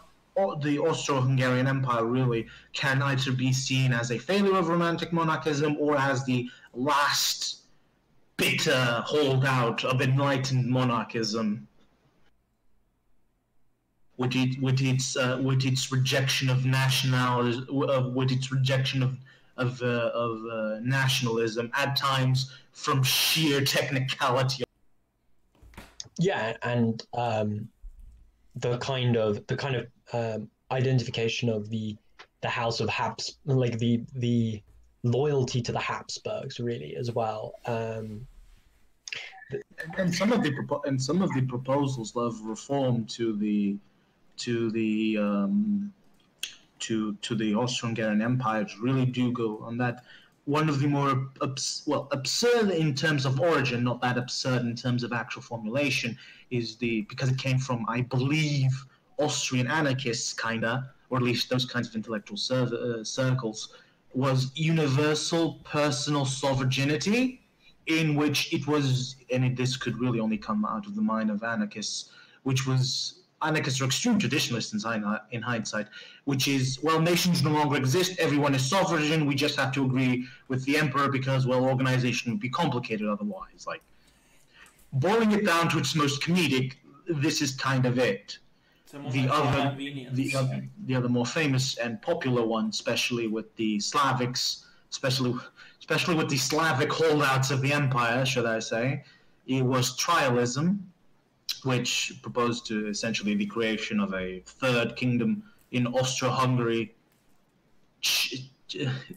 the 0.61 0.77
Austro-Hungarian 0.77 1.65
Empire 1.65 2.05
really 2.05 2.45
can 2.71 3.01
either 3.01 3.31
be 3.31 3.51
seen 3.51 3.91
as 3.91 4.11
a 4.11 4.19
failure 4.19 4.55
of 4.55 4.67
romantic 4.67 5.11
monarchism 5.11 5.75
or 5.79 5.97
as 5.97 6.23
the 6.25 6.47
last 6.75 7.61
bitter 8.37 9.03
holdout 9.07 9.83
of 9.83 9.99
enlightened 9.99 10.67
monarchism 10.67 11.66
with, 14.17 14.35
it, 14.35 14.61
with 14.61 14.81
its 14.81 15.15
uh, 15.15 15.39
with 15.41 15.65
its 15.65 15.91
rejection 15.91 16.49
of 16.49 16.65
national 16.65 17.89
uh, 17.89 18.09
with 18.09 18.31
its 18.31 18.51
rejection 18.51 19.03
of 19.03 19.17
of, 19.57 19.81
uh, 19.81 20.11
of 20.13 20.45
uh, 20.45 20.79
nationalism 20.81 21.71
at 21.73 21.95
times 21.95 22.51
from 22.73 23.01
sheer 23.03 23.61
technicality. 23.61 24.63
Yeah, 26.19 26.55
and 26.63 27.03
um, 27.13 27.67
the 28.55 28.77
kind 28.77 29.17
of 29.17 29.45
the 29.47 29.55
kind 29.55 29.75
of 29.75 29.87
um, 30.13 30.49
identification 30.71 31.49
of 31.49 31.69
the 31.69 31.95
the 32.41 32.49
House 32.49 32.79
of 32.79 32.89
Habs, 32.89 33.37
like 33.45 33.77
the 33.79 34.03
the 34.15 34.61
loyalty 35.03 35.61
to 35.61 35.71
the 35.71 35.79
Habsburgs, 35.79 36.59
really 36.59 36.95
as 36.95 37.11
well. 37.11 37.53
Um, 37.65 38.27
and 39.97 40.13
some 40.13 40.31
of 40.31 40.43
the 40.43 40.53
and 40.85 41.01
some 41.01 41.21
of 41.21 41.33
the 41.33 41.41
proposals 41.41 42.15
of 42.15 42.39
reform 42.41 43.05
to 43.05 43.35
the 43.35 43.77
to 44.37 44.71
the 44.71 45.17
um, 45.17 45.93
to 46.79 47.13
to 47.15 47.35
the 47.35 47.55
Austro-Hungarian 47.55 48.21
Empire 48.21 48.65
really 48.81 49.05
do 49.05 49.31
go 49.31 49.59
on 49.59 49.77
that. 49.77 50.03
One 50.45 50.69
of 50.69 50.79
the 50.79 50.87
more 50.87 51.29
abs- 51.41 51.83
well 51.85 52.07
absurd 52.11 52.69
in 52.71 52.95
terms 52.95 53.25
of 53.25 53.39
origin, 53.39 53.83
not 53.83 54.01
that 54.01 54.17
absurd 54.17 54.61
in 54.61 54.75
terms 54.75 55.03
of 55.03 55.11
actual 55.11 55.41
formulation, 55.41 56.17
is 56.51 56.77
the 56.77 57.01
because 57.09 57.29
it 57.29 57.37
came 57.37 57.59
from 57.59 57.85
I 57.89 58.01
believe 58.01 58.71
Austrian 59.19 59.67
anarchists, 59.67 60.33
kinda, 60.33 60.91
or 61.09 61.17
at 61.17 61.23
least 61.23 61.49
those 61.49 61.65
kinds 61.65 61.89
of 61.89 61.95
intellectual 61.95 62.37
uh, 62.51 63.03
circles, 63.03 63.73
was 64.13 64.51
universal 64.55 65.59
personal 65.63 66.25
sovereignty, 66.25 67.41
in 67.87 68.15
which 68.15 68.53
it 68.53 68.67
was, 68.67 69.15
and 69.31 69.43
it, 69.45 69.55
this 69.55 69.75
could 69.75 69.99
really 69.99 70.19
only 70.19 70.37
come 70.37 70.65
out 70.65 70.85
of 70.85 70.95
the 70.95 71.01
mind 71.01 71.29
of 71.29 71.43
anarchists, 71.43 72.11
which 72.43 72.65
was 72.67 73.16
anarchists 73.41 73.81
are 73.81 73.85
extreme 73.85 74.17
traditionalists 74.17 74.73
in, 74.73 75.03
uh, 75.03 75.19
in 75.31 75.41
hindsight, 75.41 75.87
which 76.25 76.47
is, 76.47 76.79
well, 76.81 76.99
nations 76.99 77.43
no 77.43 77.51
longer 77.51 77.77
exist, 77.77 78.17
everyone 78.19 78.55
is 78.55 78.67
sovereign, 78.67 79.25
we 79.25 79.35
just 79.35 79.55
have 79.57 79.71
to 79.73 79.85
agree 79.85 80.25
with 80.47 80.63
the 80.65 80.77
emperor 80.77 81.09
because, 81.09 81.45
well, 81.45 81.63
organization 81.65 82.31
would 82.31 82.41
be 82.41 82.49
complicated 82.49 83.07
otherwise. 83.07 83.65
Like, 83.67 83.81
boiling 84.93 85.31
it 85.33 85.45
down 85.45 85.69
to 85.69 85.77
its 85.77 85.95
most 85.95 86.21
comedic, 86.21 86.73
this 87.07 87.41
is 87.41 87.53
kind 87.53 87.85
of 87.85 87.99
it. 87.99 88.39
The 89.11 89.27
other, 89.29 89.75
the 90.13 90.33
other, 90.35 90.67
the 90.85 90.95
other 90.95 91.09
more 91.09 91.25
famous 91.25 91.77
and 91.77 92.01
popular 92.01 92.45
one, 92.45 92.69
especially 92.69 93.27
with 93.27 93.53
the 93.57 93.77
Slavics, 93.79 94.63
especially, 94.89 95.35
especially 95.79 96.15
with 96.15 96.29
the 96.29 96.37
Slavic 96.37 96.91
holdouts 96.91 97.51
of 97.51 97.61
the 97.61 97.73
empire, 97.73 98.25
should 98.25 98.45
I 98.45 98.59
say, 98.59 99.03
it 99.45 99.61
was 99.61 99.97
trialism, 99.97 100.79
which 101.67 102.13
proposed 102.21 102.65
to 102.65 102.87
essentially 102.87 103.35
the 103.35 103.45
creation 103.45 103.99
of 103.99 104.13
a 104.13 104.41
third 104.45 104.95
kingdom 104.95 105.43
in 105.71 105.85
Austro-Hungary. 105.85 106.95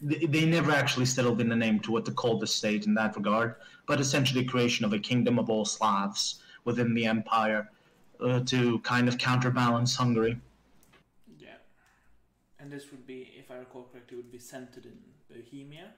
They 0.03 0.47
never 0.47 0.73
actually 0.73 1.07
settled 1.07 1.41
in 1.41 1.53
a 1.53 1.57
name 1.57 1.79
to 1.81 1.93
what 1.93 2.05
to 2.07 2.13
call 2.13 2.39
the 2.39 2.47
state 2.49 2.87
in 2.87 2.95
that 2.95 3.15
regard, 3.17 3.55
but 3.87 4.01
essentially 4.01 4.45
creation 4.45 4.85
of 4.85 4.93
a 4.93 4.99
kingdom 4.99 5.39
of 5.39 5.49
all 5.49 5.65
Slavs 5.65 6.43
within 6.65 6.93
the 6.93 7.07
empire 7.07 7.71
uh, 8.21 8.41
to 8.41 8.81
kind 8.81 9.07
of 9.07 9.17
counterbalance 9.17 9.95
Hungary. 9.95 10.37
Yeah, 11.39 11.59
and 12.59 12.71
this 12.71 12.91
would 12.91 13.07
be, 13.07 13.33
if 13.39 13.51
I 13.51 13.59
recall 13.59 13.89
correctly, 13.93 14.17
would 14.17 14.33
be 14.33 14.41
centered 14.41 14.87
in 14.87 14.99
Bohemia 15.33 15.95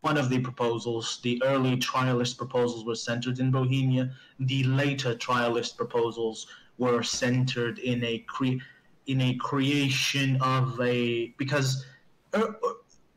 one 0.00 0.16
of 0.16 0.30
the 0.30 0.38
proposals, 0.38 1.18
the 1.22 1.42
early 1.44 1.76
trialist 1.76 2.38
proposals 2.38 2.84
were 2.84 2.94
centered 2.94 3.40
in 3.40 3.50
Bohemia. 3.50 4.10
The 4.38 4.62
later 4.64 5.14
trialist 5.14 5.76
proposals 5.76 6.46
were 6.78 7.02
centered 7.02 7.78
in 7.80 8.04
a 8.04 8.18
cre- 8.20 8.62
in 9.06 9.20
a 9.22 9.34
creation 9.36 10.38
of 10.40 10.80
a 10.80 11.34
because 11.38 11.84
er, 12.36 12.56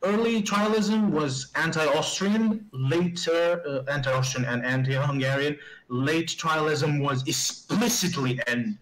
early 0.02 0.42
trialism 0.42 1.10
was 1.10 1.52
anti-Austrian, 1.54 2.66
later 2.72 3.62
uh, 3.66 3.90
anti-Austrian 3.90 4.48
and 4.48 4.64
anti-Hungarian. 4.64 5.56
Late 5.88 6.28
trialism 6.28 7.00
was 7.00 7.26
explicitly 7.28 8.40
and 8.48 8.76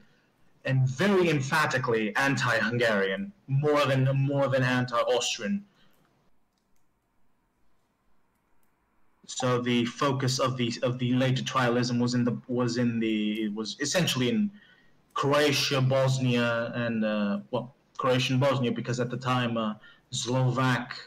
and 0.64 0.86
very 0.86 1.30
emphatically 1.30 2.14
anti-Hungarian, 2.16 3.32
more 3.46 3.84
than 3.86 4.05
more 4.16 4.48
than 4.48 4.62
anti-Austrian 4.62 5.64
so 9.31 9.61
the 9.61 9.85
focus 9.85 10.41
of 10.41 10.57
the 10.57 10.72
of 10.83 10.99
the 10.99 11.14
later 11.14 11.43
trialism 11.43 12.01
was 12.01 12.14
in 12.14 12.24
the 12.24 12.37
was 12.49 12.78
in 12.78 12.99
the 12.99 13.49
was 13.51 13.76
essentially 13.81 14.28
in 14.28 14.51
Croatia, 15.14 15.81
Bosnia, 15.81 16.72
and 16.74 17.05
uh, 17.05 17.39
well, 17.53 17.74
Croatian 17.97 18.41
Bosnia 18.41 18.72
because 18.72 18.99
at 18.99 19.09
the 19.09 19.16
time 19.16 19.57
uh, 19.57 19.74
Slovak, 20.11 20.99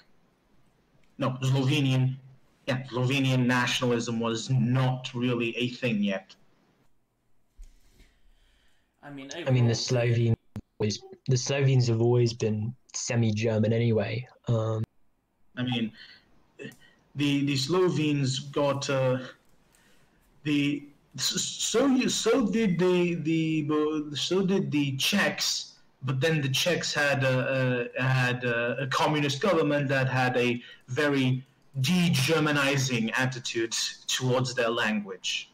no 1.17 1.31
Slovenian, 1.43 2.15
yeah, 2.65 2.83
Slovenian 2.83 3.45
nationalism 3.45 4.21
was 4.21 4.49
not 4.49 5.11
really 5.13 5.55
a 5.57 5.69
thing 5.69 6.01
yet. 6.01 6.33
I 9.03 9.09
mean, 9.11 9.29
I 9.35 9.51
mean, 9.51 9.67
the 9.67 9.71
overall- 9.71 9.75
Slovenes 9.75 10.37
always 10.79 11.03
the 11.27 11.37
Slovenes 11.37 11.87
have 11.87 12.01
always 12.01 12.31
been 12.33 12.73
semi-German 12.93 13.73
anyway. 13.73 14.25
Um, 14.47 14.81
I 15.57 15.63
mean, 15.63 15.91
the 17.15 17.45
the 17.45 17.55
Slovenes 17.55 18.39
got 18.39 18.89
uh, 18.89 19.19
the 20.43 20.83
so 21.15 22.07
so 22.07 22.47
did 22.47 22.79
the 22.79 23.15
the 23.15 24.15
so 24.15 24.45
did 24.45 24.71
the 24.71 24.97
Czechs, 24.97 25.75
but 26.01 26.19
then 26.19 26.41
the 26.41 26.49
Czechs 26.49 26.93
had 26.93 27.23
a, 27.23 27.89
a 27.97 28.03
had 28.03 28.43
a, 28.43 28.83
a 28.83 28.87
communist 28.87 29.41
government 29.41 29.87
that 29.89 30.09
had 30.09 30.35
a 30.37 30.61
very 30.87 31.45
de-Germanizing 31.81 33.11
attitude 33.11 33.75
towards 34.07 34.53
their 34.53 34.69
language. 34.69 35.49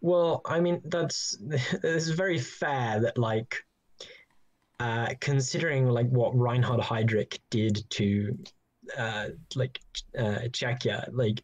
Well, 0.00 0.42
I 0.44 0.60
mean, 0.60 0.80
that's 0.84 1.38
it's 1.82 2.08
very 2.08 2.38
fair 2.38 3.00
that 3.00 3.18
like 3.18 3.64
uh, 4.80 5.14
considering 5.20 5.88
like 5.88 6.08
what 6.08 6.36
Reinhard 6.38 6.80
Heydrich 6.80 7.38
did 7.50 7.84
to 7.90 8.38
uh, 8.96 9.28
like 9.54 9.80
uh, 10.18 10.48
Czechia, 10.52 11.08
like 11.12 11.42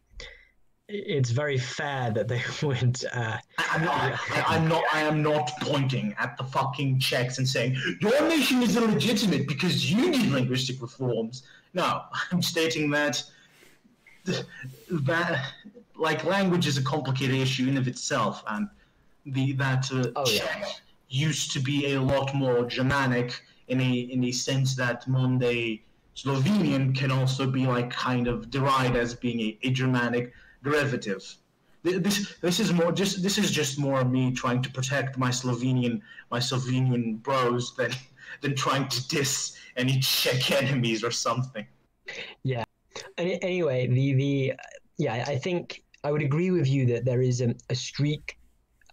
it's 0.87 1.31
very 1.31 1.57
fair 1.57 2.11
that 2.11 2.27
they 2.27 2.41
would. 2.63 3.03
Uh, 3.11 3.37
I'm 3.57 3.85
not. 3.85 4.19
I, 4.31 4.43
I'm 4.47 4.67
not. 4.67 4.83
I 4.93 5.01
am 5.01 5.21
not 5.21 5.51
pointing 5.61 6.15
at 6.19 6.37
the 6.37 6.43
fucking 6.43 6.99
Czechs 6.99 7.37
and 7.37 7.47
saying 7.47 7.77
your 8.01 8.27
nation 8.27 8.61
is 8.61 8.75
illegitimate 8.77 9.47
because 9.47 9.91
you 9.91 10.09
need 10.11 10.31
linguistic 10.31 10.81
reforms. 10.81 11.43
No, 11.73 12.03
I'm 12.31 12.41
stating 12.41 12.89
that 12.91 13.23
that 14.25 15.51
like 15.97 16.23
language 16.23 16.67
is 16.67 16.77
a 16.77 16.83
complicated 16.83 17.35
issue 17.35 17.67
in 17.67 17.77
of 17.77 17.87
itself, 17.87 18.43
and 18.47 18.69
the 19.25 19.53
that 19.53 19.91
uh, 19.91 20.07
Oh, 20.15 20.29
yeah. 20.29 20.39
Czech 20.39 20.81
used 21.07 21.51
to 21.51 21.59
be 21.59 21.93
a 21.93 22.01
lot 22.01 22.33
more 22.35 22.65
Germanic 22.65 23.41
in 23.67 23.79
a 23.81 23.91
in 23.91 24.23
a 24.25 24.31
sense 24.31 24.75
that 24.75 25.07
Monday 25.07 25.83
Slovenian 26.15 26.95
can 26.95 27.11
also 27.11 27.45
be 27.45 27.67
like 27.67 27.89
kind 27.89 28.27
of 28.27 28.49
derived 28.49 28.95
as 28.95 29.13
being 29.13 29.39
a, 29.41 29.57
a 29.63 29.69
Germanic 29.71 30.33
derivative. 30.63 31.23
This 31.83 32.35
this 32.41 32.59
is 32.59 32.73
more 32.73 32.91
just 32.91 33.21
this 33.21 33.37
is 33.37 33.51
just 33.51 33.77
more 33.77 34.03
me 34.03 34.31
trying 34.31 34.61
to 34.63 34.71
protect 34.71 35.17
my 35.17 35.29
Slovenian 35.29 36.01
my 36.31 36.39
Slovenian 36.39 37.21
bros 37.21 37.75
than 37.75 37.91
than 38.41 38.55
trying 38.55 38.87
to 38.87 39.07
diss 39.07 39.55
any 39.77 39.99
Czech 39.99 40.51
enemies 40.63 41.03
or 41.03 41.11
something. 41.11 41.65
Any, 43.17 43.41
anyway, 43.43 43.87
the 43.87 44.13
the 44.13 44.53
yeah, 44.97 45.25
I 45.27 45.37
think 45.37 45.83
I 46.03 46.11
would 46.11 46.21
agree 46.21 46.51
with 46.51 46.67
you 46.67 46.85
that 46.87 47.05
there 47.05 47.21
is 47.21 47.41
a, 47.41 47.53
a 47.69 47.75
streak 47.75 48.37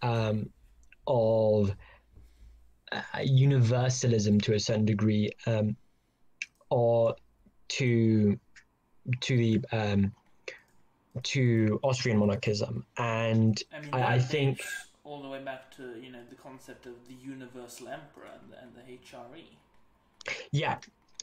um, 0.01 0.49
of 1.07 1.75
uh, 2.91 3.01
universalism 3.23 4.39
to 4.41 4.53
a 4.53 4.59
certain 4.59 4.85
degree, 4.85 5.31
um, 5.47 5.75
or 6.73 7.15
to 7.67 8.37
to 9.21 9.37
the 9.37 9.61
um, 9.71 10.11
to 11.21 11.79
Austrian 11.83 12.17
monarchism, 12.17 12.83
and 12.97 13.61
I 13.71 13.79
mean, 13.79 13.93
I- 13.93 14.13
I 14.15 14.19
think- 14.19 14.61
all 15.03 15.21
the 15.21 15.27
way 15.27 15.43
back 15.43 15.69
to 15.77 15.83
you 16.01 16.11
know 16.11 16.23
the 16.29 16.35
concept 16.47 16.85
of 16.85 16.95
the 17.07 17.13
universal 17.13 17.89
emperor 17.89 18.29
and 18.37 18.51
the, 18.51 18.57
and 18.63 18.71
the. 18.75 18.83
HRE. 18.93 19.43
Yeah, 20.51 20.77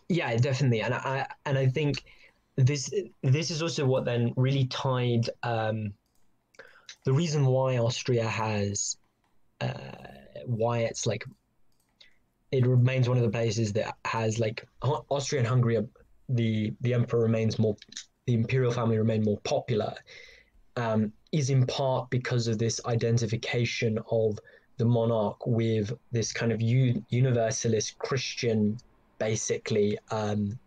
yeah, 0.08 0.36
definitely, 0.36 0.82
and 0.82 0.94
I 0.94 1.26
and 1.46 1.58
I 1.58 1.66
think 1.66 2.04
this 2.56 2.92
this 3.22 3.50
is 3.50 3.62
also 3.62 3.86
what 3.86 4.04
then 4.04 4.32
really 4.36 4.66
tied 4.66 5.24
um, 5.42 5.94
the 7.04 7.12
reason 7.12 7.46
why 7.46 7.78
Austria 7.78 8.28
has 8.28 8.96
uh, 9.60 9.68
why 10.46 10.80
it's 10.80 11.06
like 11.06 11.24
it 12.52 12.66
remains 12.66 13.08
one 13.08 13.16
of 13.16 13.22
the 13.22 13.30
places 13.30 13.72
that 13.72 13.96
has 14.04 14.38
like 14.38 14.66
Au- 14.82 15.04
Austria 15.10 15.40
and 15.40 15.48
Hungary 15.48 15.78
the 16.28 16.72
the 16.80 16.94
emperor 16.94 17.20
remains 17.20 17.58
more 17.58 17.76
the 18.26 18.34
imperial 18.34 18.72
family 18.72 18.98
remain 18.98 19.22
more 19.22 19.40
popular 19.40 19.94
um, 20.76 21.12
is 21.32 21.50
in 21.50 21.66
part 21.66 22.08
because 22.10 22.46
of 22.46 22.58
this 22.58 22.80
identification 22.86 23.98
of 24.10 24.38
the 24.78 24.84
monarch 24.84 25.46
with 25.46 25.92
this 26.12 26.32
kind 26.32 26.52
of 26.52 26.62
u- 26.62 27.04
universalist 27.10 27.98
Christian 27.98 28.78
basically 29.18 29.98
um, 30.10 30.58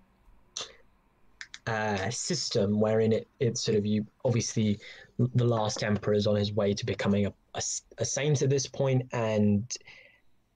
uh, 1.65 2.09
system 2.09 2.79
wherein 2.79 3.13
it 3.13 3.27
it's 3.39 3.63
sort 3.63 3.77
of 3.77 3.85
you 3.85 4.05
obviously 4.25 4.79
the 5.35 5.45
last 5.45 5.83
emperor 5.83 6.13
is 6.13 6.27
on 6.27 6.35
his 6.35 6.51
way 6.53 6.73
to 6.73 6.85
becoming 6.85 7.25
a 7.25 7.33
a 7.99 8.05
saint 8.05 8.41
at 8.41 8.49
this 8.49 8.67
point 8.67 9.07
and 9.13 9.71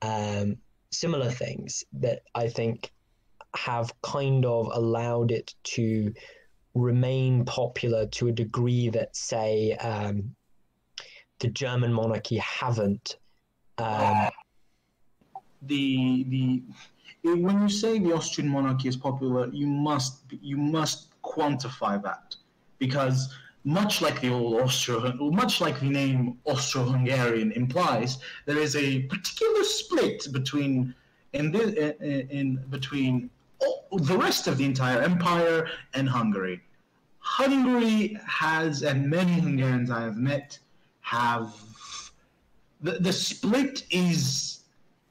um, 0.01 0.57
similar 0.91 1.29
things 1.29 1.83
that 1.93 2.21
I 2.35 2.47
think 2.47 2.91
have 3.55 3.91
kind 4.01 4.45
of 4.45 4.69
allowed 4.73 5.31
it 5.31 5.53
to 5.63 6.13
remain 6.73 7.45
popular 7.45 8.05
to 8.05 8.27
a 8.27 8.31
degree 8.31 8.89
that 8.89 9.15
say 9.15 9.73
um, 9.73 10.35
the 11.39 11.47
German 11.49 11.93
monarchy 11.93 12.37
haven't 12.37 13.17
um, 13.77 14.29
the 15.63 16.23
the 16.29 16.63
when 17.23 17.61
you 17.61 17.69
say 17.69 17.99
the 17.99 18.13
Austrian 18.13 18.49
monarchy 18.49 18.87
is 18.87 18.95
popular, 18.95 19.47
you 19.47 19.67
must 19.67 20.21
you 20.41 20.57
must 20.57 21.21
quantify 21.21 22.01
that 22.03 22.35
because 22.79 23.33
much 23.67 24.01
like 24.01 24.21
the 24.21 24.29
old 24.29 24.61
Austro, 24.61 25.13
much 25.43 25.59
like 25.59 25.77
the 25.81 25.89
name 25.89 26.37
Austro-Hungarian 26.45 27.51
implies, 27.51 28.19
there 28.45 28.57
is 28.57 28.77
a 28.77 29.01
particular 29.13 29.63
split 29.65 30.31
between 30.31 30.95
in 31.33 31.51
the 31.51 31.63
in, 32.01 32.29
in 32.29 32.63
between 32.69 33.29
all, 33.59 33.85
the 33.91 34.17
rest 34.17 34.47
of 34.47 34.57
the 34.57 34.63
entire 34.63 35.01
empire 35.01 35.67
and 35.93 36.07
Hungary. 36.07 36.61
Hungary 37.19 38.17
has, 38.25 38.83
and 38.83 39.09
many 39.09 39.33
Hungarians 39.33 39.91
I 39.91 40.01
have 40.01 40.17
met 40.17 40.57
have 41.01 41.53
the, 42.79 42.93
the 43.07 43.11
split 43.11 43.83
is 43.91 44.61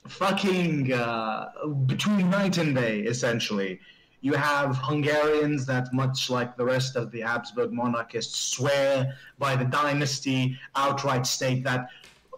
fucking 0.09 0.95
uh, 0.95 1.67
between 1.85 2.31
night 2.31 2.57
and 2.57 2.75
day, 2.75 3.01
essentially. 3.01 3.81
You 4.27 4.33
have 4.33 4.79
Hungarians 4.79 5.67
that, 5.67 5.93
much 5.93 6.31
like 6.31 6.57
the 6.57 6.65
rest 6.65 6.97
of 6.97 7.13
the 7.13 7.21
Habsburg 7.21 7.73
monarchists, 7.73 8.37
swear 8.37 9.15
by 9.39 9.55
the 9.55 9.65
dynasty, 9.65 10.59
outright 10.75 11.25
state 11.29 11.63
that 11.63 11.91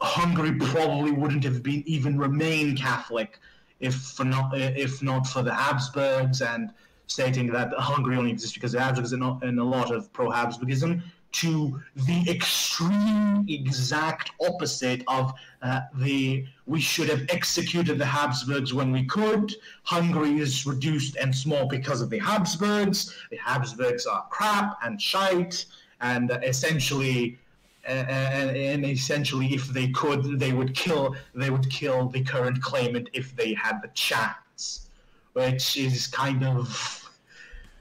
Hungary 0.03 0.53
probably 0.53 1.12
wouldn't 1.12 1.45
have 1.45 1.62
been 1.62 1.82
even 1.86 2.18
remain 2.18 2.76
Catholic 2.76 3.41
if 3.80 3.95
for 3.95 4.24
not 4.24 4.51
if 4.55 5.03
not 5.03 5.26
for 5.26 5.43
the 5.43 5.55
Habsburgs, 5.55 6.43
and 6.43 6.74
stating 7.07 7.47
that 7.53 7.72
Hungary 7.78 8.18
only 8.18 8.32
exists 8.32 8.53
because 8.53 8.74
of 8.74 8.80
the 8.80 8.84
Habsburgs 8.84 9.14
and 9.14 9.59
a 9.59 9.64
lot 9.64 9.91
of 9.91 10.12
pro-Habsburgism. 10.12 11.03
To 11.33 11.81
the 11.95 12.24
extreme, 12.31 13.45
exact 13.49 14.31
opposite 14.41 15.05
of 15.09 15.33
uh, 15.61 15.83
the 15.97 16.47
we 16.66 16.81
should 16.81 17.09
have 17.11 17.26
executed 17.29 17.99
the 17.99 18.07
Habsburgs 18.07 18.72
when 18.72 18.91
we 18.93 19.05
could. 19.05 19.55
Hungary 19.83 20.39
is 20.39 20.66
reduced 20.66 21.16
and 21.16 21.35
small 21.35 21.68
because 21.68 22.01
of 22.01 22.09
the 22.11 22.18
Habsburgs. 22.18 23.14
The 23.31 23.37
Habsburgs 23.37 24.07
are 24.07 24.26
crap 24.31 24.79
and 24.83 25.01
shite, 25.01 25.66
and 26.01 26.31
uh, 26.31 26.39
essentially, 26.43 27.39
uh, 27.87 27.91
and, 27.91 28.57
and 28.57 28.85
essentially, 28.87 29.55
if 29.55 29.68
they 29.68 29.89
could, 29.89 30.39
they 30.39 30.53
would 30.53 30.74
kill. 30.74 31.14
They 31.35 31.51
would 31.51 31.68
kill 31.70 32.09
the 32.09 32.24
current 32.24 32.61
claimant 32.62 33.11
if 33.12 33.37
they 33.37 33.53
had 33.53 33.83
the 33.83 33.89
chance, 33.89 34.89
which 35.35 35.76
is 35.76 36.07
kind 36.07 36.43
of. 36.43 37.05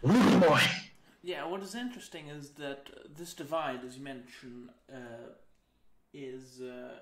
Boy. 0.03 0.61
Yeah, 1.23 1.45
what 1.45 1.61
is 1.61 1.75
interesting 1.75 2.27
is 2.27 2.51
that 2.51 2.89
this 3.15 3.33
divide, 3.33 3.83
as 3.85 3.97
you 3.97 4.03
mentioned, 4.03 4.69
uh, 4.91 5.33
is 6.13 6.61
uh, 6.61 6.99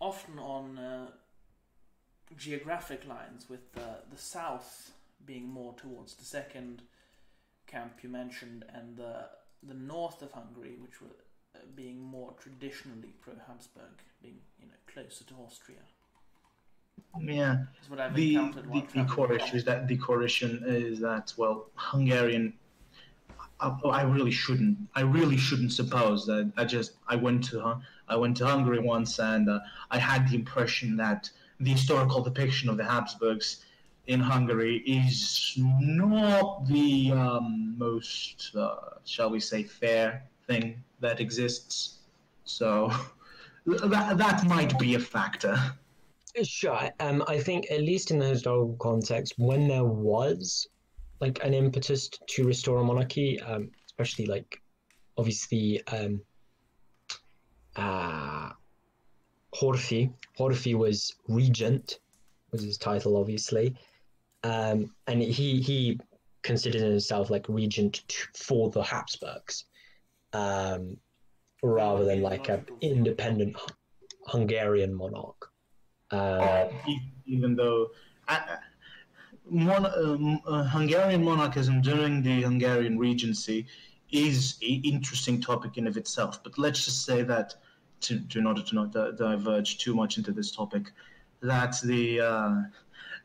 often 0.00 0.38
on 0.38 0.78
uh, 0.78 1.06
geographic 2.36 3.06
lines, 3.06 3.48
with 3.48 3.76
uh, 3.76 4.00
the 4.10 4.18
south 4.18 4.92
being 5.26 5.48
more 5.48 5.74
towards 5.74 6.14
the 6.14 6.24
second 6.24 6.82
camp 7.66 7.98
you 8.02 8.08
mentioned, 8.08 8.64
and 8.72 8.96
the 8.96 9.26
the 9.62 9.74
north 9.74 10.22
of 10.22 10.32
Hungary, 10.32 10.76
which 10.80 11.00
were 11.02 11.08
uh, 11.54 11.58
being 11.74 12.00
more 12.00 12.32
traditionally 12.40 13.12
pro-Habsburg, 13.20 14.02
being 14.22 14.38
you 14.58 14.66
know 14.66 14.80
closer 14.92 15.24
to 15.24 15.34
Austria. 15.34 15.78
Yeah. 17.20 17.64
What 17.88 18.00
I've 18.00 18.14
the, 18.14 18.36
the, 18.36 18.84
the 18.94 19.04
core 19.04 19.32
issue 19.32 19.56
is 19.56 19.64
that 19.64 19.88
the 19.88 19.96
core 19.96 20.22
issue 20.22 20.60
is 20.64 21.00
that 21.00 21.32
well 21.36 21.66
Hungarian 21.74 22.54
I, 23.60 24.02
really 24.02 24.30
shouldn't. 24.30 24.78
I 24.94 25.02
really 25.02 25.36
shouldn't 25.36 25.72
suppose 25.72 26.26
that. 26.26 26.50
I 26.56 26.64
just 26.64 26.92
I 27.08 27.16
went 27.16 27.44
to 27.50 27.80
I 28.08 28.16
went 28.16 28.36
to 28.38 28.46
Hungary 28.46 28.80
once, 28.80 29.18
and 29.18 29.48
uh, 29.48 29.60
I 29.90 29.98
had 29.98 30.28
the 30.28 30.34
impression 30.34 30.96
that 30.96 31.30
the 31.60 31.70
historical 31.70 32.22
depiction 32.22 32.68
of 32.68 32.76
the 32.76 32.84
Habsburgs 32.84 33.64
in 34.06 34.20
Hungary 34.20 34.78
is 34.78 35.54
not 35.56 36.66
the 36.66 37.12
um, 37.12 37.74
most, 37.76 38.50
uh, 38.56 38.76
shall 39.04 39.30
we 39.30 39.40
say, 39.40 39.62
fair 39.62 40.24
thing 40.46 40.82
that 41.00 41.20
exists. 41.20 41.98
So 42.44 42.90
that 43.66 44.18
that 44.18 44.46
might 44.46 44.78
be 44.78 44.94
a 44.94 44.98
factor. 44.98 45.56
Sure. 46.42 46.90
Um, 47.00 47.24
I 47.26 47.38
think 47.38 47.66
at 47.70 47.80
least 47.80 48.10
in 48.10 48.18
the 48.18 48.26
historical 48.26 48.76
context, 48.76 49.34
when 49.36 49.68
there 49.68 49.84
was 49.84 50.68
like 51.20 51.44
an 51.44 51.54
impetus 51.54 52.08
to 52.08 52.44
restore 52.44 52.78
a 52.78 52.84
monarchy, 52.84 53.40
um, 53.40 53.70
especially 53.86 54.26
like 54.26 54.60
obviously 55.18 55.86
um, 55.88 56.20
uh, 57.76 58.50
Horthy. 59.54 60.12
Horthy 60.38 60.74
was 60.74 61.14
regent, 61.28 61.98
was 62.52 62.62
his 62.62 62.78
title, 62.78 63.16
obviously, 63.16 63.76
um, 64.42 64.94
and 65.06 65.20
he 65.20 65.60
he 65.60 65.98
considered 66.42 66.80
himself 66.80 67.28
like 67.28 67.46
regent 67.48 68.02
to, 68.08 68.26
for 68.34 68.70
the 68.70 68.82
Habsburgs, 68.82 69.64
um, 70.32 70.96
rather 71.62 72.04
than 72.04 72.22
like 72.22 72.48
an 72.48 72.64
independent 72.80 73.56
Hungarian 74.26 74.94
monarch. 74.94 75.50
Um, 76.10 76.70
even 77.26 77.54
though 77.54 77.88
uh, 78.26 78.56
mon- 79.50 79.92
um, 79.96 80.40
uh, 80.46 80.64
Hungarian 80.64 81.24
monarchism 81.24 81.82
during 81.82 82.22
the 82.22 82.42
Hungarian 82.42 82.98
Regency 82.98 83.66
is 84.10 84.56
an 84.62 84.80
interesting 84.84 85.40
topic 85.40 85.76
in 85.76 85.86
of 85.86 85.96
itself. 85.96 86.42
But 86.42 86.58
let's 86.58 86.84
just 86.84 87.04
say 87.04 87.22
that, 87.22 87.54
to, 88.02 88.20
to 88.28 88.38
in 88.38 88.46
order 88.46 88.62
to 88.62 88.74
not 88.74 88.92
di- 88.92 89.12
diverge 89.12 89.78
too 89.78 89.94
much 89.94 90.16
into 90.18 90.32
this 90.32 90.50
topic, 90.50 90.92
that 91.42 91.76
the 91.84 92.20
uh, 92.20 92.62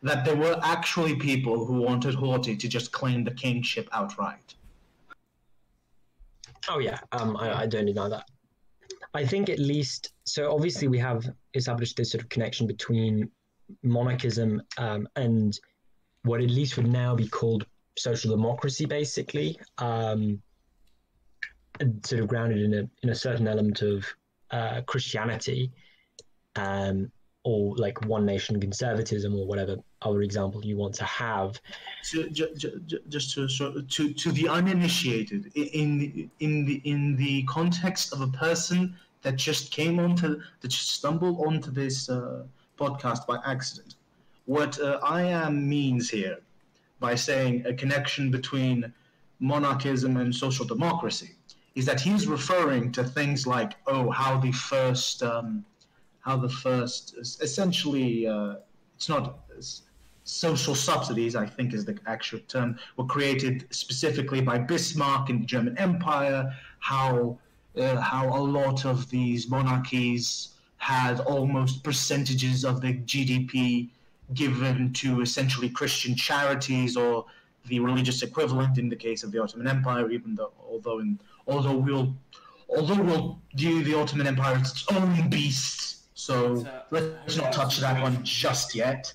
that 0.03 0.25
there 0.25 0.35
were 0.35 0.59
actually 0.63 1.15
people 1.15 1.65
who 1.65 1.81
wanted 1.81 2.15
Horthy 2.15 2.57
to 2.59 2.67
just 2.67 2.91
claim 2.91 3.23
the 3.23 3.31
kingship 3.31 3.89
outright. 3.91 4.55
Oh 6.69 6.79
yeah, 6.79 6.99
um, 7.11 7.37
I, 7.37 7.61
I 7.61 7.65
don't 7.67 7.85
deny 7.85 8.09
that. 8.09 8.25
I 9.13 9.25
think 9.25 9.49
at 9.49 9.59
least 9.59 10.13
so. 10.25 10.51
Obviously, 10.51 10.87
we 10.87 10.99
have 10.99 11.29
established 11.53 11.95
this 11.97 12.11
sort 12.11 12.23
of 12.23 12.29
connection 12.29 12.67
between 12.67 13.29
monarchism 13.83 14.61
um, 14.77 15.07
and 15.15 15.57
what 16.25 16.41
at 16.41 16.49
least 16.49 16.75
would 16.77 16.87
now 16.87 17.15
be 17.15 17.27
called 17.27 17.65
social 17.97 18.31
democracy, 18.31 18.85
basically, 18.85 19.59
um, 19.77 20.41
sort 22.03 22.21
of 22.21 22.27
grounded 22.27 22.61
in 22.61 22.73
a 22.73 22.89
in 23.03 23.09
a 23.09 23.15
certain 23.15 23.47
element 23.47 23.81
of 23.81 24.05
uh, 24.51 24.81
Christianity, 24.85 25.71
um, 26.55 27.11
or 27.43 27.75
like 27.77 28.03
one 28.05 28.25
nation 28.25 28.59
conservatism, 28.59 29.35
or 29.35 29.45
whatever 29.45 29.77
other 30.01 30.21
example 30.21 30.63
you 30.65 30.77
want 30.77 30.93
to 30.95 31.03
have. 31.05 31.59
So, 32.03 32.23
ju- 32.29 32.53
ju- 32.55 32.81
ju- 32.85 33.01
just 33.09 33.33
to, 33.35 33.47
so, 33.47 33.81
to 33.81 34.13
to 34.13 34.31
the 34.31 34.47
uninitiated, 34.47 35.51
in 35.55 35.97
the, 35.99 36.29
in 36.39 36.65
the 36.65 36.81
in 36.83 37.15
the 37.15 37.43
context 37.43 38.13
of 38.13 38.21
a 38.21 38.27
person 38.27 38.95
that 39.23 39.35
just 39.35 39.71
came 39.71 39.99
onto 39.99 40.41
that 40.61 40.67
just 40.67 40.89
stumbled 40.91 41.39
onto 41.45 41.71
this 41.71 42.09
uh, 42.09 42.43
podcast 42.77 43.25
by 43.25 43.39
accident, 43.45 43.95
what 44.45 44.79
uh, 44.79 44.99
I 45.03 45.23
am 45.23 45.67
means 45.67 46.09
here 46.09 46.37
by 46.99 47.15
saying 47.15 47.65
a 47.65 47.73
connection 47.73 48.31
between 48.31 48.93
monarchism 49.39 50.17
and 50.17 50.33
social 50.33 50.65
democracy 50.65 51.35
is 51.75 51.85
that 51.85 51.99
he's 51.99 52.25
referring 52.25 52.91
to 52.93 53.03
things 53.03 53.45
like 53.45 53.73
oh 53.87 54.09
how 54.09 54.39
the 54.39 54.51
first 54.51 55.21
um, 55.23 55.65
how 56.21 56.37
the 56.37 56.49
first 56.49 57.15
essentially 57.41 58.27
uh, 58.27 58.55
it's 58.95 59.09
not 59.09 59.39
social 60.23 60.73
subsidies 60.73 61.35
I 61.35 61.45
think 61.45 61.73
is 61.73 61.85
the 61.85 61.97
actual 62.07 62.39
term 62.47 62.77
were 62.97 63.05
created 63.05 63.67
specifically 63.71 64.41
by 64.41 64.57
Bismarck 64.57 65.29
in 65.29 65.41
the 65.41 65.45
German 65.45 65.77
Empire 65.77 66.51
how 66.79 67.37
uh, 67.77 67.99
how 67.99 68.29
a 68.29 68.41
lot 68.41 68.85
of 68.85 69.09
these 69.09 69.49
monarchies 69.49 70.49
had 70.77 71.19
almost 71.21 71.83
percentages 71.83 72.63
of 72.63 72.79
the 72.79 72.93
GDP 72.93 73.89
given 74.33 74.91
to 74.93 75.21
essentially 75.21 75.69
Christian 75.69 76.15
charities 76.15 76.97
or 76.97 77.25
the 77.67 77.79
religious 77.79 78.21
equivalent 78.21 78.77
in 78.77 78.89
the 78.89 78.95
case 78.95 79.23
of 79.23 79.31
the 79.31 79.41
Ottoman 79.41 79.67
Empire, 79.67 80.09
even 80.09 80.35
though 80.35 80.53
although 80.69 80.99
in 80.99 81.19
although 81.47 81.77
we'll 81.77 82.15
although 82.69 83.01
we'll 83.01 83.39
view 83.55 83.83
the 83.83 83.97
Ottoman 83.97 84.27
Empire 84.27 84.55
as 84.55 84.71
its 84.71 84.85
own 84.91 85.29
beast, 85.29 85.85
so 86.15 86.57
So, 86.57 86.83
let's 86.91 87.37
not 87.37 87.53
touch 87.53 87.77
that 87.79 88.01
one 88.01 88.23
just 88.23 88.73
yet. 88.73 89.13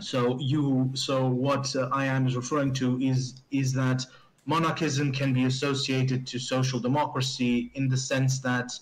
So 0.00 0.38
you 0.38 0.90
so 0.94 1.26
what 1.26 1.74
uh, 1.76 1.88
I 1.92 2.06
am 2.06 2.26
is 2.26 2.36
referring 2.36 2.72
to 2.74 3.00
is 3.00 3.40
is 3.50 3.72
that 3.74 4.04
monarchism 4.46 5.12
can 5.12 5.32
be 5.32 5.44
associated 5.44 6.26
to 6.26 6.38
social 6.38 6.80
democracy 6.80 7.70
in 7.74 7.88
the 7.88 7.96
sense 7.96 8.40
that 8.40 8.72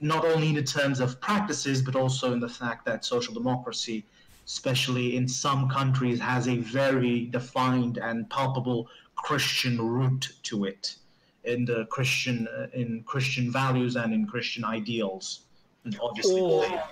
not 0.00 0.24
only 0.24 0.48
in 0.48 0.54
the 0.54 0.62
terms 0.62 1.00
of 1.00 1.20
practices 1.20 1.80
but 1.80 1.94
also 1.94 2.32
in 2.32 2.40
the 2.40 2.48
fact 2.48 2.84
that 2.86 3.04
social 3.04 3.32
democracy 3.32 4.04
especially 4.46 5.16
in 5.16 5.26
some 5.26 5.68
countries 5.68 6.20
has 6.20 6.48
a 6.48 6.56
very 6.58 7.26
defined 7.26 7.98
and 7.98 8.28
palpable 8.30 8.88
christian 9.16 9.80
root 9.80 10.32
to 10.42 10.64
it 10.64 10.96
in 11.44 11.64
the 11.64 11.86
christian 11.86 12.46
uh, 12.58 12.66
in 12.74 13.02
christian 13.04 13.50
values 13.50 13.96
and 13.96 14.12
in 14.12 14.26
christian 14.26 14.64
ideals. 14.64 15.42
And 15.84 15.98
obviously 16.02 16.40
Or 16.40 16.82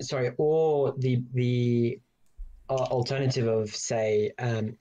sorry, 0.00 0.32
or 0.38 0.94
the 0.98 1.22
the 1.34 2.00
uh, 2.68 2.74
alternative 2.74 3.46
of 3.46 3.74
say 3.74 4.32
um, 4.38 4.76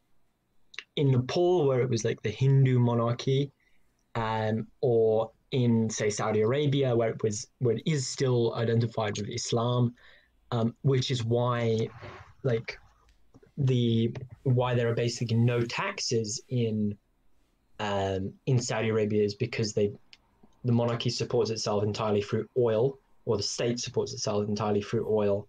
in 0.95 1.11
Nepal 1.11 1.67
where 1.67 1.81
it 1.81 1.89
was 1.89 2.05
like 2.05 2.21
the 2.21 2.29
Hindu 2.29 2.79
monarchy, 2.79 3.51
um, 4.15 4.67
or 4.81 5.31
in 5.51 5.89
say 5.89 6.09
Saudi 6.09 6.41
Arabia 6.41 6.95
where 6.95 7.09
it 7.09 7.23
was 7.23 7.47
where 7.59 7.75
it 7.75 7.83
is 7.85 8.07
still 8.07 8.53
identified 8.55 9.17
with 9.17 9.29
Islam, 9.29 9.93
um, 10.55 10.75
which 10.81 11.11
is 11.11 11.23
why 11.23 11.89
like 12.43 12.79
the 13.57 14.15
why 14.43 14.73
there 14.73 14.89
are 14.89 14.95
basically 14.95 15.37
no 15.37 15.61
taxes 15.61 16.41
in 16.49 16.97
um, 17.79 18.33
in 18.45 18.59
Saudi 18.59 18.89
Arabia 18.89 19.23
is 19.23 19.35
because 19.35 19.73
they 19.73 19.91
the 20.63 20.71
monarchy 20.71 21.09
supports 21.09 21.51
itself 21.51 21.83
entirely 21.83 22.21
through 22.21 22.47
oil, 22.57 22.97
or 23.25 23.37
the 23.37 23.43
state 23.43 23.79
supports 23.79 24.13
itself 24.13 24.47
entirely 24.47 24.81
through 24.81 25.07
oil, 25.09 25.47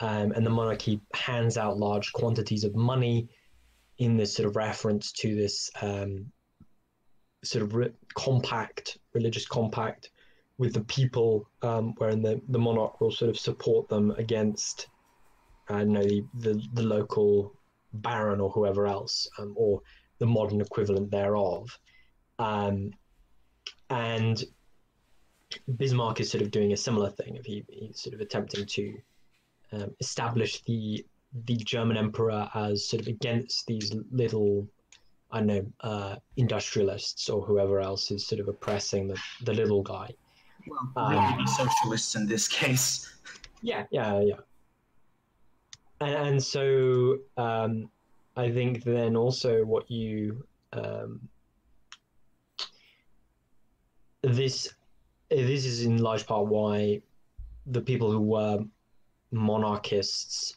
um, 0.00 0.32
and 0.32 0.44
the 0.44 0.50
monarchy 0.50 1.00
hands 1.14 1.56
out 1.56 1.78
large 1.78 2.12
quantities 2.12 2.64
of 2.64 2.74
money 2.74 3.28
in 3.98 4.16
this 4.16 4.34
sort 4.34 4.48
of 4.48 4.56
reference 4.56 5.12
to 5.12 5.34
this 5.34 5.70
um, 5.82 6.26
sort 7.42 7.62
of 7.64 7.74
re- 7.74 7.92
compact, 8.14 8.98
religious 9.14 9.46
compact 9.46 10.10
with 10.58 10.74
the 10.74 10.84
people, 10.84 11.48
um, 11.62 11.94
wherein 11.98 12.20
the, 12.20 12.40
the 12.48 12.58
monarch 12.58 13.00
will 13.00 13.12
sort 13.12 13.30
of 13.30 13.38
support 13.38 13.88
them 13.88 14.10
against, 14.18 14.88
I 15.68 15.78
don't 15.78 15.92
know, 15.92 16.02
the, 16.02 16.24
the, 16.34 16.62
the 16.74 16.82
local 16.82 17.54
baron 17.92 18.40
or 18.40 18.50
whoever 18.50 18.86
else, 18.86 19.28
um, 19.38 19.54
or 19.56 19.80
the 20.18 20.26
modern 20.26 20.60
equivalent 20.60 21.10
thereof. 21.10 21.78
Um, 22.38 22.90
and 23.88 24.44
Bismarck 25.76 26.20
is 26.20 26.30
sort 26.30 26.42
of 26.42 26.50
doing 26.50 26.72
a 26.72 26.76
similar 26.76 27.10
thing. 27.10 27.36
If 27.36 27.46
he, 27.46 27.64
he's 27.68 28.00
sort 28.00 28.14
of 28.14 28.20
attempting 28.20 28.66
to 28.66 28.94
um, 29.72 29.94
establish 30.00 30.60
the 30.62 31.04
the 31.44 31.56
German 31.56 31.96
emperor 31.96 32.48
as 32.54 32.88
sort 32.88 33.02
of 33.02 33.08
against 33.08 33.66
these 33.66 33.94
little, 34.10 34.66
I 35.30 35.40
know, 35.40 35.66
uh, 35.80 36.16
industrialists 36.36 37.28
or 37.28 37.44
whoever 37.44 37.80
else 37.80 38.10
is 38.10 38.26
sort 38.26 38.40
of 38.40 38.48
oppressing 38.48 39.08
the, 39.08 39.18
the 39.44 39.52
little 39.52 39.82
guy. 39.82 40.08
Well, 40.66 40.92
Um, 40.96 41.34
really 41.34 41.46
socialists 41.46 42.14
in 42.14 42.26
this 42.26 42.48
case 42.48 43.08
Yeah, 43.62 43.84
yeah, 43.90 44.20
yeah. 44.20 44.40
And, 46.00 46.28
and 46.28 46.42
so 46.42 47.18
um, 47.36 47.90
I 48.36 48.50
think 48.50 48.84
then 48.84 49.16
also 49.16 49.64
what 49.64 49.90
you 49.90 50.44
um, 50.72 51.28
this 54.22 54.68
this 55.30 55.64
is 55.64 55.84
in 55.84 55.98
large 55.98 56.26
part 56.26 56.46
why 56.46 57.02
the 57.66 57.80
people 57.80 58.10
who 58.10 58.20
were 58.20 58.64
monarchists 59.30 60.56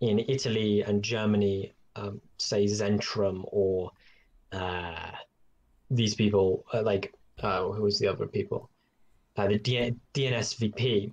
in 0.00 0.20
Italy 0.20 0.82
and 0.82 1.02
Germany, 1.02 1.74
um, 1.96 2.20
say 2.38 2.64
Zentrum 2.64 3.42
or 3.48 3.90
uh, 4.52 5.10
these 5.90 6.14
people, 6.14 6.64
uh, 6.72 6.82
like 6.82 7.12
uh, 7.42 7.64
who 7.64 7.82
was 7.82 7.98
the 7.98 8.06
other 8.06 8.26
people, 8.26 8.70
uh, 9.38 9.46
the 9.46 9.58
D- 9.58 9.94
DNSVP, 10.14 11.12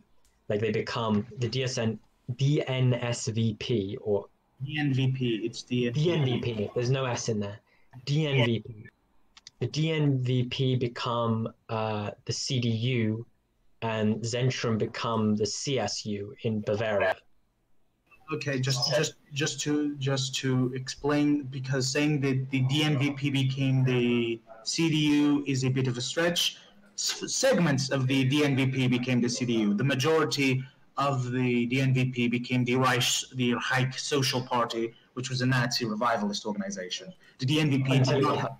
like 0.49 0.59
they 0.59 0.71
become 0.71 1.25
the 1.37 1.47
DSN 1.47 1.97
DNSVP 2.33 3.97
or 4.01 4.25
the 4.61 4.77
NVP 4.77 5.43
it's 5.43 5.63
the 5.63 5.91
DNVP. 5.91 6.73
There's 6.73 6.89
no 6.89 7.05
S 7.05 7.29
in 7.29 7.39
there. 7.39 7.59
DNVP. 8.05 8.87
the 9.59 9.67
DNVP 9.67 10.79
become 10.79 11.49
uh, 11.69 12.11
the 12.25 12.33
CDU, 12.33 13.25
and 13.81 14.15
Zentrum 14.21 14.77
become 14.77 15.35
the 15.35 15.43
CSU 15.43 16.31
in 16.43 16.61
Bavaria. 16.61 17.15
Okay, 18.33 18.59
just 18.59 18.89
just 18.95 19.13
just 19.33 19.61
to 19.61 19.95
just 19.97 20.33
to 20.35 20.73
explain, 20.73 21.43
because 21.43 21.87
saying 21.87 22.21
that 22.21 22.49
the 22.49 22.63
DNVP 22.63 23.31
became 23.31 23.83
the 23.83 24.41
CDU 24.63 25.47
is 25.47 25.63
a 25.63 25.69
bit 25.69 25.87
of 25.87 25.97
a 25.97 26.01
stretch. 26.01 26.57
Segments 26.95 27.89
of 27.89 28.07
the 28.07 28.29
DNVP 28.29 28.89
became 28.89 29.21
the 29.21 29.27
CDU. 29.27 29.77
The 29.77 29.83
majority 29.83 30.63
of 30.97 31.31
the 31.31 31.67
DNVP 31.67 32.31
became 32.31 32.63
the 32.63 32.75
Reich, 32.75 33.03
the 33.33 33.55
Reich 33.71 33.99
Social 33.99 34.41
Party, 34.41 34.93
which 35.13 35.29
was 35.29 35.41
a 35.41 35.45
Nazi 35.45 35.85
revivalist 35.85 36.45
organization. 36.45 37.13
The 37.39 37.45
DNVP 37.45 38.05
did 38.05 38.21
not 38.23 38.39
have 38.39 38.57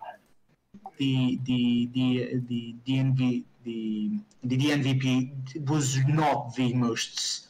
the 0.98 1.40
the 1.46 1.90
the 1.94 2.42
the 2.48 2.76
DNV 2.88 3.44
the 3.64 4.20
the 4.44 4.58
DNVP 4.58 5.70
was 5.70 5.98
not 6.08 6.56
the 6.56 6.74
most 6.74 7.48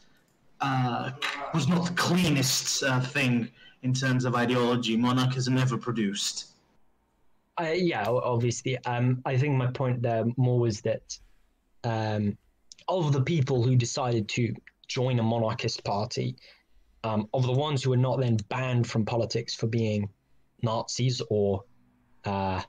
uh, 0.62 1.12
was 1.54 1.68
not 1.68 1.86
the 1.86 1.94
cleanest 1.94 2.84
uh, 2.84 3.02
thing 3.02 3.50
in 3.84 3.94
terms 3.94 4.26
of 4.26 4.36
ideology 4.36 4.98
monarchism 4.98 5.58
ever 5.58 5.78
produced. 5.78 6.55
Yeah, 7.60 8.06
obviously. 8.08 8.78
Um, 8.86 9.22
I 9.26 9.38
think 9.38 9.56
my 9.56 9.68
point 9.68 10.02
there 10.02 10.26
more 10.38 10.60
was 10.60 10.82
that 10.82 11.18
um, 11.84 12.38
of 12.88 13.14
the 13.14 13.22
people 13.22 13.64
who 13.64 13.76
decided 13.76 14.28
to 14.30 14.54
join 14.88 15.20
a 15.20 15.24
monarchist 15.24 15.84
party, 15.84 16.36
um, 17.04 17.30
of 17.34 17.46
the 17.46 17.54
ones 17.54 17.84
who 17.84 17.92
were 17.92 17.98
not 17.98 18.20
then 18.20 18.38
banned 18.50 18.88
from 18.88 19.06
politics 19.06 19.54
for 19.54 19.68
being 19.68 20.10
Nazis 20.64 21.22
or 21.30 21.64
uh, 22.26 22.62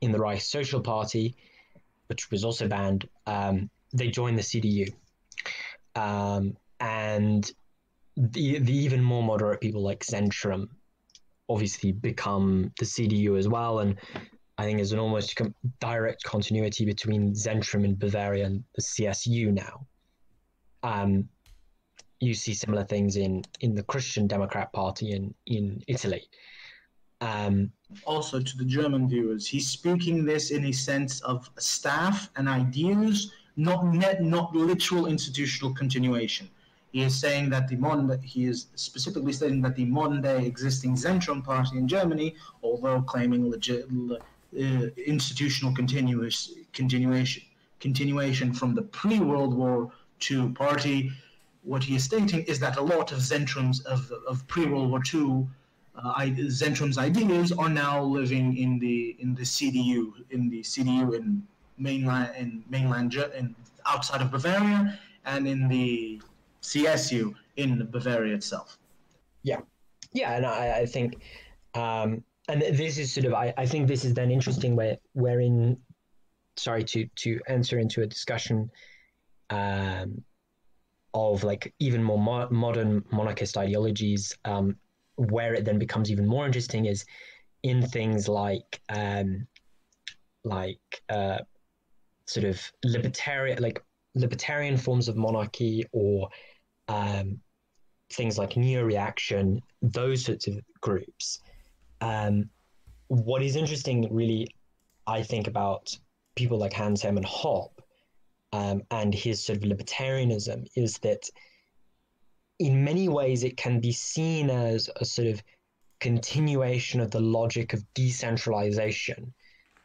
in 0.00 0.12
the 0.12 0.18
Reich 0.18 0.42
Social 0.42 0.80
Party, 0.80 1.36
which 2.08 2.30
was 2.30 2.44
also 2.44 2.68
banned, 2.68 3.08
um, 3.26 3.70
they 3.92 4.08
joined 4.08 4.36
the 4.36 4.42
CDU. 4.42 4.92
Um, 5.94 6.56
and 6.80 7.50
the, 8.16 8.58
the 8.58 8.76
even 8.76 9.02
more 9.02 9.22
moderate 9.22 9.60
people 9.60 9.82
like 9.82 10.04
Zentrum 10.04 10.68
obviously 11.48 11.92
become 11.92 12.72
the 12.78 12.84
CDU 12.84 13.38
as 13.38 13.48
well. 13.48 13.78
And 13.78 13.96
I 14.56 14.64
think 14.64 14.78
there's 14.78 14.92
an 14.92 15.00
almost 15.00 15.40
direct 15.80 16.22
continuity 16.22 16.84
between 16.84 17.32
Zentrum 17.32 17.84
in 17.84 17.96
Bavaria 17.96 18.46
and 18.46 18.62
the 18.76 18.82
CSU 18.82 19.52
now. 19.52 19.86
Um, 20.82 21.28
you 22.20 22.34
see 22.34 22.54
similar 22.54 22.84
things 22.84 23.16
in, 23.16 23.42
in 23.60 23.74
the 23.74 23.82
Christian 23.82 24.26
Democrat 24.26 24.72
Party 24.72 25.12
in, 25.12 25.34
in 25.46 25.82
Italy. 25.88 26.28
Um, 27.20 27.72
Also, 28.06 28.40
to 28.40 28.56
the 28.56 28.64
German 28.64 29.08
viewers, 29.08 29.46
he's 29.46 29.68
speaking 29.68 30.24
this 30.24 30.50
in 30.50 30.66
a 30.66 30.72
sense 30.72 31.20
of 31.22 31.50
staff 31.58 32.30
and 32.36 32.48
ideas, 32.48 33.32
not 33.56 33.84
net, 33.86 34.22
not 34.22 34.54
literal 34.54 35.06
institutional 35.06 35.74
continuation. 35.74 36.48
He 36.92 37.02
is 37.02 37.18
saying 37.18 37.50
that 37.50 37.66
the 37.66 37.76
modern, 37.76 38.20
he 38.22 38.44
is 38.44 38.68
specifically 38.76 39.32
stating 39.32 39.60
that 39.62 39.74
the 39.74 39.84
modern 39.84 40.22
day 40.22 40.46
existing 40.46 40.94
Zentrum 40.94 41.42
party 41.42 41.76
in 41.76 41.88
Germany, 41.88 42.36
although 42.62 43.02
claiming 43.02 43.50
legit, 43.50 43.88
uh, 44.58 44.88
institutional 44.96 45.74
continuous 45.74 46.52
continuation 46.72 47.42
continuation 47.80 48.52
from 48.52 48.74
the 48.74 48.82
pre-World 48.82 49.52
War 49.54 49.90
II 50.30 50.48
party, 50.50 51.12
what 51.62 51.82
he 51.82 51.96
is 51.96 52.04
stating 52.04 52.42
is 52.44 52.58
that 52.60 52.76
a 52.78 52.80
lot 52.80 53.12
of 53.12 53.18
Zentrums 53.18 53.84
of, 53.84 54.10
of 54.26 54.46
pre-World 54.46 54.90
War 54.90 55.02
II 55.12 55.46
uh, 55.96 56.14
Zentrum's 56.60 56.98
ideas 56.98 57.52
are 57.52 57.68
now 57.68 58.02
living 58.02 58.56
in 58.56 58.78
the 58.78 59.16
in 59.18 59.34
the 59.34 59.42
CDU 59.42 60.12
in 60.30 60.48
the 60.48 60.60
CDU 60.60 61.14
in 61.14 61.42
mainland 61.78 62.30
in 62.36 62.64
mainland 62.68 63.14
in 63.14 63.54
outside 63.86 64.20
of 64.20 64.30
Bavaria 64.30 64.98
and 65.24 65.46
in 65.46 65.68
the 65.68 66.20
CSU 66.62 67.34
in 67.56 67.86
Bavaria 67.90 68.34
itself. 68.34 68.78
Yeah, 69.42 69.60
yeah, 70.12 70.36
and 70.36 70.46
I, 70.46 70.78
I 70.80 70.86
think, 70.86 71.20
um, 71.74 72.24
and 72.48 72.62
this 72.62 72.98
is 72.98 73.12
sort 73.12 73.26
of, 73.26 73.34
I, 73.34 73.54
I 73.56 73.66
think 73.66 73.88
this 73.88 74.04
is 74.04 74.14
then 74.14 74.30
interesting 74.30 74.76
where, 74.76 74.98
wherein, 75.12 75.78
sorry 76.56 76.84
to 76.84 77.06
to 77.16 77.40
enter 77.48 77.78
into 77.78 78.02
a 78.02 78.06
discussion, 78.06 78.70
um, 79.50 80.22
of 81.14 81.44
like 81.44 81.72
even 81.78 82.02
more 82.02 82.18
mo- 82.18 82.48
modern 82.50 83.04
monarchist 83.10 83.56
ideologies, 83.56 84.36
um, 84.44 84.76
where 85.16 85.54
it 85.54 85.64
then 85.64 85.78
becomes 85.78 86.10
even 86.10 86.26
more 86.26 86.44
interesting 86.44 86.86
is 86.86 87.04
in 87.62 87.80
things 87.86 88.28
like, 88.28 88.80
um, 88.88 89.46
like 90.44 91.02
uh, 91.08 91.38
sort 92.26 92.44
of 92.44 92.60
libertarian, 92.84 93.62
like 93.62 93.82
libertarian 94.14 94.76
forms 94.76 95.08
of 95.08 95.16
monarchy 95.16 95.84
or 95.92 96.28
um, 96.88 97.40
things 98.12 98.36
like 98.38 98.56
neo-reaction, 98.56 99.62
those 99.82 100.24
sorts 100.24 100.46
of 100.46 100.60
groups. 100.80 101.40
Um, 102.04 102.50
what 103.08 103.42
is 103.42 103.56
interesting, 103.56 104.06
really, 104.14 104.54
I 105.06 105.22
think 105.22 105.46
about 105.46 105.96
people 106.36 106.58
like 106.58 106.74
Hans 106.74 107.02
Hermann 107.02 107.24
Hoppe 107.24 107.72
um, 108.52 108.82
and 108.90 109.14
his 109.14 109.42
sort 109.42 109.56
of 109.56 109.64
libertarianism 109.64 110.66
is 110.76 110.98
that 110.98 111.30
in 112.58 112.84
many 112.84 113.08
ways 113.08 113.42
it 113.42 113.56
can 113.56 113.80
be 113.80 113.90
seen 113.90 114.50
as 114.50 114.90
a 114.96 115.04
sort 115.04 115.28
of 115.28 115.42
continuation 116.00 117.00
of 117.00 117.10
the 117.10 117.20
logic 117.20 117.72
of 117.72 117.82
decentralization 117.94 119.32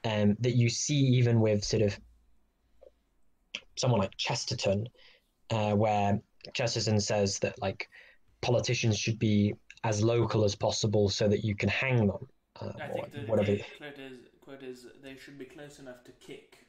um, 0.04 0.36
that 0.42 0.56
you 0.56 0.68
see 0.70 1.00
even 1.20 1.40
with 1.40 1.64
sort 1.64 1.84
of 1.84 1.98
someone 3.78 4.02
like 4.02 4.18
Chesterton, 4.18 4.90
uh, 5.52 5.72
where 5.72 6.20
Chesterton 6.54 7.00
says 7.00 7.40
that 7.40 7.62
like 7.62 7.88
politicians 8.42 8.98
should 9.00 9.20
be 9.20 9.56
as 9.84 10.02
local 10.04 10.44
as 10.44 10.56
possible 10.56 11.10
so 11.10 11.28
that 11.28 11.44
you 11.44 11.56
can 11.56 11.70
hang 11.70 12.08
them, 12.08 12.28
uh, 12.62 12.72
I 12.82 12.88
or 12.88 13.04
think 13.04 13.14
the 13.14 13.20
whatever. 13.22 13.52
the 13.56 13.64
quote 13.78 14.00
is, 14.00 14.18
quote 14.42 14.64
is 14.64 14.88
they 15.02 15.16
should 15.18 15.38
be 15.38 15.46
close 15.46 15.80
enough 15.80 16.04
to 16.06 16.12
kick. 16.14 16.66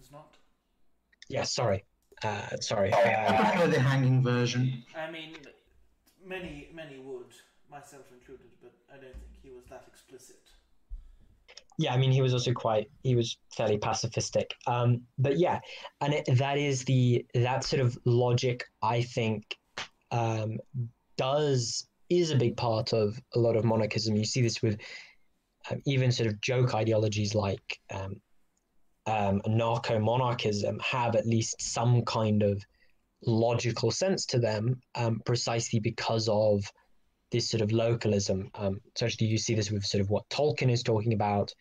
Is 0.00 0.10
not. 0.10 0.36
Yeah, 1.28 1.44
sorry, 1.44 1.84
uh, 2.24 2.56
sorry. 2.60 2.92
I 2.92 3.02
Uh, 3.02 3.50
prefer 3.50 3.66
the 3.68 3.80
hanging 3.80 4.22
version. 4.22 4.84
I 4.96 5.10
mean, 5.10 5.36
many 6.24 6.68
many 6.72 6.98
would, 6.98 7.32
myself 7.70 8.06
included, 8.12 8.50
but 8.62 8.72
I 8.92 8.96
don't 8.96 9.12
think 9.14 9.32
he 9.42 9.50
was 9.50 9.64
that 9.66 9.84
explicit. 9.86 10.36
yeah, 11.78 11.94
I 11.94 11.96
mean, 11.96 12.12
he 12.12 12.20
was 12.20 12.32
also 12.34 12.52
quite, 12.52 12.90
he 13.02 13.14
was 13.16 13.38
fairly 13.56 13.78
pacifistic. 13.78 14.52
Um, 14.66 15.02
but 15.18 15.38
yeah, 15.38 15.58
and 16.00 16.12
it, 16.14 16.26
that 16.36 16.58
is 16.58 16.84
the, 16.84 17.24
that 17.34 17.64
sort 17.64 17.80
of 17.80 17.98
logic, 18.04 18.64
I 18.82 19.02
think, 19.02 19.56
um, 20.12 20.58
does, 21.16 21.88
is 22.08 22.30
a 22.30 22.36
big 22.36 22.56
part 22.56 22.92
of 22.92 23.18
a 23.34 23.38
lot 23.38 23.56
of 23.56 23.64
monarchism. 23.64 24.16
You 24.16 24.24
see 24.24 24.42
this 24.42 24.62
with 24.62 24.78
um, 25.70 25.80
even 25.86 26.12
sort 26.12 26.28
of 26.28 26.40
joke 26.40 26.74
ideologies 26.74 27.34
like 27.34 27.80
um, 27.90 28.20
um, 29.06 29.40
anarcho 29.46 30.00
monarchism 30.00 30.78
have 30.80 31.16
at 31.16 31.26
least 31.26 31.60
some 31.60 32.02
kind 32.02 32.42
of 32.42 32.62
logical 33.24 33.90
sense 33.90 34.26
to 34.26 34.38
them, 34.38 34.80
um, 34.94 35.20
precisely 35.24 35.80
because 35.80 36.28
of 36.28 36.64
this 37.30 37.48
sort 37.48 37.62
of 37.62 37.72
localism. 37.72 38.50
Um, 38.54 38.80
so 38.94 39.06
actually, 39.06 39.28
you 39.28 39.38
see 39.38 39.54
this 39.54 39.70
with 39.70 39.84
sort 39.84 40.02
of 40.02 40.10
what 40.10 40.28
Tolkien 40.28 40.70
is 40.70 40.82
talking 40.82 41.14
about. 41.14 41.52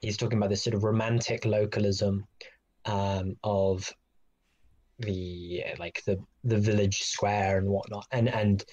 He's 0.00 0.16
talking 0.16 0.38
about 0.38 0.50
this 0.50 0.62
sort 0.62 0.74
of 0.74 0.84
romantic 0.84 1.44
localism 1.44 2.24
of 2.86 3.92
the 5.00 5.64
uh, 5.66 5.76
like 5.78 6.02
the 6.04 6.18
the 6.44 6.58
village 6.58 7.02
square 7.02 7.58
and 7.58 7.68
whatnot, 7.68 8.06
and 8.12 8.28
and 8.28 8.64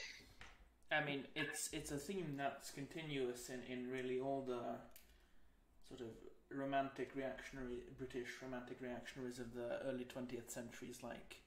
I 0.92 1.04
mean, 1.04 1.26
it's 1.36 1.70
it's 1.74 1.92
a 1.92 1.98
theme 1.98 2.36
that's 2.38 2.72
continuous 2.72 3.50
in, 3.50 3.62
in 3.72 3.90
really 3.92 4.20
all 4.20 4.44
the 4.48 4.62
sort 5.88 6.02
of 6.02 6.08
romantic 6.50 7.12
reactionary 7.16 7.84
British 7.98 8.30
romantic 8.42 8.78
reactionaries 8.82 9.40
of 9.40 9.54
the 9.54 9.80
early 9.86 10.06
twentieth 10.06 10.50
centuries, 10.50 11.00
like 11.04 11.38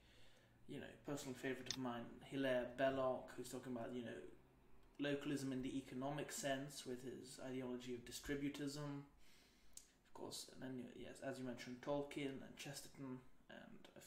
you 0.67 0.79
know, 0.79 0.93
personal 1.05 1.35
favorite 1.35 1.73
of 1.73 1.79
mine, 1.79 2.05
Hilaire 2.29 2.67
Belloc, 2.77 3.31
who's 3.35 3.49
talking 3.49 3.73
about 3.75 3.93
you 3.93 4.03
know 4.03 4.21
localism 4.99 5.51
in 5.51 5.63
the 5.63 5.75
economic 5.75 6.31
sense 6.31 6.85
with 6.85 7.03
his 7.03 7.39
ideology 7.45 7.95
of 7.95 8.05
distributism. 8.05 9.03
Of 10.07 10.13
course, 10.13 10.51
and 10.53 10.61
then 10.61 10.85
yes, 10.95 11.15
as 11.27 11.39
you 11.39 11.45
mentioned, 11.45 11.77
Tolkien 11.81 12.43
and 12.45 12.55
Chesterton 12.57 13.17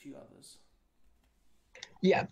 few 0.05 0.17
others. 0.17 0.59
yeah, 2.03 2.27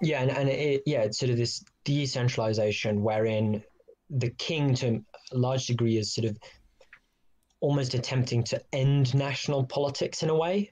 yeah, 0.00 0.22
and, 0.22 0.30
and 0.30 0.48
it, 0.48 0.82
yeah, 0.86 1.02
it's 1.02 1.18
sort 1.18 1.30
of 1.30 1.36
this 1.36 1.64
decentralization 1.84 3.02
wherein 3.02 3.62
the 4.10 4.30
king, 4.30 4.74
to 4.74 5.02
a 5.32 5.36
large 5.36 5.66
degree, 5.66 5.98
is 5.98 6.14
sort 6.14 6.26
of 6.26 6.38
almost 7.60 7.94
attempting 7.94 8.44
to 8.44 8.62
end 8.72 9.12
national 9.14 9.64
politics 9.64 10.22
in 10.22 10.30
a 10.30 10.34
way. 10.34 10.70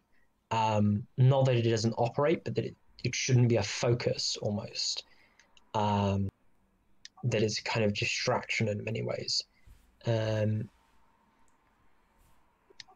Um, 0.52 1.04
not 1.18 1.46
that 1.46 1.56
it 1.56 1.68
doesn't 1.68 1.94
operate, 1.98 2.44
but 2.44 2.54
that 2.54 2.64
it, 2.64 2.76
it 3.02 3.14
shouldn't 3.14 3.48
be 3.48 3.56
a 3.56 3.62
focus 3.62 4.36
almost. 4.40 5.02
Um, 5.74 6.28
that 7.24 7.42
is 7.42 7.58
kind 7.60 7.84
of 7.84 7.94
distraction 7.94 8.68
in 8.68 8.84
many 8.84 9.02
ways. 9.02 9.42
Um, 10.06 10.68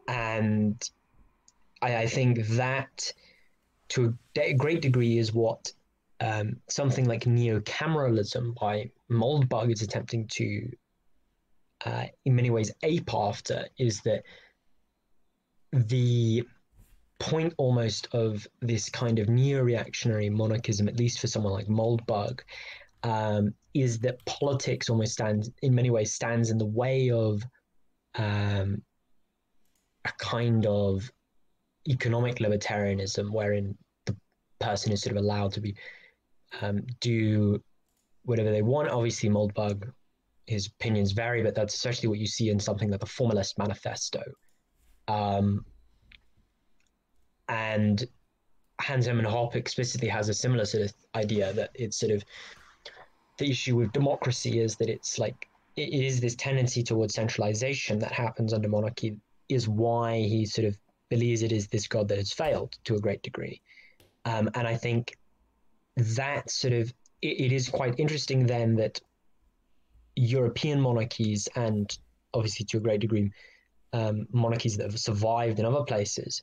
and 0.07 0.89
I, 1.83 1.97
I 1.97 2.07
think 2.07 2.47
that 2.49 3.13
to 3.91 4.17
a 4.39 4.55
great 4.55 4.83
degree 4.83 5.19
is 5.19 5.33
what 5.33 5.73
um, 6.21 6.57
something 6.69 7.07
like 7.07 7.27
neo-cameralism 7.27 8.55
by 8.61 8.91
Moldbug 9.11 9.73
is 9.73 9.83
attempting 9.83 10.27
to, 10.29 10.71
uh, 11.85 12.05
in 12.25 12.35
many 12.35 12.51
ways, 12.51 12.73
ape 12.83 13.13
after 13.15 13.67
is 13.79 14.01
that 14.03 14.25
the 15.73 16.45
point 17.19 17.53
almost 17.57 18.09
of 18.13 18.47
this 18.61 18.89
kind 18.89 19.19
of 19.19 19.29
neo-reactionary 19.29 20.31
monarchism, 20.31 20.89
at 20.89 20.99
least 20.99 21.21
for 21.21 21.27
someone 21.27 21.53
like 21.53 21.67
Moldbug, 21.67 22.41
um, 23.03 23.55
is 23.75 23.99
that 24.01 24.25
politics 24.25 24.89
almost 24.89 25.13
stands, 25.13 25.51
in 25.63 25.75
many 25.75 25.91
ways, 25.91 26.15
stands 26.15 26.51
in 26.51 26.59
the 26.59 26.67
way 26.67 27.11
of 27.11 27.45
um, 28.17 28.83
a 30.05 30.13
kind 30.19 30.67
of 30.67 31.11
economic 31.89 32.37
libertarianism, 32.37 33.31
wherein 33.31 33.77
the 34.07 34.17
person 34.59 34.93
is 34.93 35.03
sort 35.03 35.17
of 35.17 35.23
allowed 35.23 35.53
to 35.53 35.61
be 35.61 35.75
um, 36.61 36.85
do 37.01 37.63
whatever 38.25 38.51
they 38.51 38.63
want. 38.63 38.89
Obviously, 38.89 39.29
Moldbug, 39.29 39.91
his 40.47 40.67
opinions 40.67 41.13
vary, 41.13 41.43
but 41.43 41.55
that's 41.55 41.75
essentially 41.75 42.09
what 42.09 42.19
you 42.19 42.27
see 42.27 42.51
in 42.51 42.59
something 42.59 42.91
like 42.91 43.01
the 43.01 43.07
Formalist 43.07 43.59
Manifesto. 43.59 44.23
Um, 45.09 45.65
and 47.49 48.07
Hans 48.81 49.07
Hermann 49.07 49.25
Hoppe 49.25 49.57
explicitly 49.57 50.09
has 50.09 50.29
a 50.29 50.35
similar 50.35 50.65
sort 50.65 50.85
of 50.85 50.93
idea 51.15 51.53
that 51.55 51.71
it's 51.75 51.99
sort 51.99 52.13
of 52.13 52.25
the 53.39 53.51
issue 53.51 53.77
with 53.77 53.93
democracy 53.93 54.61
is 54.61 54.77
that 54.77 54.89
it's 54.89 55.19
like 55.19 55.49
it 55.77 55.93
is 55.93 56.21
this 56.21 56.35
tendency 56.35 56.83
towards 56.83 57.15
centralization 57.15 57.99
that 58.01 58.13
happens 58.13 58.53
under 58.53 58.69
monarchy 58.69 59.17
is 59.49 59.69
why 59.69 60.19
he 60.19 60.45
sort 60.45 60.67
of 60.67 60.77
believes 61.09 61.43
it 61.43 61.53
is 61.53 61.69
this 61.69 61.87
god 61.87 62.09
that 62.09 62.19
has 62.19 62.33
failed 62.33 62.77
to 62.85 62.95
a 62.97 63.01
great 63.01 63.23
degree. 63.23 63.61
Um, 64.25 64.51
and 64.55 64.67
i 64.67 64.77
think 64.77 65.17
that 65.97 66.51
sort 66.51 66.75
of 66.75 66.93
it, 67.23 67.41
it 67.47 67.53
is 67.53 67.69
quite 67.69 67.95
interesting 67.99 68.47
then 68.47 68.77
that 68.77 69.01
european 70.17 70.81
monarchies 70.81 71.49
and 71.57 71.97
obviously 72.35 72.67
to 72.67 72.77
a 72.77 72.81
great 72.81 73.01
degree 73.01 73.31
um, 73.93 74.27
monarchies 74.33 74.77
that 74.77 74.91
have 74.91 75.01
survived 75.01 75.59
in 75.59 75.65
other 75.65 75.85
places 75.85 76.43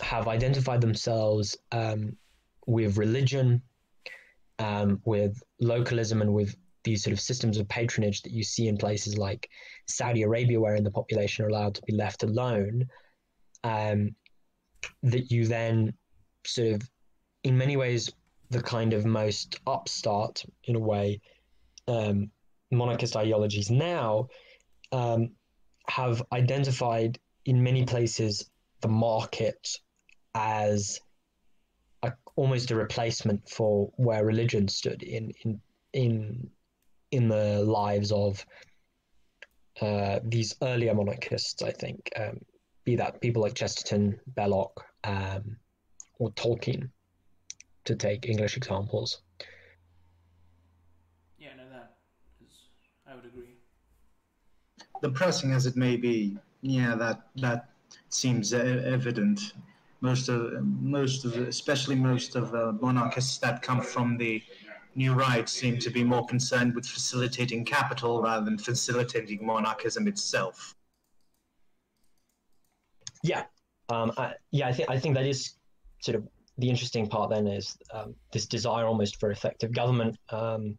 have 0.00 0.28
identified 0.28 0.80
themselves 0.80 1.56
um, 1.72 2.16
with 2.66 2.96
religion 2.96 3.62
um, 4.58 5.00
with 5.04 5.42
localism 5.60 6.22
and 6.22 6.32
with 6.32 6.56
these 6.84 7.02
sort 7.02 7.12
of 7.12 7.20
systems 7.20 7.58
of 7.58 7.68
patronage 7.68 8.22
that 8.22 8.32
you 8.32 8.42
see 8.42 8.68
in 8.68 8.76
places 8.76 9.18
like 9.18 9.50
Saudi 9.86 10.22
Arabia, 10.22 10.60
wherein 10.60 10.84
the 10.84 10.90
population 10.90 11.44
are 11.44 11.48
allowed 11.48 11.74
to 11.74 11.82
be 11.82 11.94
left 11.94 12.22
alone, 12.22 12.88
um, 13.64 14.14
that 15.02 15.30
you 15.30 15.46
then 15.46 15.94
sort 16.46 16.68
of, 16.68 16.82
in 17.44 17.56
many 17.56 17.76
ways, 17.76 18.12
the 18.50 18.62
kind 18.62 18.92
of 18.92 19.04
most 19.04 19.60
upstart, 19.66 20.44
in 20.64 20.76
a 20.76 20.80
way, 20.80 21.20
um, 21.86 22.30
monarchist 22.70 23.16
ideologies 23.16 23.70
now 23.70 24.28
um, 24.92 25.30
have 25.88 26.22
identified 26.32 27.18
in 27.44 27.62
many 27.62 27.84
places 27.84 28.50
the 28.80 28.88
market 28.88 29.78
as 30.34 31.00
a, 32.02 32.12
almost 32.36 32.70
a 32.70 32.76
replacement 32.76 33.48
for 33.48 33.90
where 33.96 34.24
religion 34.24 34.68
stood 34.68 35.02
in 35.02 35.32
in 35.44 35.60
in 35.92 36.50
in 37.10 37.28
the 37.28 37.62
lives 37.64 38.12
of 38.12 38.44
uh, 39.80 40.20
these 40.24 40.54
earlier 40.62 40.94
monarchists. 40.94 41.62
I 41.62 41.72
think, 41.72 42.10
um, 42.16 42.38
be 42.88 42.96
that 42.96 43.20
people 43.20 43.42
like 43.42 43.54
Chesterton, 43.54 44.18
Belloc, 44.34 44.72
um, 45.04 45.58
or 46.18 46.30
Tolkien, 46.30 46.88
to 47.84 47.94
take 47.94 48.26
English 48.26 48.56
examples. 48.56 49.20
Yeah, 51.38 51.54
no, 51.58 51.64
that 51.70 51.98
is. 52.40 52.54
I 53.06 53.14
would 53.14 53.26
agree. 53.26 53.56
Depressing 55.02 55.52
as 55.52 55.66
it 55.66 55.76
may 55.76 55.96
be, 55.96 56.38
yeah, 56.62 56.94
that 56.94 57.18
that 57.36 57.68
seems 58.08 58.54
evident 58.54 59.52
most 60.00 60.28
of 60.28 60.40
most 60.80 61.24
of 61.26 61.36
especially 61.36 61.94
most 61.94 62.36
of 62.36 62.50
the 62.52 62.72
monarchists 62.80 63.36
that 63.38 63.60
come 63.60 63.82
from 63.82 64.16
the 64.16 64.42
new 64.94 65.12
right 65.12 65.48
seem 65.48 65.78
to 65.78 65.90
be 65.90 66.02
more 66.02 66.24
concerned 66.26 66.74
with 66.74 66.86
facilitating 66.86 67.64
capital 67.64 68.22
rather 68.22 68.44
than 68.44 68.56
facilitating 68.56 69.44
monarchism 69.44 70.08
itself. 70.08 70.74
Yeah, 73.22 73.44
um, 73.88 74.12
I, 74.16 74.34
yeah, 74.50 74.68
I 74.68 74.72
think 74.72 74.90
I 74.90 74.98
think 74.98 75.14
that 75.14 75.26
is 75.26 75.54
sort 76.00 76.16
of 76.16 76.28
the 76.58 76.68
interesting 76.68 77.08
part. 77.08 77.30
Then 77.30 77.46
is 77.46 77.76
um, 77.92 78.14
this 78.32 78.46
desire 78.46 78.86
almost 78.86 79.18
for 79.18 79.30
effective 79.30 79.72
government 79.72 80.16
um, 80.30 80.78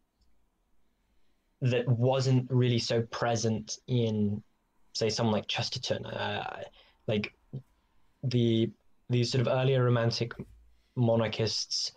that 1.62 1.88
wasn't 1.88 2.50
really 2.50 2.80
so 2.80 3.02
present 3.04 3.78
in, 3.88 4.42
say, 4.94 5.10
someone 5.10 5.34
like 5.34 5.48
Chesterton. 5.48 6.06
Uh, 6.06 6.62
like 7.08 7.34
the 8.24 8.70
these 9.10 9.32
sort 9.32 9.42
of 9.42 9.48
earlier 9.48 9.84
romantic 9.84 10.34
monarchists 10.96 11.92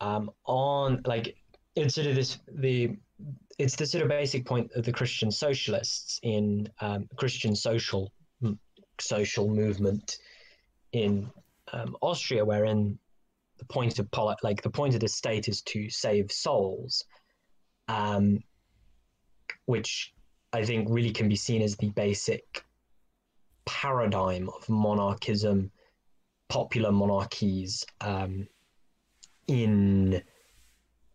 um, 0.00 0.30
on 0.46 1.00
like 1.06 1.36
it's 1.74 1.94
sort 1.94 2.06
of 2.06 2.14
this 2.14 2.38
the 2.52 2.96
it's 3.58 3.76
the 3.76 3.86
sort 3.86 4.02
of 4.02 4.08
basic 4.08 4.44
point 4.44 4.70
of 4.76 4.84
the 4.84 4.92
Christian 4.92 5.30
socialists 5.30 6.20
in 6.22 6.68
um, 6.80 7.08
Christian 7.16 7.54
social 7.56 8.12
social 9.00 9.48
movement 9.48 10.18
in 10.92 11.30
um, 11.72 11.96
Austria, 12.00 12.44
wherein 12.44 12.98
the 13.58 13.64
point 13.66 13.98
of 13.98 14.10
poli- 14.10 14.36
like 14.42 14.62
the 14.62 14.70
point 14.70 14.94
of 14.94 15.00
the 15.00 15.08
state 15.08 15.48
is 15.48 15.62
to 15.62 15.88
save 15.90 16.30
souls, 16.30 17.04
um, 17.88 18.40
which 19.66 20.12
I 20.52 20.64
think 20.64 20.88
really 20.90 21.10
can 21.10 21.28
be 21.28 21.36
seen 21.36 21.62
as 21.62 21.76
the 21.76 21.90
basic 21.90 22.64
paradigm 23.64 24.48
of 24.50 24.68
monarchism, 24.68 25.70
popular 26.48 26.92
monarchies, 26.92 27.84
um, 28.00 28.46
in 29.46 30.22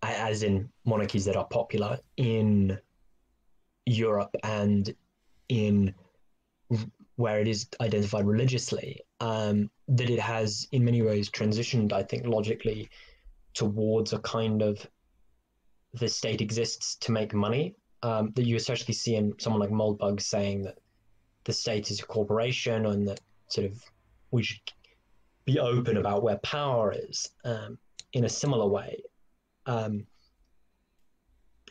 as 0.01 0.43
in 0.43 0.69
monarchies 0.85 1.25
that 1.25 1.35
are 1.35 1.47
popular 1.47 1.99
in 2.17 2.79
Europe 3.85 4.33
and 4.43 4.93
in 5.49 5.93
where 7.19 7.41
it 7.41 7.49
is 7.49 7.67
identified 7.81 8.25
religiously, 8.25 9.01
um, 9.19 9.69
that 9.89 10.09
it 10.09 10.21
has 10.21 10.69
in 10.71 10.85
many 10.85 11.01
ways 11.01 11.29
transitioned, 11.29 11.91
I 11.91 12.01
think, 12.01 12.25
logically 12.25 12.89
towards 13.53 14.13
a 14.13 14.19
kind 14.19 14.61
of 14.61 14.87
the 15.95 16.07
state 16.07 16.39
exists 16.39 16.95
to 17.01 17.11
make 17.11 17.33
money. 17.33 17.75
Um, 18.03 18.31
that 18.35 18.45
you 18.45 18.55
especially 18.55 18.93
see 18.93 19.15
in 19.15 19.33
someone 19.37 19.59
like 19.59 19.69
Moldbug 19.69 20.21
saying 20.21 20.63
that 20.63 20.77
the 21.43 21.51
state 21.51 21.91
is 21.91 21.99
a 21.99 22.05
corporation 22.05 22.85
and 22.85 23.05
that 23.09 23.19
sort 23.49 23.67
of 23.67 23.83
we 24.31 24.41
should 24.41 24.61
be 25.43 25.59
open 25.59 25.97
about 25.97 26.23
where 26.23 26.37
power 26.37 26.95
is 26.95 27.31
um, 27.43 27.77
in 28.13 28.23
a 28.23 28.29
similar 28.29 28.65
way, 28.65 29.03
um, 29.65 30.07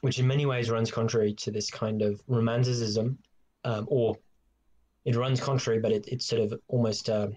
which 0.03 0.19
in 0.19 0.27
many 0.27 0.45
ways 0.45 0.69
runs 0.69 0.91
contrary 0.91 1.33
to 1.33 1.51
this 1.51 1.71
kind 1.71 2.03
of 2.03 2.21
romanticism, 2.27 3.17
um, 3.65 3.87
or 3.89 4.19
it 5.09 5.17
runs 5.17 5.41
contrary, 5.41 5.81
but 5.81 5.91
it, 5.91 6.07
it's 6.13 6.27
sort 6.27 6.43
of 6.43 6.61
almost. 6.69 7.09
Uh, 7.09 7.29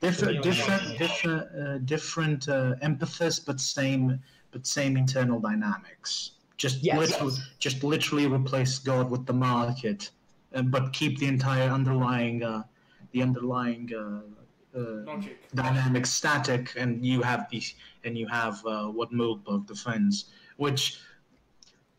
different, 0.00 0.42
different, 0.42 0.98
different, 0.98 1.44
uh, 1.60 1.78
different 1.78 2.48
uh, 2.48 2.74
emphasis, 2.82 3.40
but 3.40 3.58
same, 3.60 4.20
but 4.52 4.64
same 4.64 4.96
internal 4.96 5.40
dynamics. 5.40 6.10
Just 6.56 6.84
Yes. 6.84 6.96
literally, 6.98 7.34
just 7.58 7.82
literally 7.82 8.26
replace 8.28 8.78
God 8.78 9.10
with 9.10 9.26
the 9.26 9.32
market, 9.32 10.10
uh, 10.54 10.62
but 10.62 10.92
keep 10.92 11.18
the 11.18 11.26
entire 11.26 11.68
underlying, 11.68 12.44
uh, 12.44 12.62
the 13.10 13.20
underlying 13.22 13.90
uh, 13.92 14.78
uh, 14.78 15.20
dynamic 15.54 16.06
static, 16.06 16.72
and 16.76 17.04
you 17.04 17.22
have 17.22 17.48
the 17.50 17.60
and 18.04 18.16
you 18.16 18.28
have 18.28 18.64
uh, 18.66 18.86
what 18.86 19.10
Moldbug 19.10 19.66
defends. 19.66 20.26
Which, 20.58 21.00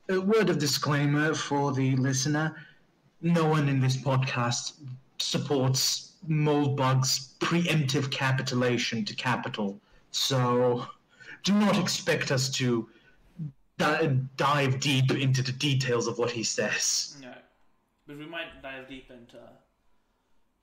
a 0.07 0.19
word 0.21 0.49
of 0.49 0.57
disclaimer 0.57 1.33
for 1.33 1.73
the 1.73 1.97
listener: 1.97 2.55
no 3.25 3.43
one 3.43 3.67
in 3.67 3.79
this 3.79 3.97
podcast 3.97 4.73
supports 5.17 6.13
Moldbug's 6.29 7.33
preemptive 7.39 8.11
capitulation 8.11 9.03
to 9.03 9.15
capital. 9.15 9.81
So, 10.11 10.85
do 11.43 11.53
not 11.53 11.77
expect 11.77 12.31
us 12.31 12.51
to 12.51 12.87
di- 13.79 14.19
dive 14.37 14.79
deep 14.79 15.09
into 15.11 15.41
the 15.41 15.51
details 15.51 16.05
of 16.05 16.19
what 16.19 16.29
he 16.29 16.43
says. 16.43 17.17
No, 17.19 17.33
but 18.05 18.17
we 18.17 18.27
might 18.27 18.61
dive 18.61 18.87
deep 18.87 19.09
into 19.09 19.39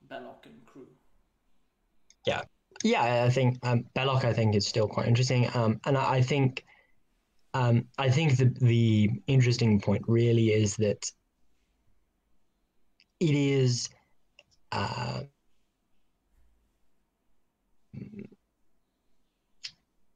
Belloc 0.09 0.45
and 0.45 0.65
crew. 0.65 0.87
yeah, 2.25 2.43
Yeah, 2.83 3.25
I 3.25 3.29
think 3.29 3.57
um, 3.63 3.83
Belloc, 3.93 4.23
I 4.23 4.31
think, 4.31 4.55
is 4.55 4.65
still 4.65 4.87
quite 4.87 5.09
interesting, 5.09 5.49
um, 5.53 5.81
and 5.85 5.97
I, 5.97 6.15
I 6.15 6.21
think, 6.21 6.63
um, 7.53 7.85
I 7.97 8.09
think 8.09 8.37
the 8.37 8.45
the 8.61 9.09
interesting 9.27 9.81
point 9.81 10.03
really 10.07 10.53
is 10.53 10.77
that 10.77 11.11
it 13.23 13.35
is. 13.35 13.89
Uh, 14.71 15.21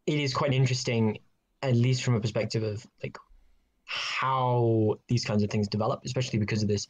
it 0.05 0.19
is 0.19 0.33
quite 0.33 0.53
interesting, 0.53 1.19
at 1.61 1.75
least 1.75 2.03
from 2.03 2.15
a 2.15 2.19
perspective 2.19 2.63
of 2.63 2.85
like 3.01 3.17
how 3.85 4.95
these 5.07 5.23
kinds 5.23 5.41
of 5.43 5.49
things 5.49 5.67
develop, 5.69 6.01
especially 6.03 6.39
because 6.39 6.61
of 6.61 6.67
this 6.67 6.87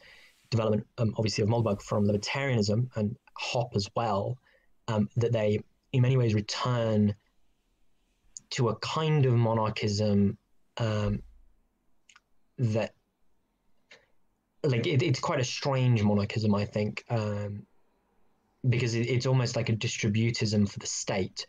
development, 0.50 0.84
um, 0.98 1.14
obviously, 1.16 1.42
of 1.42 1.48
Moldbug 1.48 1.80
from 1.82 2.04
libertarianism 2.04 2.88
and 2.96 3.16
Hoppe 3.40 3.76
as 3.76 3.88
well, 3.94 4.38
um, 4.88 5.08
that 5.16 5.32
they 5.32 5.60
in 5.92 6.02
many 6.02 6.16
ways 6.16 6.34
return 6.34 7.14
to 8.50 8.70
a 8.70 8.76
kind 8.76 9.24
of 9.24 9.34
monarchism 9.34 10.36
um, 10.78 11.22
that 12.58 12.94
like 14.64 14.86
it, 14.86 15.02
it's 15.02 15.20
quite 15.20 15.40
a 15.40 15.44
strange 15.44 16.02
monarchism 16.02 16.54
i 16.54 16.64
think 16.64 17.04
um, 17.10 17.62
because 18.68 18.94
it, 18.94 19.08
it's 19.08 19.26
almost 19.26 19.56
like 19.56 19.68
a 19.68 19.76
distributism 19.76 20.68
for 20.68 20.78
the 20.78 20.86
state 20.86 21.46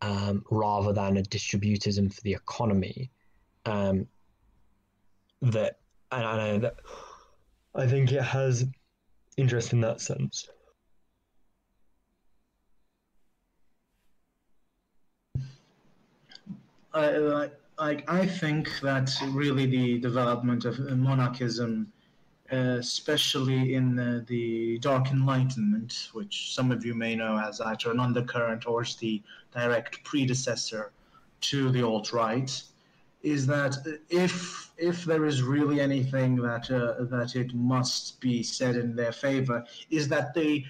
um, 0.00 0.42
rather 0.50 0.92
than 0.92 1.16
a 1.16 1.22
distributism 1.22 2.12
for 2.12 2.20
the 2.22 2.32
economy 2.32 3.10
um, 3.66 4.06
that 5.40 5.78
and 6.10 6.24
I, 6.24 6.36
know 6.36 6.58
that 6.58 6.76
I 7.74 7.86
think 7.86 8.12
it 8.12 8.22
has 8.22 8.66
interest 9.36 9.72
in 9.72 9.80
that 9.80 10.00
sense. 10.00 10.48
I, 16.94 17.48
I, 17.78 18.02
I 18.06 18.26
think 18.26 18.68
that 18.82 19.10
really 19.28 19.64
the 19.64 19.98
development 19.98 20.66
of 20.66 20.78
monarchism, 20.78 21.90
uh, 21.96 22.01
especially 22.52 23.74
in 23.74 23.96
the, 23.96 24.24
the 24.28 24.78
Dark 24.78 25.10
Enlightenment, 25.10 26.10
which 26.12 26.54
some 26.54 26.70
of 26.70 26.84
you 26.84 26.94
may 26.94 27.16
know 27.16 27.38
as 27.38 27.60
either 27.60 27.90
an 27.90 27.98
undercurrent 27.98 28.66
or 28.66 28.82
as 28.82 28.94
the 28.96 29.22
direct 29.52 30.04
predecessor 30.04 30.92
to 31.40 31.70
the 31.70 31.82
alt 31.82 32.12
right, 32.12 32.62
is 33.22 33.46
that 33.46 33.76
if 34.10 34.70
if 34.76 35.04
there 35.04 35.24
is 35.24 35.42
really 35.42 35.80
anything 35.80 36.36
that 36.36 36.70
uh, 36.70 37.04
that 37.04 37.36
it 37.36 37.54
must 37.54 38.20
be 38.20 38.42
said 38.42 38.76
in 38.76 38.96
their 38.96 39.12
favor, 39.12 39.64
is 39.90 40.08
that 40.08 40.34
they 40.34 40.64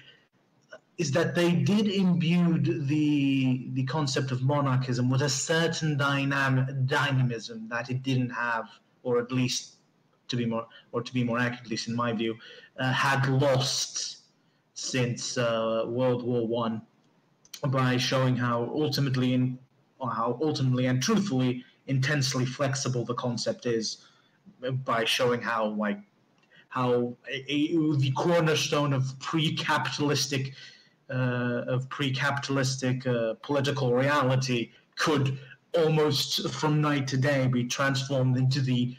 is 0.97 1.11
that 1.11 1.35
they 1.35 1.51
did 1.51 1.87
imbue 1.87 2.59
the 2.59 3.69
the 3.73 3.83
concept 3.83 4.31
of 4.31 4.41
monarchism 4.41 5.09
with 5.09 5.23
a 5.23 5.29
certain 5.29 5.97
dynam- 5.97 6.87
dynamism 6.87 7.67
that 7.67 7.89
it 7.89 8.03
didn't 8.03 8.29
have, 8.29 8.69
or 9.01 9.19
at 9.19 9.31
least 9.31 9.77
to 10.27 10.35
be 10.35 10.45
more 10.45 10.67
or 10.91 11.01
to 11.01 11.13
be 11.13 11.23
more 11.23 11.39
accurate, 11.39 11.65
at 11.65 11.69
least 11.69 11.87
in 11.87 11.95
my 11.95 12.13
view, 12.13 12.35
uh, 12.79 12.91
had 12.91 13.27
lost 13.27 14.19
since 14.73 15.37
uh, 15.37 15.83
World 15.87 16.23
War 16.23 16.47
One 16.47 16.81
by 17.69 17.97
showing 17.97 18.35
how 18.35 18.71
ultimately 18.73 19.33
in 19.33 19.57
how 20.01 20.37
ultimately 20.41 20.87
and 20.87 21.01
truthfully 21.01 21.63
intensely 21.87 22.45
flexible 22.45 23.05
the 23.05 23.13
concept 23.13 23.65
is 23.65 24.05
by 24.83 25.05
showing 25.05 25.41
how 25.41 25.67
like 25.67 25.99
how 26.69 27.15
a, 27.29 27.45
a, 27.47 27.95
the 27.97 28.11
cornerstone 28.17 28.93
of 28.93 29.17
pre-capitalistic 29.19 30.53
uh, 31.09 31.63
of 31.67 31.87
pre-capitalistic 31.89 33.05
uh, 33.05 33.35
political 33.43 33.93
reality 33.93 34.71
could 34.95 35.37
almost 35.77 36.49
from 36.49 36.81
night 36.81 37.07
to 37.07 37.17
day 37.17 37.47
be 37.47 37.63
transformed 37.65 38.37
into 38.37 38.61
the 38.61 38.95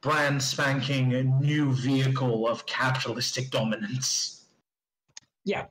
brand 0.00 0.42
spanking 0.42 1.08
new 1.40 1.72
vehicle 1.72 2.48
of 2.48 2.64
capitalistic 2.66 3.50
dominance. 3.50 4.46
Yeah, 5.44 5.66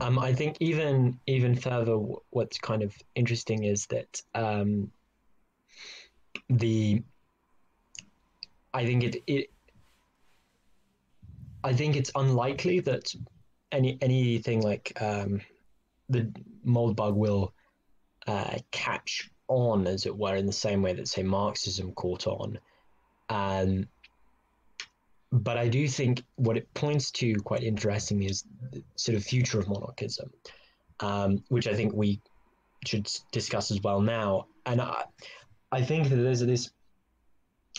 um, 0.00 0.18
I 0.18 0.32
think 0.32 0.56
even 0.60 1.18
even 1.26 1.54
further, 1.54 1.96
what's 2.30 2.58
kind 2.58 2.82
of 2.82 2.96
interesting 3.14 3.64
is 3.64 3.86
that 3.86 4.20
um, 4.34 4.90
the 6.48 7.02
I 8.74 8.84
think 8.84 9.04
it 9.04 9.22
it 9.26 9.50
I 11.64 11.72
think 11.72 11.96
it's 11.96 12.10
unlikely 12.14 12.80
that 12.80 13.14
any 13.70 13.98
anything 14.00 14.62
like 14.62 14.92
um, 15.00 15.40
the 16.08 16.32
Moldbug 16.66 17.14
will 17.14 17.54
uh, 18.26 18.58
catch 18.70 19.30
on, 19.48 19.86
as 19.86 20.06
it 20.06 20.16
were, 20.16 20.36
in 20.36 20.46
the 20.46 20.52
same 20.52 20.82
way 20.82 20.92
that 20.94 21.08
say 21.08 21.22
Marxism 21.22 21.92
caught 21.92 22.26
on. 22.26 22.58
Um, 23.28 23.86
but 25.32 25.56
I 25.56 25.68
do 25.68 25.88
think 25.88 26.22
what 26.36 26.56
it 26.56 26.72
points 26.74 27.10
to 27.12 27.34
quite 27.36 27.62
interestingly 27.62 28.26
is 28.26 28.44
the 28.70 28.82
sort 28.96 29.16
of 29.16 29.24
future 29.24 29.58
of 29.58 29.68
monarchism, 29.68 30.30
um, 31.00 31.42
which 31.48 31.66
I 31.66 31.74
think 31.74 31.94
we 31.94 32.20
should 32.86 33.08
discuss 33.32 33.70
as 33.70 33.80
well 33.80 34.00
now. 34.00 34.46
And 34.66 34.80
I, 34.80 35.04
I 35.70 35.82
think 35.82 36.08
that 36.10 36.16
there's 36.16 36.40
this 36.40 36.70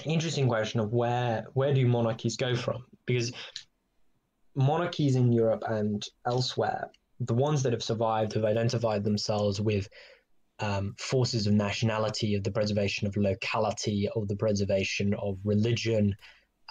interesting 0.03 0.47
question 0.47 0.79
of 0.79 0.91
where 0.91 1.45
where 1.53 1.73
do 1.73 1.85
monarchies 1.87 2.37
go 2.37 2.55
from? 2.55 2.85
Because 3.05 3.31
monarchies 4.55 5.15
in 5.15 5.31
Europe 5.31 5.63
and 5.67 6.03
elsewhere, 6.25 6.89
the 7.19 7.35
ones 7.35 7.61
that 7.63 7.73
have 7.73 7.83
survived 7.83 8.33
have 8.33 8.45
identified 8.45 9.03
themselves 9.03 9.61
with 9.61 9.87
um, 10.59 10.95
forces 10.97 11.47
of 11.47 11.53
nationality, 11.53 12.35
of 12.35 12.43
the 12.43 12.51
preservation 12.51 13.07
of 13.07 13.17
locality, 13.17 14.09
of 14.15 14.27
the 14.27 14.35
preservation 14.35 15.13
of 15.15 15.37
religion, 15.43 16.15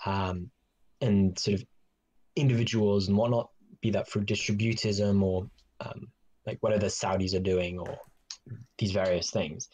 um, 0.07 0.51
and 1.01 1.39
sort 1.39 1.55
of 1.55 1.67
individuals 2.37 3.09
and 3.09 3.17
whatnot, 3.17 3.51
be 3.81 3.91
that 3.91 4.09
through 4.09 4.25
distributism 4.25 5.23
or 5.23 5.49
um, 5.81 6.09
like 6.47 6.59
whatever 6.61 6.83
the 6.83 6.87
Saudis 6.87 7.35
are 7.35 7.41
doing 7.41 7.79
or 7.79 7.99
these 8.79 8.93
various 8.93 9.31
things. 9.31 9.69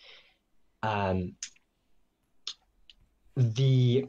Um, 0.83 1.35
the 3.37 4.07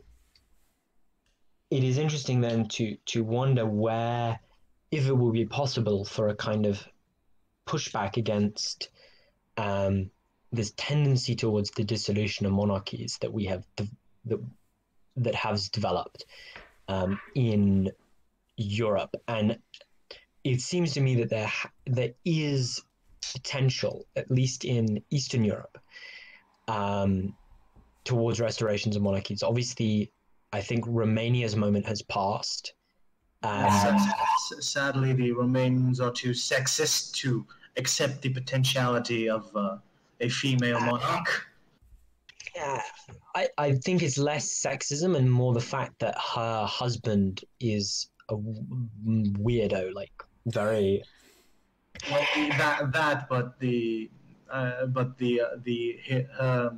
it 1.70 1.84
is 1.84 1.97
interesting 1.97 2.41
then 2.41 2.67
to 2.70 2.97
to 3.05 3.24
wonder 3.24 3.66
where, 3.66 4.39
if 4.92 5.08
it 5.08 5.13
will 5.13 5.32
be 5.32 5.46
possible 5.46 6.04
for 6.04 6.30
a 6.30 6.36
kind 6.36 6.66
of 6.66 6.84
pushback 7.67 8.17
against 8.17 8.89
um, 9.60 10.10
this 10.52 10.74
tendency 10.78 11.36
towards 11.36 11.70
the 11.72 11.84
dissolution 11.84 12.46
of 12.46 12.54
monarchies 12.54 13.18
that 13.20 13.32
we 13.32 13.46
have 13.46 13.66
de- 13.76 13.88
that 14.26 14.40
that 15.18 15.36
has 15.36 15.70
developed 15.70 16.26
um, 16.88 17.20
in 17.36 17.92
Europe, 18.56 19.16
and 19.28 19.60
it 20.44 20.62
seems 20.62 20.94
to 20.94 21.02
me 21.02 21.16
that 21.16 21.30
there 21.30 21.52
there 21.86 22.14
is 22.24 22.82
potential, 23.34 24.06
at 24.16 24.32
least 24.32 24.64
in 24.64 25.04
Eastern 25.10 25.44
Europe, 25.44 25.78
um, 26.68 27.36
towards 28.06 28.40
restorations 28.40 28.96
of 28.96 29.02
monarchies. 29.02 29.44
Obviously, 29.44 30.12
I 30.54 30.62
think 30.62 30.86
Romania's 30.88 31.56
moment 31.56 31.86
has 31.86 32.02
passed. 32.02 32.74
Um, 33.44 34.00
sadly, 34.60 35.14
the 35.14 35.32
Romanians 35.32 36.02
are 36.02 36.12
too 36.12 36.32
sexist 36.32 37.14
to 37.22 37.46
accept 37.80 38.22
the 38.22 38.30
potentiality 38.30 39.30
of 39.30 39.50
uh, 39.56 39.78
a 40.22 40.30
female 40.30 40.80
monarch. 40.80 41.47
Yeah, 42.56 42.82
I, 43.36 43.47
I 43.58 43.72
think 43.74 44.04
it's 44.04 44.18
less 44.18 44.46
sexism 44.47 45.16
and 45.16 45.32
more 45.32 45.54
the 45.54 45.62
fact 45.62 46.00
that 46.00 46.16
her 46.36 46.66
husband 46.66 47.43
is 47.60 48.10
a 48.30 48.36
weirdo, 48.36 49.93
like 49.93 50.12
very. 50.47 51.04
Well, 52.10 52.26
that 52.58 52.92
that, 52.93 53.30
but 53.30 53.60
the, 53.60 54.10
uh, 54.50 54.86
but 54.88 55.18
the 55.18 55.42
uh, 55.42 55.46
the 55.64 56.00
uh, 56.39 56.70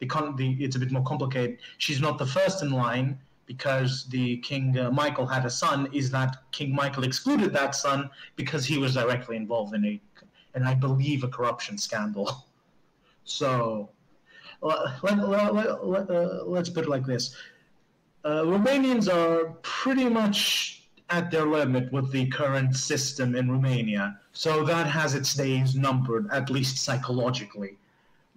the, 0.00 0.06
con- 0.06 0.36
the 0.36 0.52
it's 0.64 0.76
a 0.76 0.78
bit 0.78 0.90
more 0.90 1.04
complicated. 1.04 1.58
She's 1.78 2.00
not 2.00 2.18
the 2.18 2.26
first 2.26 2.62
in 2.62 2.70
line 2.70 3.18
because 3.46 4.06
the 4.08 4.36
King 4.38 4.78
uh, 4.78 4.90
Michael 4.90 5.26
had 5.26 5.44
a 5.46 5.50
son. 5.50 5.88
Is 5.92 6.10
that 6.10 6.36
King 6.52 6.74
Michael 6.74 7.04
excluded 7.04 7.52
that 7.54 7.74
son 7.74 8.10
because 8.36 8.64
he 8.64 8.78
was 8.78 8.94
directly 8.94 9.36
involved 9.36 9.74
in 9.74 9.84
a, 9.84 10.00
and 10.54 10.64
I 10.64 10.74
believe 10.74 11.24
a 11.24 11.28
corruption 11.28 11.78
scandal. 11.78 12.44
So, 13.24 13.90
let, 14.62 15.02
let, 15.02 15.54
let, 15.54 15.86
let, 15.86 16.10
uh, 16.10 16.44
let's 16.46 16.70
put 16.70 16.84
it 16.84 16.88
like 16.88 17.04
this: 17.04 17.36
uh, 18.24 18.40
Romanians 18.40 19.06
are 19.12 19.50
pretty 19.60 20.08
much 20.08 20.88
at 21.10 21.30
their 21.30 21.44
limit 21.44 21.92
with 21.92 22.10
the 22.10 22.26
current 22.28 22.74
system 22.74 23.36
in 23.36 23.50
Romania. 23.50 24.18
So 24.32 24.64
that 24.64 24.86
has 24.86 25.14
its 25.14 25.34
days 25.34 25.76
numbered, 25.76 26.26
at 26.32 26.48
least 26.48 26.78
psychologically 26.78 27.76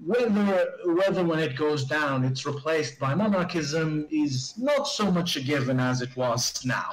whether 0.05 0.73
whether 0.85 1.23
when 1.23 1.39
it 1.39 1.55
goes 1.55 1.85
down 1.85 2.23
it's 2.23 2.45
replaced 2.45 2.99
by 2.99 3.13
monarchism 3.13 4.07
is 4.09 4.53
not 4.57 4.87
so 4.87 5.11
much 5.11 5.35
a 5.35 5.41
given 5.41 5.79
as 5.79 6.01
it 6.01 6.15
was 6.15 6.65
now. 6.65 6.91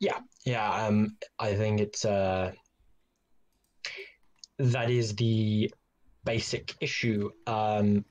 Yeah, 0.00 0.18
yeah. 0.44 0.86
Um, 0.86 1.16
I 1.38 1.54
think 1.54 1.80
it's 1.80 2.04
uh, 2.04 2.52
that 4.58 4.90
is 4.90 5.14
the 5.16 5.72
basic 6.24 6.74
issue. 6.80 7.30
Um, 7.46 8.04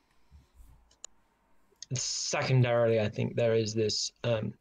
secondarily, 1.93 2.99
I 2.99 3.09
think 3.09 3.35
there 3.35 3.55
is 3.55 3.73
this 3.73 4.11
um, 4.23 4.53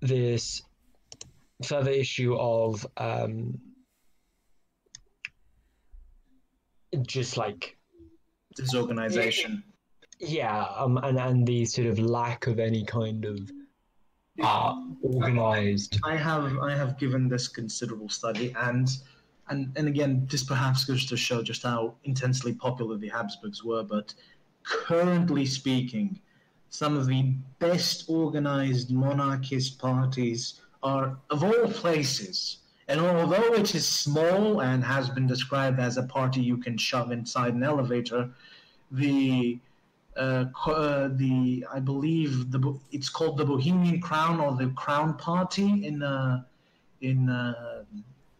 this 0.00 0.62
further 1.64 1.90
issue 1.90 2.36
of 2.36 2.86
um, 2.96 3.58
just 7.02 7.36
like 7.36 7.76
Disorganization. 8.56 9.62
yeah, 10.18 10.64
um, 10.76 10.98
and 10.98 11.18
and 11.18 11.46
the 11.46 11.64
sort 11.64 11.86
of 11.86 11.98
lack 11.98 12.46
of 12.46 12.58
any 12.58 12.84
kind 12.84 13.24
of 13.24 13.50
uh, 14.42 14.82
organized. 15.02 15.98
I 16.04 16.16
have 16.16 16.58
I 16.58 16.76
have 16.76 16.98
given 16.98 17.28
this 17.28 17.48
considerable 17.48 18.08
study, 18.08 18.54
and 18.58 18.88
and 19.48 19.72
and 19.76 19.88
again, 19.88 20.26
this 20.30 20.44
perhaps 20.44 20.84
goes 20.84 21.06
to 21.06 21.16
show 21.16 21.42
just 21.42 21.62
how 21.62 21.94
intensely 22.04 22.52
popular 22.52 22.96
the 22.96 23.08
Habsburgs 23.08 23.64
were. 23.64 23.82
But 23.82 24.14
currently 24.62 25.46
speaking, 25.46 26.20
some 26.70 26.96
of 26.96 27.06
the 27.06 27.34
best 27.58 28.04
organized 28.08 28.90
monarchist 28.90 29.78
parties 29.78 30.60
are, 30.82 31.16
of 31.30 31.42
all 31.42 31.68
places, 31.68 32.58
and 32.86 33.00
although 33.00 33.54
it 33.54 33.74
is 33.74 33.86
small 33.86 34.60
and 34.60 34.84
has 34.84 35.08
been 35.10 35.26
described 35.26 35.80
as 35.80 35.96
a 35.96 36.04
party 36.04 36.40
you 36.40 36.56
can 36.56 36.76
shove 36.76 37.10
inside 37.10 37.54
an 37.54 37.62
elevator, 37.62 38.30
the 38.92 39.58
uh, 40.18 40.44
uh, 40.66 41.08
the 41.12 41.64
I 41.72 41.80
believe 41.80 42.50
the 42.50 42.60
it's 42.92 43.08
called 43.08 43.36
the 43.38 43.44
Bohemian 43.44 44.00
Crown 44.00 44.40
or 44.40 44.56
the 44.56 44.68
Crown 44.70 45.14
Party 45.16 45.86
in 45.86 46.02
uh, 46.02 46.42
in 47.00 47.28
uh, 47.28 47.84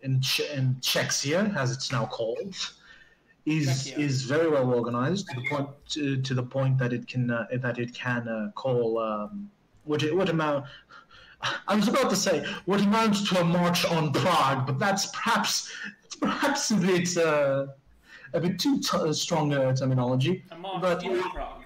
in, 0.02 0.20
Ch- 0.20 0.48
in 0.56 0.76
Czechia, 0.80 1.54
as 1.56 1.72
it's 1.72 1.90
now 1.92 2.06
called, 2.06 2.54
is 3.46 3.68
Czechia. 3.68 3.98
is 3.98 4.22
very 4.22 4.48
well 4.48 4.72
organized 4.72 5.28
to 5.28 5.40
the 5.40 5.48
point 5.48 5.68
to, 5.90 6.20
to 6.22 6.34
the 6.34 6.42
point 6.42 6.78
that 6.78 6.92
it 6.92 7.06
can 7.06 7.30
uh, 7.30 7.46
that 7.64 7.78
it 7.78 7.94
can 7.94 8.28
uh, 8.28 8.50
call 8.54 8.98
um, 8.98 9.50
what 9.84 10.02
it, 10.02 10.14
what 10.14 10.28
amount. 10.28 10.64
I 11.68 11.76
was 11.76 11.86
about 11.86 12.10
to 12.10 12.16
say 12.16 12.44
what 12.64 12.80
amounts 12.80 13.28
to 13.30 13.40
a 13.40 13.44
march 13.44 13.84
on 13.84 14.12
Prague, 14.12 14.66
but 14.66 14.78
that's 14.80 15.06
perhaps 15.06 15.70
perhaps 16.20 16.70
a 16.72 16.74
bit 16.76 17.16
uh, 17.16 17.66
a 18.34 18.40
bit 18.40 18.58
too 18.58 18.80
t- 18.80 19.12
strong 19.12 19.52
a 19.52 19.74
terminology. 19.74 20.44
A 20.50 20.58
march 20.58 20.82
But- 20.82 21.04
in 21.04 21.22
Prague. 21.22 21.57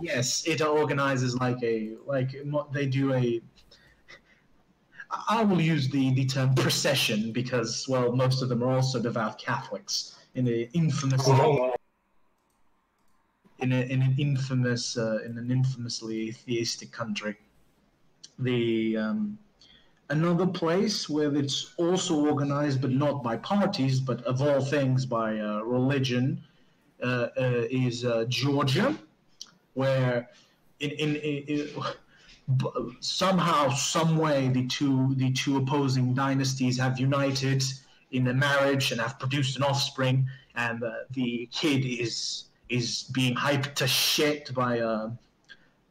Yes, 0.00 0.46
it 0.46 0.62
organizes 0.62 1.36
like 1.36 1.62
a 1.62 1.96
like 2.06 2.34
they 2.72 2.86
do 2.86 3.12
a. 3.12 3.40
I 5.28 5.42
will 5.42 5.60
use 5.60 5.88
the, 5.88 6.14
the 6.14 6.24
term 6.24 6.54
procession 6.54 7.32
because 7.32 7.86
well 7.88 8.12
most 8.12 8.42
of 8.42 8.48
them 8.48 8.62
are 8.62 8.70
also 8.70 9.00
devout 9.00 9.38
Catholics 9.38 10.16
in 10.34 10.46
a 10.48 10.70
infamous 10.72 11.26
in, 13.58 13.72
a, 13.72 13.80
in 13.82 14.02
an 14.02 14.14
infamous 14.18 14.96
uh, 14.96 15.18
in 15.24 15.36
an 15.36 15.50
infamously 15.50 16.32
theistic 16.32 16.92
country. 16.92 17.36
The 18.38 18.96
um, 18.96 19.38
another 20.08 20.46
place 20.46 21.08
where 21.08 21.34
it's 21.34 21.74
also 21.76 22.26
organized 22.26 22.80
but 22.80 22.90
not 22.90 23.22
by 23.22 23.36
parties 23.36 24.00
but 24.00 24.22
of 24.22 24.42
all 24.42 24.60
things 24.60 25.06
by 25.06 25.38
uh, 25.38 25.60
religion 25.60 26.40
uh, 27.02 27.28
uh, 27.36 27.66
is 27.70 28.04
uh, 28.04 28.24
Georgia 28.28 28.96
where 29.74 30.28
in, 30.80 30.90
in, 30.90 31.16
in, 31.16 31.68
somehow 33.00 33.70
some 33.70 34.16
way 34.16 34.48
the 34.48 34.66
two 34.66 35.14
the 35.16 35.32
two 35.32 35.56
opposing 35.56 36.14
dynasties 36.14 36.78
have 36.78 36.98
united 36.98 37.62
in 38.10 38.26
a 38.28 38.34
marriage 38.34 38.90
and 38.90 39.00
have 39.00 39.18
produced 39.18 39.56
an 39.56 39.62
offspring 39.62 40.26
and 40.56 40.82
uh, 40.82 40.90
the 41.12 41.48
kid 41.52 41.84
is 41.84 42.46
is 42.68 43.04
being 43.12 43.34
hyped 43.34 43.74
to 43.74 43.86
shit 43.86 44.52
by 44.54 44.80
uh, 44.80 45.10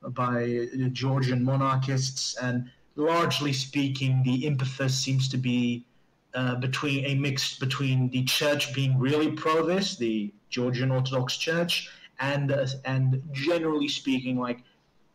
by 0.10 0.68
Georgian 0.92 1.44
monarchists 1.44 2.36
and 2.38 2.70
largely 2.96 3.54
speaking 3.54 4.22
the 4.24 4.46
impetus 4.46 4.98
seems 4.98 5.30
to 5.30 5.38
be 5.38 5.86
uh, 6.34 6.56
between 6.56 7.06
a 7.06 7.16
mix 7.16 7.58
between 7.58 8.10
the 8.10 8.24
church 8.24 8.74
being 8.74 8.98
really 9.00 9.32
pro 9.32 9.66
this 9.66 9.96
the 9.96 10.34
Georgian 10.50 10.92
Orthodox 10.92 11.38
Church 11.38 11.90
and 12.20 12.52
uh, 12.52 12.68
and 12.86 13.22
generally 13.32 13.88
speaking, 13.88 14.38
like 14.40 14.60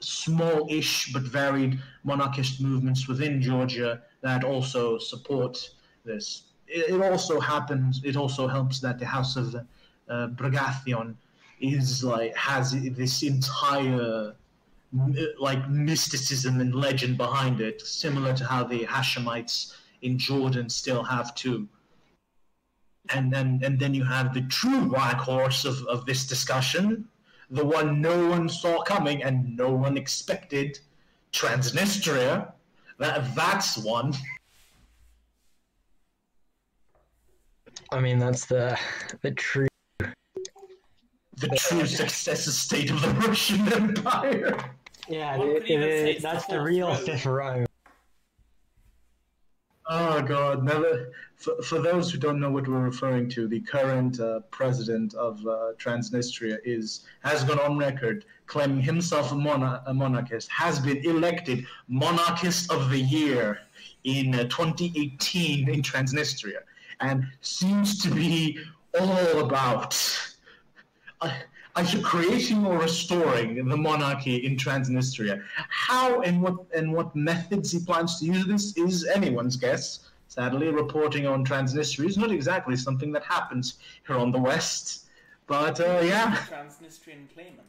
small-ish 0.01 1.13
but 1.13 1.23
varied 1.23 1.79
monarchist 2.05 2.61
movements 2.61 3.09
within 3.09 3.41
Georgia 3.41 4.03
that 4.21 4.45
also 4.45 4.99
support 4.99 5.71
this. 6.05 6.45
It, 6.67 6.95
it 6.95 7.01
also 7.01 7.41
happens. 7.41 8.03
It 8.05 8.17
also 8.17 8.47
helps 8.47 8.81
that 8.81 8.99
the 8.99 9.07
House 9.07 9.37
of 9.37 9.55
uh, 10.09 10.27
Bagration 10.29 11.17
is 11.61 12.05
like 12.05 12.35
has 12.37 12.73
this 12.73 13.23
entire 13.23 14.35
like 15.41 15.69
mysticism 15.69 16.61
and 16.61 16.75
legend 16.75 17.17
behind 17.17 17.61
it, 17.61 17.81
similar 17.81 18.33
to 18.35 18.45
how 18.45 18.63
the 18.65 18.85
Hashemites 18.85 19.75
in 20.03 20.19
Jordan 20.19 20.69
still 20.69 21.03
have 21.03 21.35
too 21.35 21.69
and 23.11 23.33
then 23.33 23.61
and 23.65 23.79
then 23.79 23.93
you 23.95 24.05
have 24.05 24.33
the 24.35 24.43
true 24.43 24.87
black 24.87 25.17
horse 25.17 25.65
of, 25.65 25.85
of 25.87 26.07
this 26.07 26.27
discussion, 26.27 27.07
the 27.51 27.65
one 27.65 28.01
no 28.01 28.29
one 28.29 28.49
saw 28.49 28.83
coming 28.83 29.23
and 29.23 29.57
no 29.57 29.71
one 29.71 29.97
expected, 29.97 30.79
Transnistria. 31.33 32.53
That 32.99 33.35
that's 33.35 33.77
one. 33.79 34.13
I 37.93 38.01
mean, 38.01 38.19
that's 38.19 38.47
the 38.47 38.79
the 39.23 39.33
true. 39.33 39.69
The 41.37 41.49
true 41.57 41.85
successor 41.85 42.53
state 42.53 42.91
of 42.91 43.03
the 43.03 43.09
Russian 43.27 43.71
Empire. 43.73 44.57
Yeah, 45.09 45.37
One 45.37 45.49
it- 45.51 45.65
it- 45.65 45.67
say 45.67 46.11
it's 46.13 46.23
the 46.23 46.29
that's 46.29 46.47
the 46.47 46.61
real 46.63 46.89
road. 46.89 47.01
fifth 47.01 47.27
Rome. 47.27 47.67
Oh 49.91 50.23
God! 50.23 50.65
Never. 50.65 51.13
For, 51.45 51.61
for 51.63 51.79
those 51.79 52.11
who 52.11 52.17
don't 52.17 52.41
know 52.41 52.51
what 52.51 52.67
we're 52.67 52.81
referring 52.81 53.29
to, 53.31 53.47
the 53.47 53.61
current 53.61 54.19
uh, 54.19 54.41
president 54.51 55.13
of 55.13 55.47
uh, 55.47 55.73
Transnistria 55.77 56.57
is 56.65 57.05
has 57.23 57.45
gone 57.45 57.59
on 57.59 57.77
record 57.77 58.25
claiming 58.47 58.81
himself 58.81 59.31
a, 59.31 59.83
a 59.87 59.93
monarchist, 59.93 60.51
has 60.51 60.81
been 60.81 61.05
elected 61.05 61.67
monarchist 61.87 62.73
of 62.73 62.89
the 62.89 62.99
year 62.99 63.59
in 64.05 64.35
uh, 64.35 64.45
2018 64.45 65.69
in 65.69 65.83
Transnistria, 65.83 66.61
and 67.01 67.27
seems 67.43 68.03
to 68.03 68.11
be 68.11 68.59
all 68.99 69.41
about 69.41 69.95
uh, 71.21 71.31
either 71.77 72.01
creating 72.01 72.65
or 72.65 72.79
restoring 72.79 73.69
the 73.69 73.77
monarchy 73.77 74.47
in 74.47 74.57
Transnistria. 74.57 75.43
How 75.69 76.23
and 76.23 76.41
what 76.41 76.57
and 76.75 76.91
what 76.91 77.15
methods 77.15 77.71
he 77.73 77.81
plans 77.81 78.19
to 78.21 78.25
use 78.25 78.47
this 78.47 78.75
is 78.79 79.07
anyone's 79.15 79.57
guess. 79.59 80.01
Sadly, 80.35 80.67
reporting 80.67 81.29
on 81.29 81.47
Transnistria 81.47 82.09
is 82.09 82.19
not 82.19 82.33
exactly 82.33 82.75
something 82.75 83.13
that 83.13 83.23
happens 83.23 83.79
here 84.05 84.17
on 84.17 84.33
the 84.33 84.39
West. 84.41 85.07
But 85.47 85.79
uh, 85.79 86.01
yeah, 86.03 86.35
Transnistrian 86.51 87.33
claimant 87.33 87.61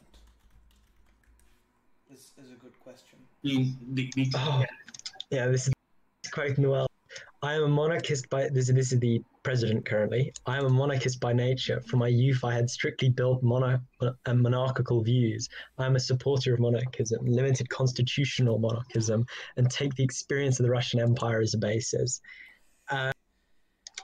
is, 2.12 2.32
is 2.44 2.50
a 2.50 2.56
good 2.56 2.74
question. 2.80 3.20
the, 3.44 3.72
the, 3.94 4.12
the, 4.16 4.32
Oh, 4.36 4.64
yeah, 5.30 5.46
this 5.46 5.68
is 5.68 5.74
quoting 6.32 6.64
the 6.64 6.72
world. 6.72 6.88
I 7.44 7.54
am 7.54 7.62
a 7.62 7.68
monarchist 7.68 8.32
by 8.32 8.50
this. 8.50 8.72
This 8.72 8.92
is 8.92 9.00
the 9.00 9.22
president 9.44 9.86
currently. 9.86 10.34
I 10.48 10.58
am 10.58 10.66
a 10.66 10.70
monarchist 10.70 11.20
by 11.20 11.34
nature. 11.34 11.82
From 11.82 12.00
my 12.00 12.08
youth, 12.08 12.44
I 12.44 12.56
had 12.56 12.68
strictly 12.68 13.10
built 13.10 13.44
monar- 13.44 13.84
and 14.26 14.42
monarchical 14.42 15.04
views. 15.04 15.48
I 15.78 15.86
am 15.86 15.96
a 15.96 16.00
supporter 16.00 16.56
of 16.56 16.60
monarchism, 16.60 17.28
limited 17.28 17.70
constitutional 17.70 18.58
monarchism, 18.58 19.28
and 19.58 19.70
take 19.70 19.94
the 19.94 20.04
experience 20.04 20.60
of 20.60 20.64
the 20.64 20.72
Russian 20.72 21.00
Empire 21.00 21.42
as 21.42 21.54
a 21.54 21.60
basis. 21.60 22.22
Uh, 22.90 23.12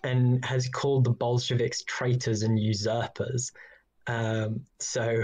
and 0.04 0.44
has 0.44 0.68
called 0.68 1.04
the 1.04 1.12
Bolsheviks 1.12 1.84
traitors 1.84 2.42
and 2.42 2.58
usurpers. 2.58 3.52
Um, 4.08 4.62
so 4.80 5.24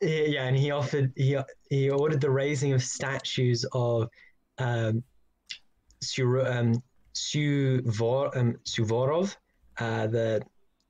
yeah, 0.00 0.44
and 0.44 0.56
he 0.56 0.70
offered 0.70 1.12
he 1.16 1.36
he 1.70 1.90
ordered 1.90 2.20
the 2.20 2.30
raising 2.30 2.72
of 2.72 2.82
statues 2.82 3.64
of 3.72 4.08
um, 4.58 5.02
Sur, 6.02 6.46
um, 6.46 6.82
Suvor, 7.14 8.36
um, 8.36 8.56
Suvorov, 8.64 9.36
uh, 9.78 10.06
the 10.06 10.42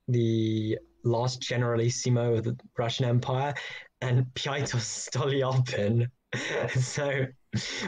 the 0.09 0.79
last 1.05 1.41
generalissimo 1.41 2.35
of 2.35 2.45
the 2.45 2.57
Russian 2.77 3.05
Empire, 3.07 3.55
and 4.01 4.33
Pyotr 4.35 4.79
Stolypin. 4.79 6.09
so, 6.81 7.27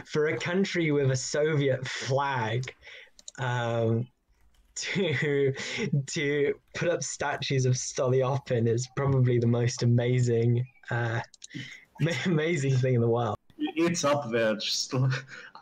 for 0.05 0.27
a 0.27 0.37
country 0.37 0.91
with 0.91 1.11
a 1.11 1.15
Soviet 1.15 1.87
flag, 1.87 2.73
um, 3.39 4.07
to 4.75 5.53
to 6.07 6.53
put 6.73 6.89
up 6.89 7.03
statues 7.03 7.65
of 7.65 7.73
Stolypin 7.73 8.67
is 8.67 8.87
probably 8.95 9.37
the 9.37 9.47
most 9.47 9.83
amazing 9.83 10.65
uh, 10.89 11.19
amazing 12.25 12.75
thing 12.77 12.95
in 12.95 13.01
the 13.01 13.07
world. 13.07 13.35
it's 13.57 14.03
up 14.03 14.31
there. 14.31 14.55
Just, 14.55 14.93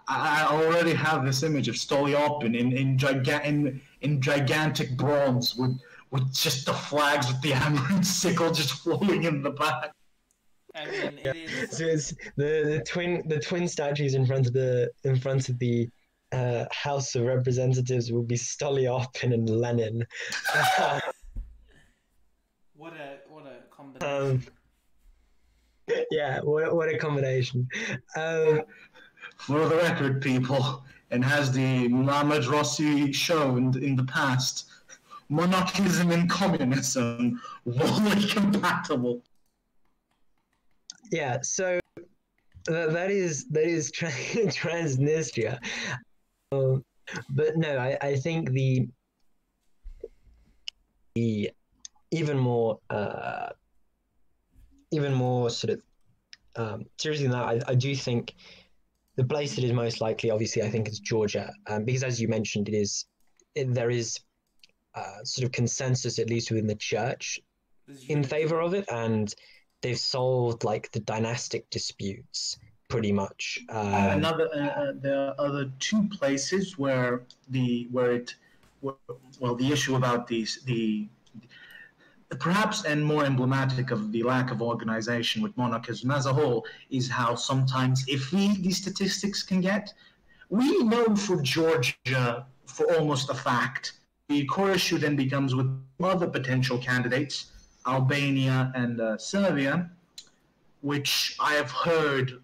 I 0.07 0.47
already 0.49 0.93
have 0.93 1.26
this 1.26 1.43
image 1.43 1.68
of 1.68 1.76
Stolypin 1.76 2.57
in 2.57 2.72
in, 2.72 2.97
giga- 2.97 3.43
in 3.45 3.81
in 4.01 4.22
gigantic 4.22 4.95
bronze 4.95 5.55
with 5.55 5.80
with 6.11 6.31
just 6.34 6.65
the 6.65 6.73
flags 6.73 7.27
with 7.27 7.41
the 7.41 7.51
hammer 7.61 7.85
and 7.89 8.05
sickle 8.05 8.51
just 8.51 8.72
floating 8.72 9.23
in 9.23 9.41
the 9.41 9.51
back. 9.51 9.93
I 10.78 10.86
mean, 10.86 11.20
it 11.24 11.36
is. 11.36 11.78
So 11.78 11.86
it's 11.86 12.14
the, 12.36 12.64
the 12.66 12.84
twin 12.86 13.28
the 13.28 13.40
twin 13.40 13.68
statues 13.68 14.14
in 14.14 14.26
front 14.26 14.48
of 14.48 14.54
the 14.54 14.91
in 15.04 15.18
front 15.18 15.49
of 15.49 15.58
the 15.60 15.90
uh, 16.32 16.66
House 16.72 17.16
of 17.16 17.24
Representatives 17.24 18.12
will 18.12 18.24
be 18.24 18.36
Stolypin 18.36 19.34
and 19.34 19.49
Lenin. 19.49 20.06
What 22.78 22.94
a 22.94 23.18
what 23.28 23.44
a 23.48 23.76
combination. 23.76 24.44
um, 25.90 26.04
yeah, 26.12 26.41
what, 26.41 26.76
what 26.76 26.90
a 26.90 26.98
combination. 26.98 27.68
Um, 28.16 28.62
For 29.38 29.68
the 29.68 29.78
record, 29.78 30.22
people, 30.22 30.84
and 31.10 31.26
has 31.26 31.52
the 31.52 31.88
Mladorossi 31.90 33.14
shown 33.16 33.76
in 33.82 33.95
the 33.95 34.04
past, 34.04 34.66
monarchism 35.30 36.12
and 36.12 36.30
communism 36.30 37.41
wholly 37.78 38.28
compatible. 38.28 39.24
Yeah, 41.12 41.40
so 41.42 41.80
that, 42.66 42.92
that 42.94 43.12
is 43.12 43.46
that 43.50 43.64
is 43.64 43.92
tra- 43.92 44.10
Transnistria. 44.12 45.60
Um, 46.52 46.84
but 47.30 47.58
no, 47.58 47.78
I, 47.78 47.98
I 48.02 48.16
think 48.16 48.52
the 48.52 48.88
the 51.16 51.52
even 52.12 52.38
more 52.38 52.80
uh, 52.90 53.50
even 54.92 55.14
more 55.14 55.50
sort 55.50 55.74
of 55.74 55.82
um, 56.56 56.86
seriously 56.98 57.28
than 57.28 57.34
that, 57.34 57.46
I, 57.46 57.72
I 57.72 57.76
do 57.76 57.96
think 57.96 58.34
the 59.16 59.24
place 59.24 59.56
that 59.56 59.64
is 59.64 59.74
most 59.74 60.02
likely, 60.02 60.32
obviously, 60.32 60.62
I 60.64 60.70
think 60.70 60.88
is 60.88 61.00
Georgia, 61.00 61.54
um, 61.68 61.86
because 61.86 62.04
as 62.04 62.20
you 62.22 62.28
mentioned, 62.28 62.70
it 62.70 62.76
is 62.76 63.06
it, 63.56 63.74
there 63.74 63.90
is 63.90 64.20
uh, 64.96 65.24
sort 65.24 65.46
of 65.46 65.52
consensus, 65.52 66.20
at 66.20 66.30
least 66.30 66.52
within 66.52 66.68
the 66.68 66.76
church, 66.76 67.40
in 68.10 68.24
favor 68.24 68.60
of 68.60 68.74
it, 68.74 68.86
and 68.92 69.34
they've 69.82 69.98
solved 69.98 70.64
like 70.64 70.91
the 70.91 70.99
dynastic 70.99 71.70
disputes 71.70 72.58
pretty 72.90 73.12
much. 73.12 73.60
Uh, 73.70 73.80
Um, 73.80 74.18
another, 74.20 74.49
uh, 74.54 74.82
uh, 74.82 74.94
there 74.95 75.20
are 75.20 75.36
other 75.38 75.72
two 75.80 76.08
places 76.08 76.78
where 76.78 77.24
the 77.49 77.88
where 77.91 78.12
it, 78.12 78.36
well, 78.82 79.56
the 79.56 79.72
issue 79.72 79.95
about 79.95 80.28
these 80.28 80.62
the 80.66 81.08
perhaps 82.40 82.84
and 82.84 83.04
more 83.06 83.24
emblematic 83.26 83.91
of 83.91 84.12
the 84.12 84.22
lack 84.24 84.52
of 84.52 84.62
organization 84.62 85.41
with 85.41 85.56
monarchism 85.58 86.12
as 86.12 86.26
a 86.26 86.34
whole 86.34 86.66
is 86.90 87.10
how 87.10 87.36
sometimes 87.36 88.04
if 88.08 88.32
we 88.34 88.58
these 88.62 88.78
statistics 88.78 89.44
can 89.44 89.62
get. 89.62 89.94
We 90.49 90.82
know 90.84 91.14
for 91.16 91.41
Georgia, 91.41 92.45
for 92.66 92.86
almost 92.95 93.30
a 93.30 93.34
fact, 93.34 93.94
the 94.30 94.45
core 94.45 94.72
issue 94.72 94.98
then 94.98 95.18
becomes 95.18 95.54
with 95.54 95.68
other 96.02 96.28
potential 96.28 96.78
candidates, 96.78 97.52
Albania 97.88 98.72
and 98.76 98.99
uh, 98.99 99.18
Serbia, 99.18 99.89
which 100.81 101.35
I 101.39 101.53
have 101.53 101.72
heard 101.72 102.39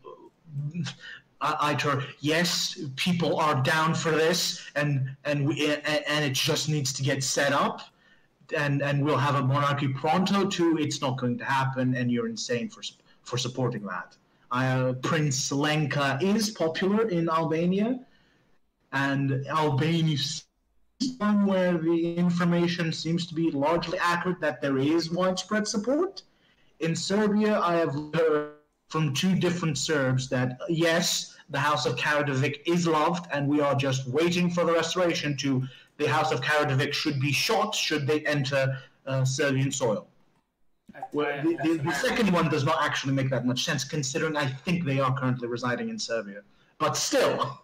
I, 1.43 1.75
I 1.77 2.05
yes, 2.21 2.79
people 2.95 3.37
are 3.37 3.61
down 3.61 3.93
for 3.93 4.11
this, 4.11 4.65
and 4.75 5.15
and 5.25 5.47
we 5.47 5.75
and, 5.75 6.25
it 6.25 6.33
just 6.33 6.69
needs 6.69 6.93
to 6.93 7.03
get 7.03 7.23
set 7.23 7.51
up, 7.51 7.81
and 8.57 8.81
and 8.81 9.03
we'll 9.03 9.17
have 9.17 9.35
a 9.35 9.43
monarchy 9.43 9.89
pronto 9.89 10.47
too. 10.47 10.77
It's 10.79 11.01
not 11.01 11.17
going 11.17 11.37
to 11.39 11.45
happen, 11.45 11.95
and 11.95 12.09
you're 12.09 12.27
insane 12.27 12.69
for 12.69 12.81
for 13.23 13.37
supporting 13.37 13.83
that. 13.83 14.15
Uh, 14.51 14.93
Prince 15.01 15.51
Leka 15.51 16.17
is 16.21 16.51
popular 16.51 17.09
in 17.09 17.29
Albania, 17.29 17.99
and 18.93 19.45
Albania 19.47 20.17
one 21.17 21.45
where 21.45 21.77
the 21.77 22.15
information 22.15 22.91
seems 22.91 23.27
to 23.27 23.33
be 23.33 23.51
largely 23.51 23.97
accurate 23.99 24.39
that 24.41 24.61
there 24.61 24.77
is 24.77 25.11
widespread 25.11 25.67
support. 25.67 26.23
In 26.79 26.95
Serbia, 26.95 27.59
I 27.59 27.75
have 27.75 27.93
heard 28.13 28.53
from 28.89 29.13
two 29.13 29.35
different 29.35 29.77
Serbs 29.77 30.29
that 30.29 30.59
yes, 30.69 31.35
the 31.49 31.59
House 31.59 31.85
of 31.85 31.95
Karađorđević 31.95 32.61
is 32.65 32.87
loved, 32.87 33.25
and 33.31 33.47
we 33.47 33.61
are 33.61 33.75
just 33.75 34.07
waiting 34.07 34.49
for 34.49 34.65
the 34.65 34.73
restoration 34.73 35.35
to 35.37 35.63
the 35.97 36.07
House 36.07 36.31
of 36.31 36.41
Karađorđević 36.41 36.93
should 36.93 37.19
be 37.19 37.31
shot 37.31 37.73
should 37.75 38.05
they 38.07 38.21
enter 38.25 38.77
uh, 39.05 39.23
Serbian 39.23 39.71
soil. 39.71 40.07
Well, 41.11 41.41
the, 41.43 41.55
the, 41.63 41.77
the 41.83 41.91
second 41.91 42.31
one 42.31 42.49
does 42.49 42.63
not 42.63 42.83
actually 42.83 43.13
make 43.13 43.29
that 43.29 43.45
much 43.45 43.65
sense, 43.65 43.83
considering 43.83 44.35
I 44.37 44.47
think 44.47 44.85
they 44.85 44.99
are 44.99 45.17
currently 45.17 45.47
residing 45.47 45.89
in 45.89 45.97
Serbia. 45.97 46.41
But 46.77 46.95
still, 46.95 47.59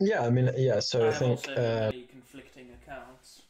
yeah, 0.00 0.22
I 0.22 0.30
mean, 0.30 0.50
yeah. 0.56 0.80
So 0.80 1.02
I 1.02 1.06
have 1.06 1.16
think 1.16 1.30
also 1.38 1.52
uh, 1.52 1.90
really 1.92 2.06
conflicting 2.06 2.68
accounts 2.82 3.42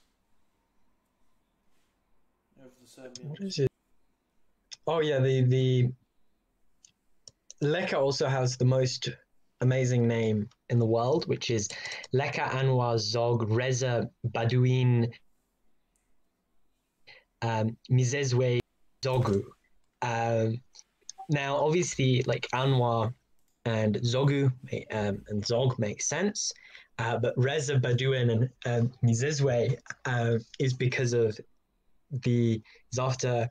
of 2.63 2.71
the 2.81 2.89
Serbian. 2.89 3.29
what 3.29 3.41
is 3.41 3.59
it? 3.59 3.69
Oh 4.87 5.01
yeah, 5.01 5.19
the 5.21 5.43
the 5.43 5.93
Leka 7.61 7.99
also 7.99 8.29
has 8.29 8.57
the 8.57 8.65
most 8.65 9.09
amazing 9.61 10.07
name 10.07 10.49
in 10.69 10.79
the 10.79 10.87
world, 10.87 11.27
which 11.27 11.51
is 11.51 11.69
Leka 12.13 12.43
Anwar 12.43 12.99
Zog 12.99 13.51
Reza 13.51 14.11
Baudouin 14.27 15.11
um, 17.43 17.77
Msiziwe 17.91 18.61
Zogu. 19.05 19.43
Um, 20.03 20.61
now, 21.29 21.57
obviously, 21.57 22.23
like 22.23 22.47
Anwar 22.55 23.13
and 23.67 23.97
Zogu 23.97 24.51
um, 24.93 25.23
and 25.29 25.45
Zog 25.45 25.79
make 25.79 26.01
sense, 26.01 26.53
uh, 26.99 27.19
but 27.19 27.35
Reza 27.37 27.75
Baudouin 27.79 28.31
and 28.31 28.51
um, 28.65 28.93
Msiziwe 29.05 29.77
uh, 30.07 30.39
is 30.59 30.73
because 30.73 31.13
of 31.13 31.39
the 32.11 32.63
is 32.93 32.99
after 32.99 33.51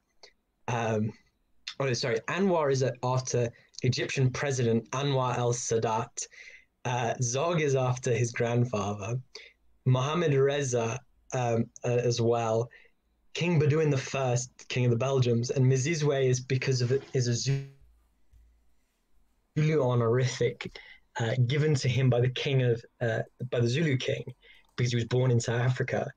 um, 0.70 1.12
oh 1.80 1.94
sorry 1.94 2.20
Anwar 2.28 2.72
is 2.72 2.84
after 3.04 3.52
Egyptian 3.84 4.32
President 4.32 4.90
Anwar 4.92 5.38
el 5.38 5.54
Sadat. 5.54 6.26
Uh, 6.86 7.14
Zog 7.22 7.62
is 7.62 7.76
after 7.76 8.14
his 8.14 8.32
grandfather, 8.32 9.20
Mohammed 9.86 10.34
Reza 10.34 11.00
um, 11.34 11.66
as 11.84 12.22
well, 12.22 12.70
King 13.34 13.60
Baudouin 13.60 13.92
the 13.92 13.98
First, 13.98 14.52
King 14.70 14.86
of 14.86 14.92
the 14.92 14.98
Belgians, 14.98 15.50
and 15.50 15.66
Msiziwe 15.66 16.26
is 16.26 16.40
because 16.40 16.82
of 16.82 16.92
it 16.92 17.04
is 17.14 17.28
a 17.28 17.66
Zulu 19.58 19.82
honorific 19.84 20.78
uh, 21.20 21.32
given 21.48 21.74
to 21.76 21.88
him 21.88 22.10
by 22.10 22.20
the 22.20 22.30
king 22.30 22.64
of 22.64 22.84
uh, 23.02 23.20
by 23.50 23.60
the 23.60 23.68
Zulu 23.68 23.98
king 23.98 24.24
because 24.76 24.92
he 24.92 24.98
was 24.98 25.06
born 25.06 25.32
in 25.32 25.40
South 25.40 25.62
Africa. 25.62 26.12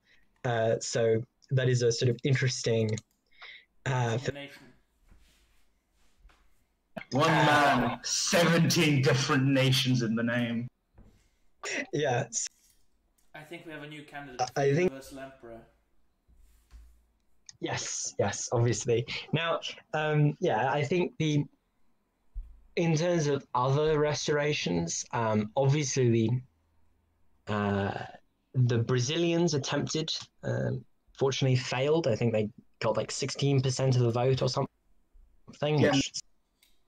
Uh, 0.45 0.75
so 0.81 1.23
that 1.51 1.69
is 1.69 1.83
a 1.83 1.93
sort 1.93 2.11
of 2.11 2.19
interesting. 2.25 2.91
Uh, 3.87 4.19
one 7.13 7.29
man, 7.29 8.01
17 8.03 9.03
different 9.03 9.45
nations 9.45 10.03
in 10.03 10.15
the 10.15 10.23
name. 10.23 10.69
yeah, 11.93 12.25
I 13.35 13.41
think 13.43 13.65
we 13.67 13.73
have 13.73 13.83
a 13.83 13.89
new 13.89 14.03
candidate 14.03 14.41
I 14.57 14.75
think- 14.75 14.91
Universal 14.91 15.21
Emperor. 15.21 15.61
Yes, 17.61 18.15
yes, 18.19 18.49
obviously. 18.53 19.07
Now, 19.33 19.61
um, 19.95 20.37
yeah, 20.39 20.71
I 20.71 20.85
think 20.85 21.13
the 21.19 21.45
in 22.79 22.95
terms 22.95 23.27
of 23.27 23.45
other 23.57 23.99
restorations, 23.99 25.05
um, 25.13 25.51
obviously 25.57 26.09
the 26.11 27.53
uh, 27.53 28.05
the 28.55 28.79
Brazilians 28.79 29.55
attempted, 29.55 30.11
um, 30.45 30.85
fortunately 31.19 31.57
failed. 31.57 32.07
I 32.07 32.15
think 32.15 32.33
they 32.33 32.49
got 32.81 32.97
like 32.97 33.11
sixteen 33.11 33.61
percent 33.61 33.97
of 33.97 34.03
the 34.03 34.13
vote 34.13 34.43
or 34.43 34.49
something. 34.49 35.79
Yeah. 35.81 35.91
Which, 35.91 36.13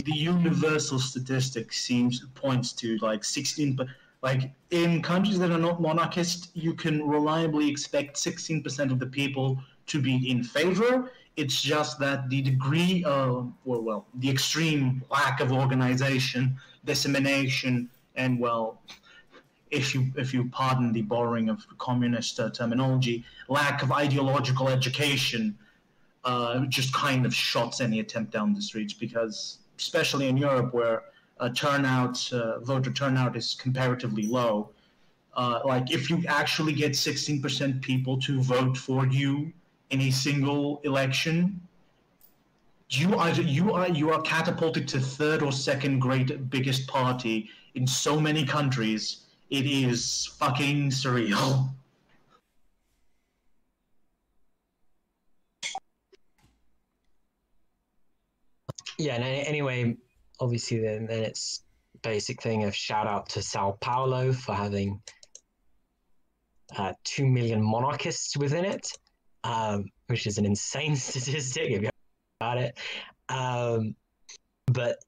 the 0.05 0.15
universal 0.15 0.99
statistic 0.99 1.73
seems 1.73 2.25
points 2.35 2.73
to 2.73 2.97
like 3.03 3.23
16 3.23 3.77
but 3.77 3.87
like 4.23 4.51
in 4.71 5.03
countries 5.03 5.39
that 5.39 5.51
are 5.51 5.59
not 5.59 5.83
monarchist 5.83 6.51
you 6.55 6.73
can 6.73 7.07
reliably 7.07 7.69
expect 7.69 8.17
16% 8.17 8.91
of 8.91 8.99
the 8.99 9.07
people 9.07 9.59
to 9.87 10.01
be 10.01 10.31
in 10.31 10.43
favor 10.43 11.13
it's 11.43 11.61
just 11.63 11.99
that 11.99 12.29
the 12.29 12.41
degree 12.43 13.03
of 13.05 13.53
well, 13.65 13.83
well 13.89 14.07
the 14.23 14.31
extreme 14.37 15.03
lack 15.11 15.41
of 15.41 15.53
organization 15.53 16.43
dissemination 16.85 17.89
and 18.17 18.39
well 18.39 18.81
if 19.71 19.95
you 19.95 20.01
if 20.17 20.35
you 20.35 20.49
pardon 20.61 20.93
the 20.93 21.03
borrowing 21.03 21.49
of 21.49 21.59
communist 21.79 22.41
uh, 22.41 22.51
terminology 22.51 23.25
lack 23.49 23.83
of 23.83 23.91
ideological 23.93 24.69
education 24.69 25.57
uh, 26.25 26.67
just 26.67 26.93
kind 26.93 27.25
of 27.25 27.35
shots 27.35 27.81
any 27.81 28.01
attempt 28.01 28.33
down 28.33 28.53
the 28.55 28.63
streets 28.63 28.93
because, 28.93 29.59
especially 29.79 30.29
in 30.29 30.37
Europe 30.37 30.75
where 30.75 31.05
uh, 31.39 31.49
turnout, 31.51 32.31
uh, 32.33 32.61
voter 32.61 32.93
turnout 32.93 33.37
is 33.37 33.55
comparatively 33.55 34.27
low, 34.27 34.71
uh, 35.35 35.61
like 35.65 35.91
if 35.91 36.11
you 36.11 36.23
actually 36.29 36.73
get 36.73 36.93
16% 36.93 37.81
people 37.81 38.19
to 38.19 38.43
vote 38.43 38.77
for 38.77 39.07
you 39.07 39.53
in 39.91 40.01
a 40.03 40.11
single 40.11 40.81
election, 40.85 41.61
you 42.91 43.17
are 43.17 43.31
you 43.31 43.73
are 43.73 43.89
you 43.89 44.11
are 44.11 44.21
catapulted 44.23 44.89
to 44.89 45.01
third 45.01 45.43
or 45.43 45.53
second 45.53 46.01
great 46.01 46.51
biggest 46.51 46.89
party 46.89 47.49
in 47.75 47.87
so 47.87 48.21
many 48.21 48.45
countries. 48.45 49.27
It 49.51 49.67
is 49.67 50.27
fucking 50.39 50.91
surreal. 50.91 51.71
yeah. 59.01 59.15
And 59.15 59.25
anyway, 59.25 59.97
obviously, 60.39 60.81
then 60.81 61.07
then 61.07 61.23
it's 61.25 61.63
basic 62.03 62.43
thing 62.43 62.65
of 62.65 62.75
shout 62.75 63.07
out 63.07 63.29
to 63.31 63.43
Sao 63.43 63.77
Paulo 63.81 64.33
for 64.33 64.55
having 64.55 65.01
uh, 66.77 66.93
two 67.05 67.27
million 67.27 67.63
monarchists 67.63 68.37
within 68.37 68.65
it, 68.65 68.93
um, 69.45 69.87
which 70.07 70.27
is 70.27 70.39
an 70.39 70.47
insane 70.47 70.97
statistic 71.09 71.71
if 71.71 71.83
you 71.83 71.91
got 72.41 72.59
it. 72.59 72.79
Um, 73.29 73.95
but 74.67 74.99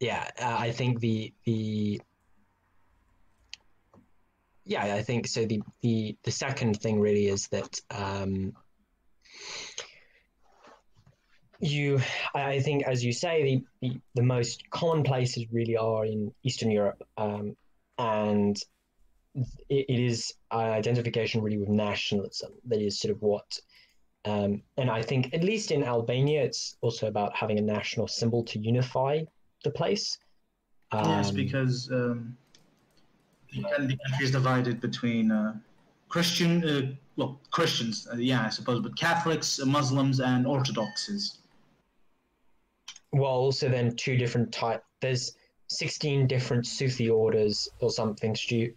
yeah, 0.00 0.28
uh, 0.40 0.56
I 0.58 0.72
think 0.72 1.00
the 1.00 1.32
the 1.44 2.00
yeah, 4.64 4.94
I 4.94 5.02
think 5.02 5.26
so. 5.26 5.46
The 5.46 5.62
the 5.80 6.16
the 6.24 6.30
second 6.30 6.80
thing 6.80 7.00
really 7.00 7.28
is 7.28 7.48
that 7.48 7.80
um, 7.90 8.52
you, 11.60 12.00
I 12.34 12.60
think, 12.60 12.82
as 12.84 13.04
you 13.04 13.12
say, 13.12 13.42
the, 13.42 13.64
the 13.80 14.00
the 14.14 14.22
most 14.22 14.68
common 14.70 15.02
places 15.02 15.46
really 15.52 15.76
are 15.76 16.04
in 16.04 16.34
Eastern 16.42 16.70
Europe, 16.70 17.02
um, 17.16 17.56
and 17.98 18.60
it, 19.68 19.86
it 19.88 20.00
is 20.00 20.32
uh, 20.52 20.56
identification 20.56 21.42
really 21.42 21.58
with 21.58 21.68
nationalism 21.68 22.52
that 22.66 22.80
is 22.80 22.98
sort 23.00 23.12
of 23.14 23.22
what. 23.22 23.58
Um, 24.24 24.62
and 24.76 24.90
I 24.90 25.02
think, 25.02 25.32
at 25.34 25.44
least 25.44 25.70
in 25.70 25.84
Albania, 25.84 26.42
it's 26.42 26.76
also 26.80 27.06
about 27.06 27.36
having 27.36 27.58
a 27.58 27.62
national 27.62 28.08
symbol 28.08 28.42
to 28.44 28.58
unify 28.58 29.22
the 29.62 29.70
place. 29.70 30.18
yes, 30.92 31.30
Um, 31.30 31.34
because 31.36 31.88
um, 31.92 32.36
the, 33.52 33.60
the 33.60 33.98
country 34.08 34.24
is 34.24 34.32
divided 34.32 34.80
between 34.80 35.30
uh, 35.30 35.54
Christian, 36.08 36.64
uh, 36.64 36.92
well, 37.16 37.40
Christians, 37.50 38.08
uh, 38.12 38.16
yeah, 38.16 38.44
I 38.44 38.48
suppose, 38.48 38.80
but 38.80 38.96
Catholics, 38.98 39.60
uh, 39.60 39.66
Muslims, 39.66 40.20
and 40.20 40.46
Orthodoxes. 40.46 41.38
well 43.12 43.30
also 43.30 43.68
then 43.68 43.94
two 43.96 44.16
different 44.16 44.52
type 44.52 44.82
there's 45.00 45.32
16 45.68 46.26
different 46.26 46.66
sufi 46.66 47.10
orders 47.10 47.68
or 47.80 47.90
something 47.90 48.34
stu- 48.34 48.74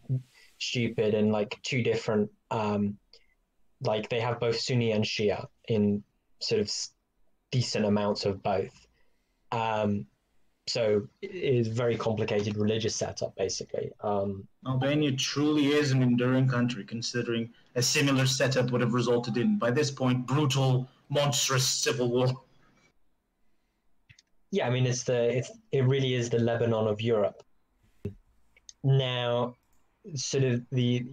stupid 0.59 1.13
and 1.13 1.31
like 1.31 1.57
two 1.63 1.81
different 1.83 2.29
um 2.51 2.97
like 3.81 4.09
they 4.09 4.19
have 4.19 4.39
both 4.39 4.59
sunni 4.59 4.91
and 4.91 5.03
shia 5.05 5.47
in 5.67 6.03
sort 6.41 6.61
of 6.61 6.71
decent 7.51 7.85
amounts 7.85 8.25
of 8.25 8.43
both. 8.43 8.87
Um 9.51 10.05
so 10.67 11.07
it 11.21 11.31
is 11.33 11.67
very 11.67 11.97
complicated 11.97 12.55
religious 12.57 12.95
setup 12.95 13.35
basically. 13.35 13.91
Um 14.01 14.47
Albania 14.67 15.13
truly 15.13 15.67
is 15.67 15.91
an 15.91 16.03
enduring 16.03 16.47
country, 16.47 16.83
considering 16.83 17.51
a 17.75 17.81
similar 17.81 18.25
setup 18.25 18.71
would 18.71 18.81
have 18.81 18.93
resulted 18.93 19.37
in, 19.37 19.57
by 19.57 19.71
this 19.71 19.89
point, 19.89 20.27
brutal, 20.27 20.87
monstrous 21.09 21.65
civil 21.67 22.09
war. 22.11 22.27
yeah 24.51 24.67
i 24.67 24.69
mean 24.69 24.85
it's 24.85 25.03
the 25.03 25.37
it's 25.37 25.51
it 25.71 25.83
really 25.85 26.13
is 26.15 26.29
the 26.29 26.39
lebanon 26.39 26.87
of 26.87 27.01
europe. 27.01 27.43
Now 28.83 29.55
sort 30.15 30.43
of 30.43 30.61
the 30.71 31.05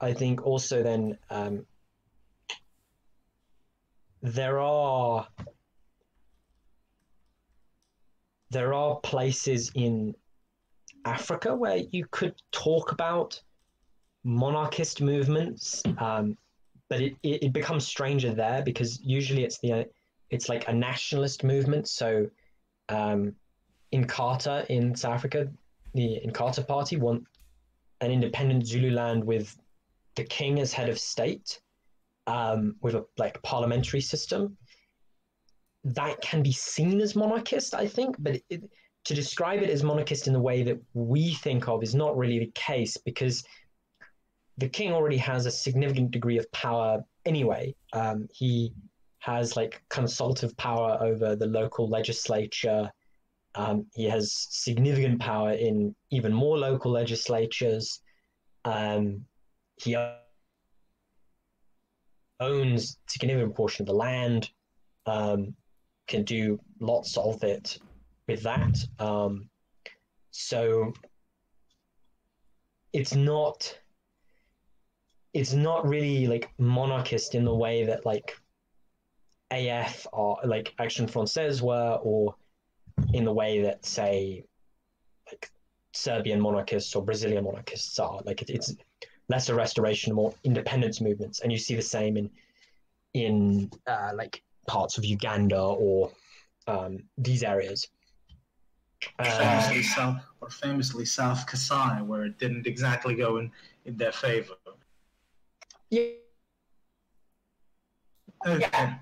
i 0.00 0.12
think 0.12 0.46
also 0.46 0.82
then 0.82 1.16
um 1.30 1.64
there 4.22 4.60
are 4.60 5.26
there 8.50 8.74
are 8.74 8.96
places 9.00 9.70
in 9.74 10.14
africa 11.04 11.54
where 11.54 11.78
you 11.90 12.04
could 12.10 12.34
talk 12.52 12.92
about 12.92 13.40
monarchist 14.24 15.00
movements 15.00 15.82
um 15.98 16.36
but 16.90 17.00
it, 17.00 17.14
it, 17.22 17.44
it 17.44 17.52
becomes 17.52 17.86
stranger 17.86 18.34
there 18.34 18.62
because 18.62 19.00
usually 19.02 19.44
it's 19.44 19.58
the 19.60 19.86
it's 20.30 20.48
like 20.48 20.68
a 20.68 20.72
nationalist 20.72 21.44
movement. 21.44 21.88
So, 21.88 22.28
um, 22.88 23.34
in 23.92 24.06
Carter 24.06 24.64
in 24.68 24.94
South 24.94 25.14
Africa, 25.14 25.48
the 25.94 26.20
Inkatha 26.24 26.66
Party 26.66 26.96
want 26.96 27.24
an 28.00 28.10
independent 28.10 28.66
Zululand 28.66 29.24
with 29.24 29.56
the 30.16 30.24
king 30.24 30.60
as 30.60 30.72
head 30.72 30.88
of 30.88 30.98
state, 30.98 31.60
um, 32.26 32.76
with 32.80 32.94
a 32.94 33.04
like 33.18 33.42
parliamentary 33.42 34.00
system. 34.00 34.56
That 35.84 36.20
can 36.20 36.42
be 36.42 36.52
seen 36.52 37.00
as 37.00 37.16
monarchist, 37.16 37.74
I 37.74 37.86
think, 37.86 38.16
but 38.18 38.40
it, 38.50 38.62
to 39.04 39.14
describe 39.14 39.62
it 39.62 39.70
as 39.70 39.82
monarchist 39.82 40.26
in 40.26 40.32
the 40.32 40.40
way 40.40 40.62
that 40.62 40.78
we 40.92 41.34
think 41.34 41.68
of 41.68 41.82
is 41.82 41.94
not 41.94 42.16
really 42.16 42.38
the 42.38 42.52
case 42.54 42.96
because 42.98 43.42
the 44.58 44.68
king 44.68 44.92
already 44.92 45.16
has 45.16 45.46
a 45.46 45.50
significant 45.50 46.10
degree 46.10 46.38
of 46.38 46.50
power 46.52 47.02
anyway. 47.24 47.74
Um, 47.94 48.28
he 48.32 48.74
has 49.20 49.56
like 49.56 49.82
consultative 49.88 50.56
power 50.56 50.98
over 51.00 51.34
the 51.34 51.46
local 51.46 51.88
legislature. 51.88 52.90
Um, 53.54 53.86
he 53.94 54.04
has 54.04 54.32
significant 54.50 55.20
power 55.20 55.52
in 55.52 55.94
even 56.10 56.32
more 56.32 56.56
local 56.58 56.92
legislatures. 56.92 58.00
Um, 58.64 59.24
he 59.76 59.96
owns 62.38 62.92
a 62.92 63.10
significant 63.10 63.54
portion 63.54 63.82
of 63.82 63.86
the 63.88 63.94
land, 63.94 64.50
um, 65.06 65.54
can 66.06 66.24
do 66.24 66.58
lots 66.80 67.16
of 67.16 67.42
it 67.42 67.78
with 68.28 68.42
that. 68.42 68.78
Um, 68.98 69.48
so 70.30 70.92
it's 72.92 73.14
not 73.14 73.76
it's 75.32 75.52
not 75.52 75.86
really 75.88 76.26
like 76.26 76.50
monarchist 76.58 77.34
in 77.34 77.44
the 77.44 77.54
way 77.54 77.84
that 77.84 78.04
like 78.04 78.36
AF 79.52 80.06
or 80.12 80.38
like 80.44 80.74
Action 80.78 81.06
Française 81.06 81.62
were, 81.62 81.98
or 82.02 82.34
in 83.12 83.24
the 83.24 83.32
way 83.32 83.62
that 83.62 83.84
say 83.84 84.44
like 85.30 85.50
Serbian 85.92 86.40
monarchists 86.40 86.94
or 86.94 87.04
Brazilian 87.04 87.44
monarchists 87.44 87.98
are. 87.98 88.20
Like 88.24 88.42
it, 88.42 88.50
it's 88.50 88.74
less 89.28 89.48
a 89.48 89.54
restoration, 89.54 90.14
more 90.14 90.34
independence 90.44 91.00
movements, 91.00 91.40
and 91.40 91.50
you 91.52 91.58
see 91.58 91.74
the 91.74 91.82
same 91.82 92.16
in 92.16 92.30
in 93.14 93.70
uh, 93.86 94.12
like 94.14 94.42
parts 94.66 94.98
of 94.98 95.04
Uganda 95.04 95.60
or 95.60 96.10
um, 96.66 96.98
these 97.18 97.42
areas. 97.42 97.88
Uh, 99.18 99.24
famously 99.24 99.82
South, 99.82 100.22
or 100.40 100.50
famously 100.50 101.04
South 101.04 101.46
Kasai, 101.46 102.02
where 102.02 102.24
it 102.24 102.38
didn't 102.38 102.66
exactly 102.66 103.14
go 103.14 103.38
in, 103.38 103.50
in 103.86 103.96
their 103.96 104.12
favor. 104.12 104.54
yeah, 105.90 106.04
Okay, 108.46 108.94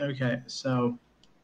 okay, 0.00 0.40
so 0.46 0.98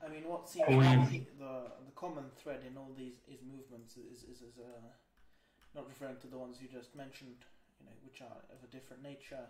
I 0.04 0.08
mean, 0.08 0.28
what 0.28 0.48
seems 0.48 0.66
Oh, 0.68 0.72
to 0.72 0.84
yeah. 0.84 1.06
be 1.10 1.26
the 1.38 1.72
the 1.86 1.94
common 1.94 2.24
thread 2.36 2.60
in 2.68 2.76
all 2.76 2.92
these 2.96 3.16
is 3.28 3.40
movements 3.42 3.96
is 3.96 4.24
is, 4.24 4.42
is 4.42 4.58
uh, 4.58 4.88
not 5.74 5.88
referring 5.88 6.18
to 6.18 6.26
the 6.26 6.38
ones 6.38 6.60
you 6.60 6.68
just 6.68 6.94
mentioned, 6.94 7.44
you 7.80 7.86
know, 7.86 7.96
which 8.04 8.20
are 8.20 8.38
of 8.54 8.62
a 8.62 8.70
different 8.70 9.02
nature, 9.02 9.46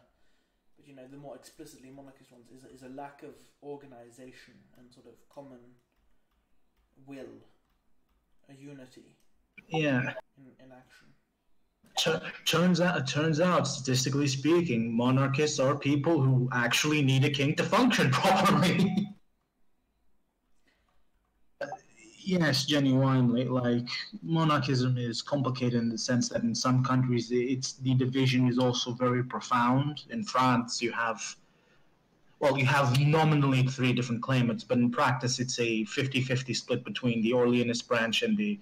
but 0.77 0.87
you 0.87 0.95
know, 0.95 1.07
the 1.11 1.17
more 1.17 1.35
explicitly 1.35 1.91
monarchist 1.91 2.31
ones 2.33 2.47
is 2.51 2.65
is 2.65 2.83
a 2.83 2.89
lack 2.91 3.23
of 3.23 3.35
organization 3.63 4.55
and 4.79 4.93
sort 4.93 5.07
of 5.07 5.17
common 5.29 5.61
will, 7.07 7.37
a 8.49 8.55
unity 8.55 9.17
yeah, 9.69 10.13
in, 10.39 10.47
in 10.65 10.73
action. 10.73 11.09
Tur 11.99 12.21
turns 12.45 12.81
out, 12.81 13.07
turns 13.07 13.41
out, 13.41 13.67
statistically 13.69 14.27
speaking, 14.27 14.97
monarchists 14.97 15.61
are 15.61 15.77
people 15.77 16.21
who 16.21 16.49
actually 16.53 17.03
need 17.03 17.25
a 17.25 17.31
king 17.31 17.55
to 17.57 17.63
function 17.63 18.11
properly. 18.13 19.09
Uh, 21.61 21.67
yes, 22.27 22.65
genuinely, 22.65 23.45
like 23.45 23.89
monarchism 24.23 24.99
is 24.99 25.23
complicated 25.23 25.75
in 25.75 25.89
the 25.89 25.99
sense 25.99 26.29
that 26.31 26.43
in 26.43 26.55
some 26.55 26.85
countries, 26.85 27.31
it's 27.31 27.75
the 27.75 27.95
division 27.95 28.49
is 28.49 28.59
also 28.59 28.93
very 28.93 29.23
profound. 29.23 30.03
In 30.11 30.25
France, 30.25 30.83
you 30.83 30.93
have, 30.93 31.21
well, 32.41 32.59
you 32.59 32.67
have 32.67 32.99
nominally 33.01 33.63
three 33.63 33.93
different 33.93 34.23
claimants, 34.23 34.65
but 34.65 34.79
in 34.79 34.91
practice, 34.91 35.39
it's 35.39 35.59
a 35.59 35.85
50-50 35.85 36.57
split 36.57 36.85
between 36.85 37.23
the 37.23 37.33
Orleanist 37.33 37.87
branch 37.87 38.23
and 38.23 38.37
the 38.37 38.59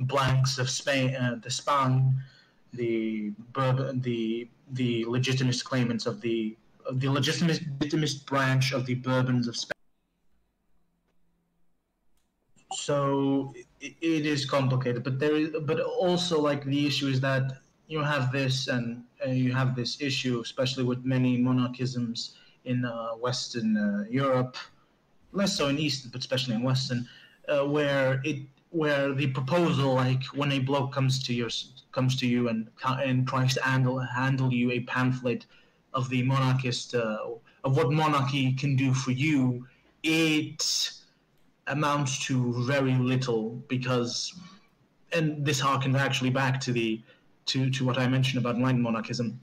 blanks 0.00 0.58
of 0.58 0.68
Spain, 0.68 1.14
uh, 1.14 1.38
the 1.42 1.50
Spain 1.50 2.14
the 2.72 3.32
Bourbon, 3.52 4.00
the 4.00 4.48
the 4.72 5.04
legitimist 5.04 5.64
claimants 5.64 6.06
of 6.06 6.20
the 6.20 6.56
the 6.92 7.08
legitimist, 7.08 7.62
legitimist 7.80 8.26
branch 8.26 8.72
of 8.72 8.86
the 8.86 8.94
Bourbons 8.94 9.46
of 9.46 9.56
Spain. 9.56 9.71
So 12.84 13.54
it, 13.80 13.94
it 14.00 14.26
is 14.26 14.44
complicated, 14.44 15.04
but 15.04 15.18
there 15.20 15.36
is, 15.36 15.50
but 15.62 15.78
also 15.80 16.40
like 16.40 16.64
the 16.64 16.86
issue 16.86 17.06
is 17.06 17.20
that 17.20 17.44
you 17.86 18.00
have 18.02 18.32
this 18.32 18.66
and 18.66 19.04
uh, 19.24 19.30
you 19.30 19.52
have 19.52 19.76
this 19.76 20.00
issue, 20.00 20.40
especially 20.40 20.84
with 20.84 21.04
many 21.04 21.38
monarchisms 21.38 22.34
in 22.64 22.84
uh, 22.84 23.10
Western 23.26 23.76
uh, 23.76 24.04
Europe, 24.10 24.56
less 25.32 25.56
so 25.56 25.68
in 25.68 25.78
Eastern, 25.78 26.10
but 26.10 26.20
especially 26.20 26.54
in 26.54 26.62
Western, 26.62 27.08
uh, 27.48 27.64
where 27.64 28.20
it 28.24 28.40
where 28.70 29.12
the 29.14 29.28
proposal, 29.28 29.94
like 29.94 30.24
when 30.34 30.50
a 30.50 30.58
bloke 30.58 30.92
comes 30.92 31.22
to 31.26 31.32
your 31.34 31.50
comes 31.92 32.16
to 32.16 32.26
you 32.26 32.48
and 32.48 32.68
and 32.82 33.28
tries 33.28 33.54
to 33.54 33.62
handle 33.62 33.98
handle 33.98 34.52
you 34.52 34.72
a 34.72 34.80
pamphlet 34.80 35.46
of 35.94 36.08
the 36.08 36.22
monarchist 36.22 36.94
uh, 36.94 37.18
of 37.64 37.76
what 37.76 37.92
monarchy 37.92 38.52
can 38.54 38.74
do 38.74 38.92
for 38.92 39.12
you, 39.12 39.66
it 40.02 40.62
amounts 41.66 42.24
to 42.26 42.64
very 42.64 42.94
little 42.94 43.50
because, 43.68 44.34
and 45.12 45.44
this 45.44 45.60
harkens 45.60 45.98
actually 45.98 46.30
back 46.30 46.60
to 46.60 46.72
the 46.72 47.02
to 47.46 47.70
to 47.70 47.84
what 47.84 47.98
I 47.98 48.06
mentioned 48.06 48.44
about 48.44 48.56
enlightened 48.56 48.82
monarchism, 48.82 49.42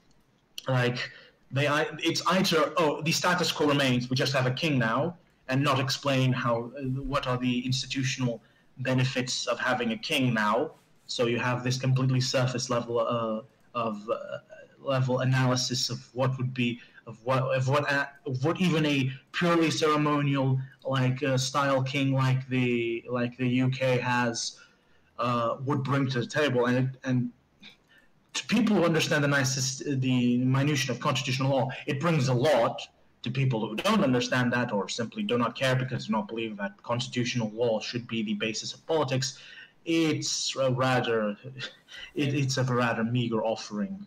like 0.68 1.10
they 1.50 1.66
it's 1.98 2.22
either 2.28 2.72
oh 2.76 3.02
the 3.02 3.12
status 3.12 3.50
quo 3.50 3.66
remains 3.66 4.08
we 4.08 4.14
just 4.14 4.32
have 4.32 4.46
a 4.46 4.52
king 4.52 4.78
now 4.78 5.16
and 5.48 5.62
not 5.62 5.80
explain 5.80 6.32
how 6.32 6.70
what 7.12 7.26
are 7.26 7.36
the 7.36 7.64
institutional 7.66 8.40
benefits 8.78 9.46
of 9.46 9.58
having 9.58 9.92
a 9.92 9.96
king 9.96 10.32
now. 10.32 10.72
So 11.06 11.26
you 11.26 11.38
have 11.38 11.64
this 11.64 11.76
completely 11.76 12.20
surface 12.20 12.70
level 12.70 13.00
uh, 13.00 13.42
of 13.74 14.08
uh, 14.08 14.38
level 14.80 15.20
analysis 15.20 15.90
of 15.90 15.98
what 16.14 16.36
would 16.38 16.54
be 16.54 16.80
of 17.06 17.18
what 17.24 17.42
of 17.54 17.68
what 17.68 17.84
of 18.26 18.44
what 18.44 18.60
even 18.60 18.86
a 18.86 19.10
purely 19.32 19.70
ceremonial 19.70 20.60
like 20.84 21.22
uh, 21.22 21.36
style 21.36 21.82
king 21.82 22.12
like 22.12 22.48
the 22.48 23.04
like 23.08 23.36
the 23.36 23.62
UK 23.62 24.00
has 24.00 24.58
uh, 25.18 25.56
would 25.64 25.82
bring 25.82 26.08
to 26.08 26.20
the 26.20 26.26
table. 26.26 26.66
And 26.66 26.96
and 27.04 27.30
to 28.32 28.46
people 28.46 28.76
who 28.76 28.84
understand 28.84 29.24
the 29.24 29.28
nicest 29.28 29.82
the 30.00 30.38
minutia 30.38 30.92
of 30.92 31.00
constitutional 31.00 31.50
law 31.50 31.68
it 31.86 32.00
brings 32.00 32.28
a 32.28 32.34
lot 32.34 32.80
to 33.22 33.30
people 33.30 33.60
who 33.68 33.76
don't 33.76 34.02
understand 34.02 34.52
that 34.52 34.72
or 34.72 34.88
simply 34.88 35.22
do 35.22 35.36
not 35.36 35.54
care 35.54 35.76
because 35.76 36.06
do 36.06 36.12
not 36.12 36.26
believe 36.28 36.56
that 36.56 36.82
constitutional 36.82 37.50
law 37.50 37.80
should 37.80 38.06
be 38.06 38.22
the 38.22 38.34
basis 38.34 38.72
of 38.72 38.86
politics. 38.86 39.38
It's 39.84 40.56
a 40.56 40.70
rather 40.70 41.36
it, 42.14 42.34
it's 42.34 42.56
a 42.56 42.64
rather 42.64 43.04
meager 43.04 43.44
offering 43.44 44.06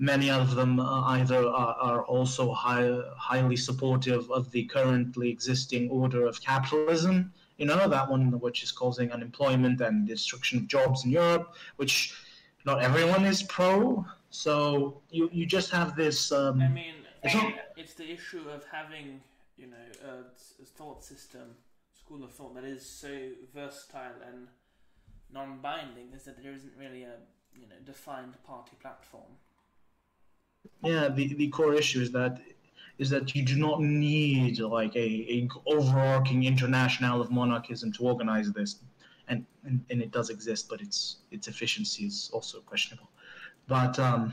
many 0.00 0.30
of 0.30 0.54
them 0.54 0.80
uh, 0.80 1.02
either 1.16 1.46
are, 1.46 1.76
are 1.88 2.02
also 2.06 2.52
high, 2.52 3.00
highly 3.16 3.56
supportive 3.56 4.28
of 4.30 4.50
the 4.50 4.64
currently 4.64 5.28
existing 5.28 5.88
order 5.90 6.26
of 6.26 6.40
capitalism 6.40 7.32
you 7.58 7.66
know 7.66 7.86
that 7.86 8.10
one 8.10 8.40
which 8.40 8.62
is 8.62 8.72
causing 8.72 9.12
unemployment 9.12 9.80
and 9.82 10.08
destruction 10.08 10.58
of 10.58 10.66
jobs 10.66 11.04
in 11.04 11.10
europe 11.10 11.54
which 11.76 12.14
not 12.64 12.82
everyone 12.82 13.24
is 13.26 13.42
pro 13.42 14.04
so 14.30 15.02
you 15.10 15.28
you 15.32 15.44
just 15.44 15.70
have 15.70 15.94
this 15.94 16.32
um, 16.32 16.60
i 16.62 16.68
mean 16.68 16.94
it's, 17.22 17.34
not... 17.34 17.52
it's 17.76 17.94
the 17.94 18.10
issue 18.10 18.44
of 18.48 18.64
having 18.72 19.20
you 19.58 19.66
know 19.66 19.86
a, 20.10 20.62
a 20.62 20.64
thought 20.64 21.04
system 21.04 21.54
school 22.10 22.24
of 22.24 22.32
thought 22.32 22.54
that 22.54 22.64
is 22.64 22.84
so 22.84 23.28
versatile 23.54 24.18
and 24.26 24.48
non-binding 25.32 26.08
is 26.14 26.24
that 26.24 26.42
there 26.42 26.52
isn't 26.52 26.72
really 26.78 27.04
a 27.04 27.16
you 27.54 27.68
know 27.68 27.76
defined 27.84 28.34
party 28.44 28.76
platform. 28.80 29.36
Yeah, 30.82 31.08
the, 31.08 31.34
the 31.34 31.48
core 31.48 31.74
issue 31.74 32.00
is 32.00 32.10
that 32.12 32.40
is 32.98 33.08
that 33.10 33.34
you 33.34 33.42
do 33.42 33.56
not 33.56 33.80
need 33.80 34.58
like 34.60 34.94
a, 34.94 35.08
a 35.34 35.48
overarching 35.66 36.44
international 36.44 37.20
of 37.22 37.30
monarchism 37.30 37.92
to 37.92 38.04
organize 38.04 38.50
this, 38.52 38.76
and, 39.28 39.46
and 39.64 39.84
and 39.90 40.02
it 40.02 40.10
does 40.10 40.30
exist, 40.30 40.68
but 40.68 40.80
its 40.80 41.16
its 41.30 41.48
efficiency 41.48 42.04
is 42.04 42.30
also 42.32 42.60
questionable. 42.60 43.10
But 43.68 43.98
um, 43.98 44.32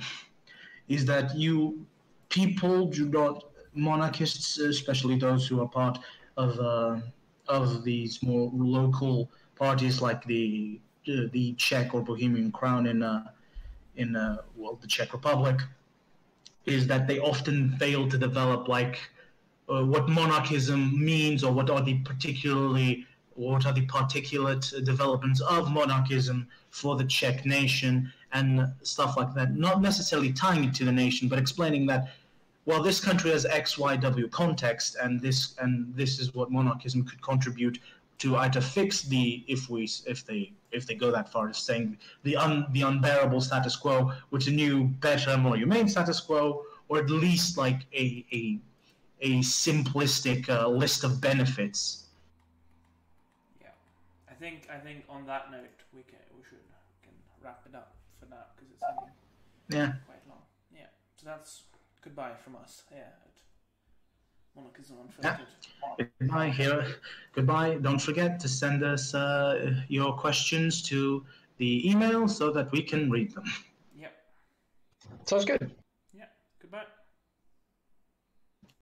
is 0.87 1.05
that 1.05 1.35
you 1.35 1.85
people 2.29 2.87
do 2.87 3.07
not 3.09 3.45
monarchists, 3.73 4.57
especially 4.57 5.17
those 5.17 5.47
who 5.47 5.61
are 5.61 5.69
part 5.69 5.99
of 6.35 6.59
uh, 6.59 6.99
of 7.47 7.83
these 7.83 8.21
more 8.23 8.49
local 8.53 9.31
parties 9.55 10.01
like 10.01 10.23
the 10.25 10.79
the 11.05 11.53
Czech 11.53 11.93
or 11.93 12.01
Bohemian 12.01 12.51
Crown 12.51 12.87
in 12.87 13.03
uh, 13.03 13.31
in 13.95 14.15
uh, 14.15 14.37
well 14.55 14.77
the 14.81 14.87
Czech 14.87 15.13
Republic 15.13 15.61
is 16.67 16.85
that 16.87 17.07
they 17.07 17.19
often 17.19 17.71
fail 17.77 18.07
to 18.07 18.17
develop 18.17 18.67
like 18.67 18.99
uh, 19.69 19.83
what 19.83 20.07
monarchism 20.07 21.03
means 21.03 21.43
or 21.43 21.51
what 21.51 21.69
are 21.69 21.81
the 21.81 21.95
particularly 21.99 23.05
what 23.35 23.65
are 23.65 23.73
the 23.73 23.85
particulate 23.85 24.83
developments 24.83 25.41
of 25.41 25.71
monarchism 25.71 26.47
for 26.71 26.95
the 26.95 27.05
Czech 27.05 27.45
nation 27.45 28.11
and 28.33 28.67
stuff 28.81 29.15
like 29.15 29.33
that. 29.35 29.55
Not 29.55 29.81
necessarily 29.81 30.33
tying 30.33 30.63
it 30.63 30.73
to 30.75 30.85
the 30.85 30.91
nation, 30.91 31.27
but 31.27 31.39
explaining 31.39 31.85
that 31.87 32.09
well, 32.65 32.83
this 32.83 32.99
country 32.99 33.31
has 33.31 33.45
X, 33.45 33.77
Y, 33.77 33.95
W 33.95 34.27
context, 34.27 34.97
and 35.01 35.21
this 35.21 35.55
and 35.59 35.95
this 35.95 36.19
is 36.19 36.35
what 36.35 36.51
monarchism 36.51 37.05
could 37.05 37.21
contribute 37.21 37.79
to 38.19 38.35
either 38.37 38.61
fix 38.61 39.03
the 39.03 39.43
if 39.47 39.69
we 39.69 39.89
if 40.05 40.25
they 40.25 40.51
if 40.71 40.85
they 40.87 40.95
go 40.95 41.11
that 41.11 41.29
far 41.29 41.49
as 41.49 41.57
saying 41.57 41.97
the 42.23 42.35
un, 42.35 42.65
the 42.71 42.81
unbearable 42.81 43.41
status 43.41 43.75
quo 43.75 44.11
with 44.31 44.47
a 44.47 44.51
new 44.51 44.85
better 44.85 45.37
more 45.37 45.55
humane 45.55 45.87
status 45.87 46.19
quo 46.19 46.63
or 46.89 46.99
at 46.99 47.09
least 47.09 47.57
like 47.57 47.81
a 47.93 48.25
a, 48.31 48.59
a 49.21 49.39
simplistic 49.39 50.49
uh, 50.49 50.67
list 50.67 51.03
of 51.03 51.21
benefits. 51.21 52.05
Yeah. 53.61 53.67
I 54.29 54.33
think 54.33 54.67
i 54.71 54.77
think 54.77 55.03
on 55.09 55.25
that 55.27 55.51
note 55.51 55.77
we 55.93 56.01
can 56.01 56.19
we 56.35 56.43
should 56.43 56.65
can 57.03 57.13
wrap 57.43 57.61
it 57.69 57.75
up 57.75 57.93
for 58.19 58.27
now 58.29 58.45
because 58.55 58.71
it's 58.71 59.75
yeah. 59.75 59.93
quite 60.05 60.23
long. 60.27 60.41
Yeah. 60.73 60.87
So 61.17 61.27
that's 61.27 61.63
goodbye 62.01 62.33
from 62.43 62.55
us. 62.55 62.83
Yeah 62.91 63.26
Monarchism 64.57 64.97
Unfiltered. 65.03 65.47
Yeah. 65.99 66.05
Goodbye, 66.19 66.49
here. 66.49 66.95
Goodbye. 67.33 67.75
Don't 67.75 67.99
forget 67.99 68.39
to 68.39 68.47
send 68.47 68.83
us 68.83 69.13
uh, 69.13 69.73
your 69.87 70.13
questions 70.13 70.81
to 70.83 71.25
the 71.57 71.89
email 71.89 72.27
so 72.27 72.51
that 72.51 72.71
we 72.71 72.81
can 72.81 73.09
read 73.09 73.33
them. 73.33 73.45
Yep. 73.99 74.13
Sounds 75.25 75.45
good. 75.45 75.71